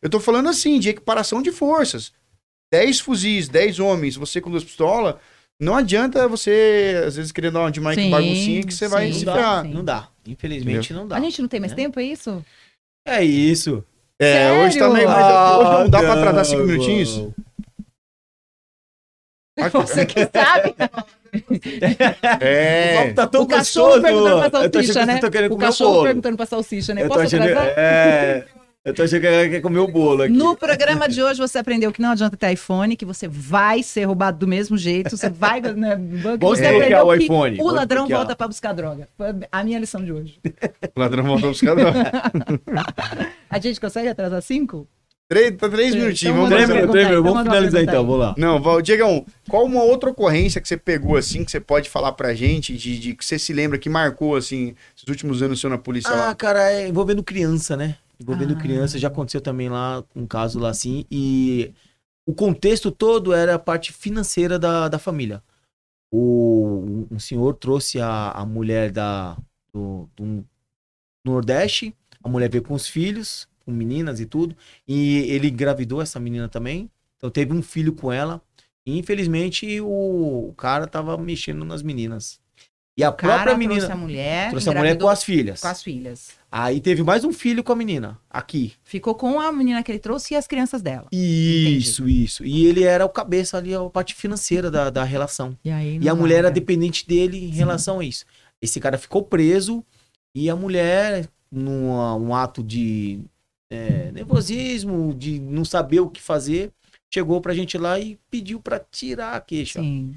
[0.00, 2.12] Eu tô falando assim, de equiparação de forças.
[2.72, 5.16] 10 fuzis, 10 homens, você com duas pistolas,
[5.60, 9.12] não adianta você, às vezes, querer dar uma de Mike Sim, baguncinha que você vai
[9.12, 9.18] sim.
[9.20, 9.64] se não, dá, ferrar.
[9.64, 10.08] não dá.
[10.26, 11.16] Infelizmente não dá.
[11.16, 11.76] A gente não tem mais né?
[11.76, 12.44] tempo, é isso?
[13.06, 13.84] É isso.
[14.18, 14.92] É, hoje tá Sério?
[14.94, 15.56] meio mais.
[15.56, 17.16] hoje não dá pra Ah, atrasar cinco não, minutinhos?
[17.16, 17.34] não.
[19.72, 20.74] Você que sabe.
[22.40, 23.12] É.
[23.12, 24.02] Tá tão o cachorro gostoso.
[24.02, 25.46] perguntando pra Eu tô achando salsicha, que né?
[25.48, 27.02] tá O cachorro perguntando pra salsicha, né?
[27.02, 27.42] Eu tô Posso achando...
[27.42, 27.74] atrasar?
[27.76, 28.46] É...
[28.82, 30.32] Eu tô achando que quer comer o bolo aqui.
[30.32, 34.04] No programa de hoje você aprendeu que não adianta ter iPhone, que você vai ser
[34.04, 37.66] roubado do mesmo jeito, você vai né, que Vamos você aprendeu o que iPhone, o
[37.66, 38.18] ladrão desbloquear.
[38.20, 39.06] volta pra buscar droga.
[39.18, 40.38] Foi a minha lição de hoje.
[40.96, 42.10] O ladrão voltou buscar droga.
[43.50, 44.88] A gente consegue atrasar cinco?
[45.28, 46.36] Três, tá três Então minutinhos.
[46.36, 48.34] manda Vamos Três então Vamos finalizar então, vamos lá.
[48.36, 52.12] Não, Val, Diegão, qual uma outra ocorrência que você pegou assim, que você pode falar
[52.12, 55.70] pra gente, de, de que você se lembra, que marcou assim, esses últimos anos seu
[55.70, 56.34] na polícia Ah, lá?
[56.34, 57.96] cara, é envolvendo criança, né?
[58.20, 58.56] Envolvendo Ah.
[58.56, 61.72] criança, já aconteceu também lá, um caso lá assim, e
[62.26, 65.42] o contexto todo era a parte financeira da, da família.
[66.12, 69.36] O, um senhor trouxe a, a mulher da,
[69.72, 70.44] do, do
[71.24, 74.56] Nordeste, a mulher veio com os filhos, com meninas e tudo,
[74.86, 78.42] e ele engravidou essa menina também, então teve um filho com ela,
[78.84, 82.40] e infelizmente o, o cara tava mexendo nas meninas.
[82.96, 85.60] E a O cara própria menina trouxe a mulher, trouxe a mulher com as filhas.
[85.60, 86.30] com as filhas.
[86.52, 88.74] Aí teve mais um filho com a menina, aqui.
[88.82, 91.06] Ficou com a menina que ele trouxe e as crianças dela.
[91.12, 92.44] Isso, isso.
[92.44, 95.56] E ele era o cabeça ali, a parte financeira da, da relação.
[95.64, 96.60] E, aí, E a mulher era larga.
[96.60, 98.24] dependente dele em relação a isso.
[98.60, 99.84] Esse cara ficou preso
[100.34, 103.20] e a mulher, num um ato de
[103.70, 106.70] é, nervosismo, de não saber o que fazer,
[107.08, 109.80] chegou pra gente lá e pediu pra tirar a queixa.
[109.80, 110.14] Sim.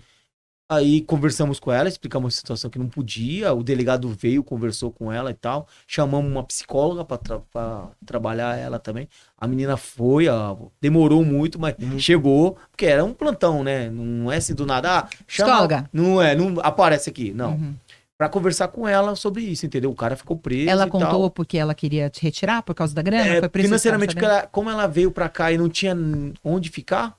[0.76, 3.54] Aí conversamos com ela, explicamos a situação que não podia.
[3.54, 5.68] O delegado veio, conversou com ela e tal.
[5.88, 9.08] Chamamos uma psicóloga para trabalhar ela também.
[9.38, 12.00] A menina foi, ó, demorou muito, mas Uhum.
[12.00, 13.90] chegou, porque era um plantão, né?
[13.90, 15.00] Não é assim do nada.
[15.00, 15.90] Ah, chama- Psicóloga.
[15.94, 17.34] Não é, não aparece aqui.
[17.34, 17.52] Não.
[17.52, 17.76] Uhum.
[18.18, 19.90] Pra conversar com ela sobre isso, entendeu?
[19.92, 20.70] O cara ficou preso.
[20.70, 21.30] Ela e contou tal.
[21.32, 23.26] porque ela queria te retirar por causa da grana?
[23.28, 25.98] É, financeiramente, ela- como ela veio pra cá e não tinha
[26.44, 27.18] onde ficar,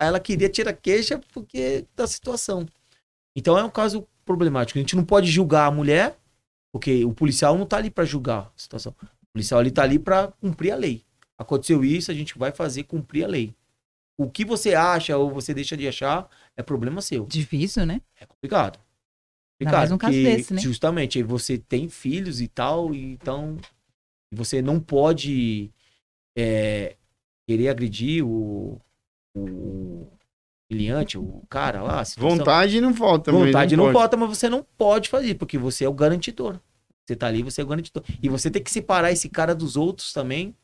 [0.00, 2.64] ela queria tirar queixa porque da situação.
[3.36, 4.78] Então é um caso problemático.
[4.78, 6.18] A gente não pode julgar a mulher,
[6.72, 8.94] porque o policial não tá ali pra julgar a situação.
[9.02, 11.04] O policial ali tá ali pra cumprir a lei.
[11.38, 13.54] Aconteceu isso, a gente vai fazer cumprir a lei.
[14.18, 17.26] O que você acha ou você deixa de achar é problema seu.
[17.26, 18.00] Difícil, né?
[18.18, 18.78] É complicado.
[19.60, 20.60] Ainda mais um caso desse, né?
[20.60, 23.58] Justamente, você tem filhos e tal, e então
[24.32, 25.70] você não pode
[26.36, 26.96] é,
[27.46, 28.80] querer agredir o,
[29.34, 30.06] o
[30.70, 32.04] cliente, o cara lá.
[32.04, 32.38] situação.
[32.38, 33.32] Vontade não falta.
[33.32, 33.94] mas Vontade não, pode.
[33.98, 36.58] falta, mas você não pode fazer, porque você é o garantidor.
[37.06, 38.02] Você tá ali, você é o garantidor.
[38.22, 40.54] E você tem que separar esse cara dos outros também.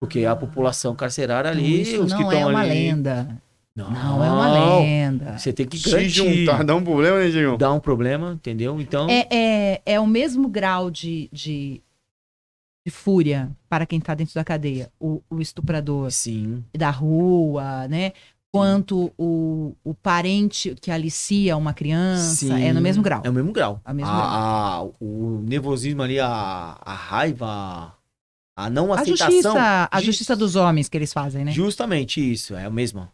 [0.00, 2.70] Porque a população carcerária ali, Isso os que não é estão uma ali.
[2.70, 3.42] lenda.
[3.74, 5.36] Não, Não, é uma lenda.
[5.38, 6.08] Você tem que Se garantir.
[6.08, 7.58] juntar, dá um problema, né, Diegão?
[7.58, 8.80] Dá um problema, entendeu?
[8.80, 9.06] Então.
[9.10, 11.82] É, é, é o mesmo grau de, de,
[12.86, 16.64] de fúria para quem está dentro da cadeia, o, o estuprador Sim.
[16.74, 18.12] da rua, né?
[18.56, 23.22] Quanto o, o parente que alicia uma criança, é no mesmo grau.
[23.24, 23.80] É o mesmo grau.
[23.84, 26.28] É o mesmo A- a- o nervosismo ali, a,
[26.80, 27.92] a raiva,
[28.56, 29.32] A não A aceitação.
[29.52, 31.52] justiça, a Ju- justiça dos homens que eles fazem, né?
[31.52, 33.08] Justamente isso, é o mesmo.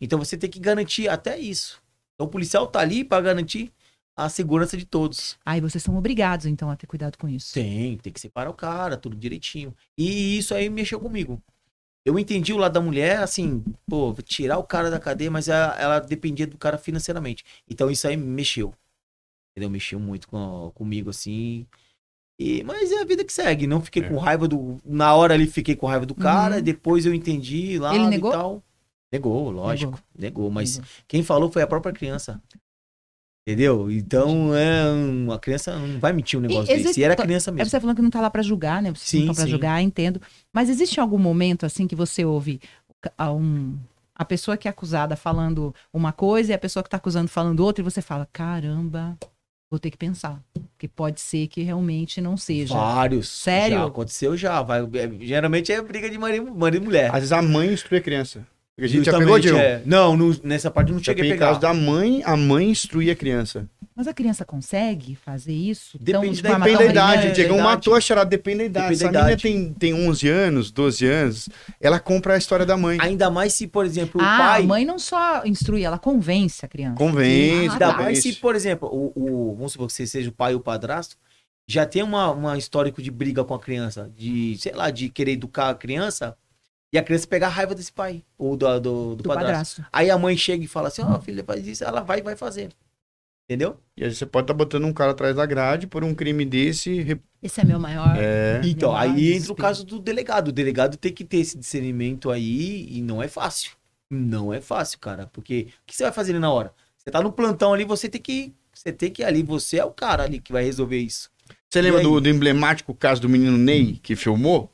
[0.00, 1.80] Então você tem que garantir até isso.
[2.14, 3.72] Então o policial tá ali para garantir
[4.14, 5.38] a segurança de todos.
[5.46, 7.54] Aí vocês são obrigados, então, a ter cuidado com isso.
[7.54, 9.74] Tem, tem que separar o cara, tudo direitinho.
[9.96, 11.40] E isso aí mexeu comigo.
[12.04, 15.74] Eu entendi o lado da mulher, assim, pô, tirar o cara da cadeia, mas ela,
[15.80, 17.44] ela dependia do cara financeiramente.
[17.68, 18.74] Então isso aí mexeu.
[19.52, 19.70] Entendeu?
[19.70, 21.66] Mexeu muito com, comigo, assim.
[22.40, 23.66] E, mas é a vida que segue.
[23.66, 24.08] Não fiquei É.
[24.08, 24.78] com raiva do.
[24.84, 26.62] Na hora ali fiquei com raiva do cara, Uhum.
[26.62, 28.32] depois eu entendi lá Ele e negou?
[28.32, 28.62] tal.
[29.12, 30.02] Negou, lógico.
[30.18, 32.42] Negou, mas quem falou foi a própria criança.
[33.46, 33.90] Entendeu?
[33.90, 37.00] Então, é, uma criança não vai mentir um negócio existe- desse.
[37.00, 37.68] E era criança É mesmo.
[37.70, 38.90] você falando que não tá lá pra julgar, né?
[38.90, 39.50] Vocês Sim, não pra sim.
[39.50, 40.20] julgar, entendo.
[40.52, 42.60] Mas existe algum momento, assim, que você ouve
[43.18, 43.76] a, um,
[44.14, 47.58] a pessoa que é acusada falando uma coisa e a pessoa que tá acusando falando
[47.60, 49.18] outra, e você fala, caramba,
[49.68, 50.40] vou ter que pensar.
[50.54, 52.74] Porque pode ser que realmente não seja.
[52.74, 53.28] Vários.
[53.28, 53.78] Sério?
[53.78, 54.62] Já aconteceu já.
[54.62, 57.06] Vai, é, geralmente é briga de marido, marido e mulher.
[57.08, 58.46] Às vezes a mãe instrui a criança.
[58.82, 59.56] Porque a gente já pegou, Diego.
[59.58, 59.80] é.
[59.86, 61.46] Não, não, nessa parte não cheguei a pegar.
[61.48, 63.68] caso da mãe, a mãe instruir a criança.
[63.94, 65.98] Mas a criança consegue fazer isso?
[66.00, 66.42] Depende Depende
[66.76, 67.26] da idade.
[67.42, 67.62] O idade.
[67.62, 68.84] matou a charada, depende da idade.
[68.96, 69.42] Depende Se a da menina idade.
[69.42, 71.48] tem, tem 11 anos, 12 anos,
[71.80, 72.98] ela compra a história da mãe.
[73.00, 74.62] Ainda mais se, por exemplo, o Ah, pai.
[74.62, 76.96] a mãe não só instrui, ela convence a criança.
[76.96, 77.98] Convence, Ah, Ainda tá.
[78.02, 80.62] mais se, por exemplo, o, o- vamos supor que você seja o pai ou o
[80.62, 81.16] padrasto,
[81.68, 85.32] já tem uma, uma histórico de briga com a criança, de, sei lá, de querer
[85.32, 86.34] educar a criança,
[86.92, 89.76] e a criança pegar a raiva desse pai, ou do, do, do Do padrasto.
[89.76, 89.84] padrasto.
[89.92, 92.36] Aí a mãe chega e fala assim, ó, filha, faz isso, ela vai e vai
[92.36, 92.70] fazer.
[93.48, 93.76] Entendeu?
[93.96, 97.20] E aí você pode estar botando um cara atrás da grade por um crime desse.
[97.42, 98.14] Esse é meu maior.
[98.16, 98.60] É.
[98.64, 100.48] Então, Meu aí entra o caso do delegado.
[100.48, 103.72] O delegado tem que ter esse discernimento aí e não é fácil.
[104.08, 105.26] Não é fácil, cara.
[105.32, 106.72] Porque o que você vai fazer ali na hora?
[106.96, 108.54] Você tá no plantão ali, você tem que.
[108.72, 111.28] Você tem que ir ali, você é o cara ali que vai resolver isso.
[111.68, 112.04] Você lembra aí?
[112.04, 114.72] do, do emblemático caso do menino Ney, que filmou?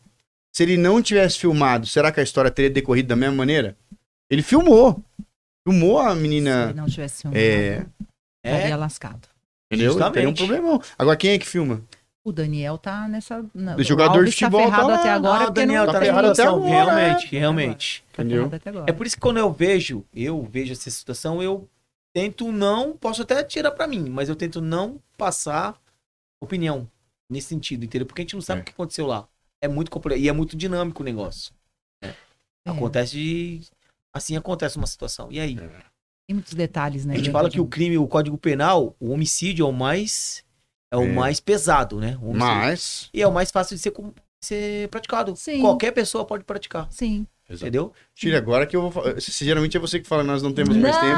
[0.59, 3.77] Se ele não tivesse filmado, será que a história teria decorrido da mesma maneira?
[4.29, 5.01] Ele filmou.
[5.65, 6.65] Filmou a Se menina.
[6.65, 7.87] ele não tivesse filmado, É.
[8.45, 9.29] estaria É, lascado.
[9.71, 9.93] Entendeu?
[9.93, 10.15] Justamente.
[10.15, 10.83] Teria um problemão.
[10.99, 11.81] Agora, quem é que filma?
[12.25, 13.45] O Daniel tá nessa.
[13.55, 14.95] Na, O jogador de Alves tá futebol tá ferrado lá.
[14.99, 15.45] até agora.
[15.45, 17.39] ah, o Daniel não tá tá tem- ferrado até agora, Realmente, é.
[17.39, 18.05] realmente.
[18.13, 18.39] Tá Entendeu?
[18.39, 18.85] ferrado até agora.
[18.89, 21.69] É por isso que quando eu vejo, eu vejo essa situação, eu
[22.13, 25.81] tento não, posso até tirar pra mim, mas eu tento não passar
[26.43, 26.91] opinião
[27.31, 28.07] nesse sentido, entendeu?
[28.07, 28.63] Porque a gente não sabe É.
[28.63, 29.25] o que aconteceu lá.
[29.61, 31.53] É muito complexo e é muito dinâmico o negócio.
[32.03, 32.15] né?
[32.67, 32.71] É.
[32.71, 33.61] Acontece de
[34.13, 35.31] assim acontece uma situação.
[35.31, 35.57] E aí?
[35.57, 37.15] Tem muitos detalhes, né?
[37.15, 40.45] A gente fala que o crime, o Código Penal, o homicídio é o mais
[40.91, 41.13] é o É.
[41.13, 42.19] mais pesado, né?
[42.23, 42.33] O.
[42.35, 43.11] Mas.
[43.13, 43.93] E é o mais fácil de ser,
[44.41, 45.35] ser praticado.
[45.37, 45.61] Sim.
[45.61, 47.27] Qualquer pessoa pode praticar, Sim.
[47.51, 47.93] Entendeu?
[48.15, 49.21] Tire agora que eu vou falar.
[49.21, 51.17] Se- Geralmente é você que fala, nós não temos mais Não, tempo.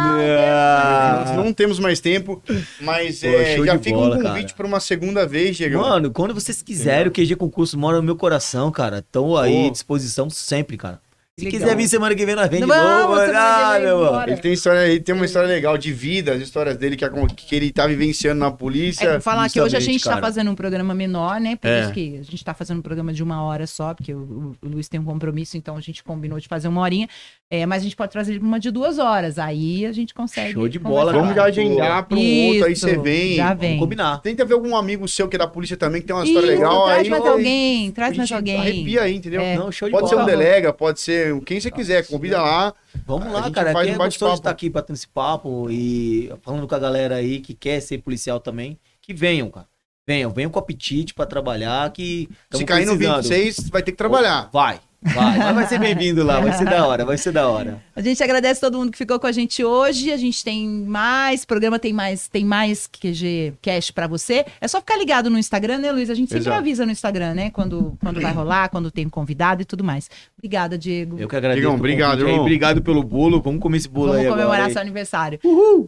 [0.49, 1.25] Ah.
[1.27, 2.43] Nós não temos mais tempo,
[2.81, 5.79] mas Pô, é, já fica bola, um convite para uma segunda vez, Diego.
[5.79, 8.99] Mano, quando vocês quiserem, o QG Concurso mora no meu coração, cara.
[8.99, 9.69] Estão aí Pô.
[9.69, 11.01] à disposição sempre, cara.
[11.39, 11.61] Se Legal.
[11.61, 13.21] quiser vir semana que vem, nós vem de Vamos, novo.
[13.35, 14.21] Ah, meu.
[14.27, 17.55] Ele tem história, ele tem uma história legal de vida, as histórias dele que, que
[17.57, 19.07] ele tá vivenciando na polícia.
[19.09, 20.21] É, falar que hoje a gente está cara.
[20.23, 21.57] fazendo um programa menor, né?
[21.57, 21.85] Por É.
[21.85, 24.69] isso que a gente está fazendo um programa de uma hora só, porque o, o
[24.69, 27.09] Luiz tem um compromisso, então a gente combinou de fazer uma horinha.
[27.53, 29.39] É, mas a gente pode trazer uma de duas horas.
[29.39, 30.53] Aí a gente consegue.
[30.53, 31.13] Show de bola.
[31.13, 33.37] Vamos já agendar para um outro, aí Isso, você vem.
[33.37, 33.79] Já Vamos vem.
[33.79, 34.19] combinar.
[34.19, 36.55] Tenta ver algum amigo seu que é da polícia também, que tem uma história Isso,
[36.57, 36.85] legal.
[36.85, 38.57] traz aí mais aí alguém, traz mais alguém.
[38.61, 39.41] Arrepia aí, entendeu?
[39.41, 39.57] É.
[39.57, 40.27] Não, show de Pode ser bola.
[40.27, 42.75] um delega, pode ser quem você quiser, convida lá.
[43.07, 43.73] Vamos lá, cara.
[43.73, 44.05] faz um é bate-papo.
[44.05, 47.99] gostoso estar aqui batendo esse papo e falando com a galera aí que quer ser
[47.99, 48.79] policial também.
[49.03, 49.69] Que venham, cara.
[50.07, 51.93] Venham, venham com apetite pra trabalhar.
[51.93, 53.23] Que Se cair no precisando.
[53.23, 54.49] 26, vai ter que trabalhar.
[54.53, 55.39] Vai, vai.
[55.39, 56.41] Mas vai ser bem-vindo lá.
[56.41, 57.83] Vai ser da hora, vai ser da hora.
[57.95, 60.13] A gente agradece todo mundo que ficou com a gente hoje.
[60.13, 64.45] A gente tem mais programa, tem mais, tem mais QG Cash pra você.
[64.61, 66.11] É só ficar ligado no Instagram, né, Luiz?
[66.11, 66.59] A gente sempre Exato.
[66.59, 67.51] avisa no Instagram, né?
[67.51, 70.11] Quando, quando vai rolar, quando tem convidado e tudo mais.
[70.39, 71.19] Obrigada, Diego.
[71.19, 71.61] Eu que agradeço.
[71.61, 72.41] Digão, o obrigado, irmão.
[72.41, 73.41] Obrigado pelo bolo.
[73.41, 74.43] Vamos comer esse bolo Vamos aí agora.
[74.43, 74.73] comemorar aí.
[74.73, 75.39] seu aniversário.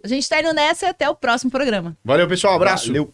[0.02, 1.96] A gente tá indo nessa e até o próximo programa.
[2.04, 2.54] Valeu, pessoal.
[2.54, 2.88] Abraço.
[2.88, 3.12] Valeu.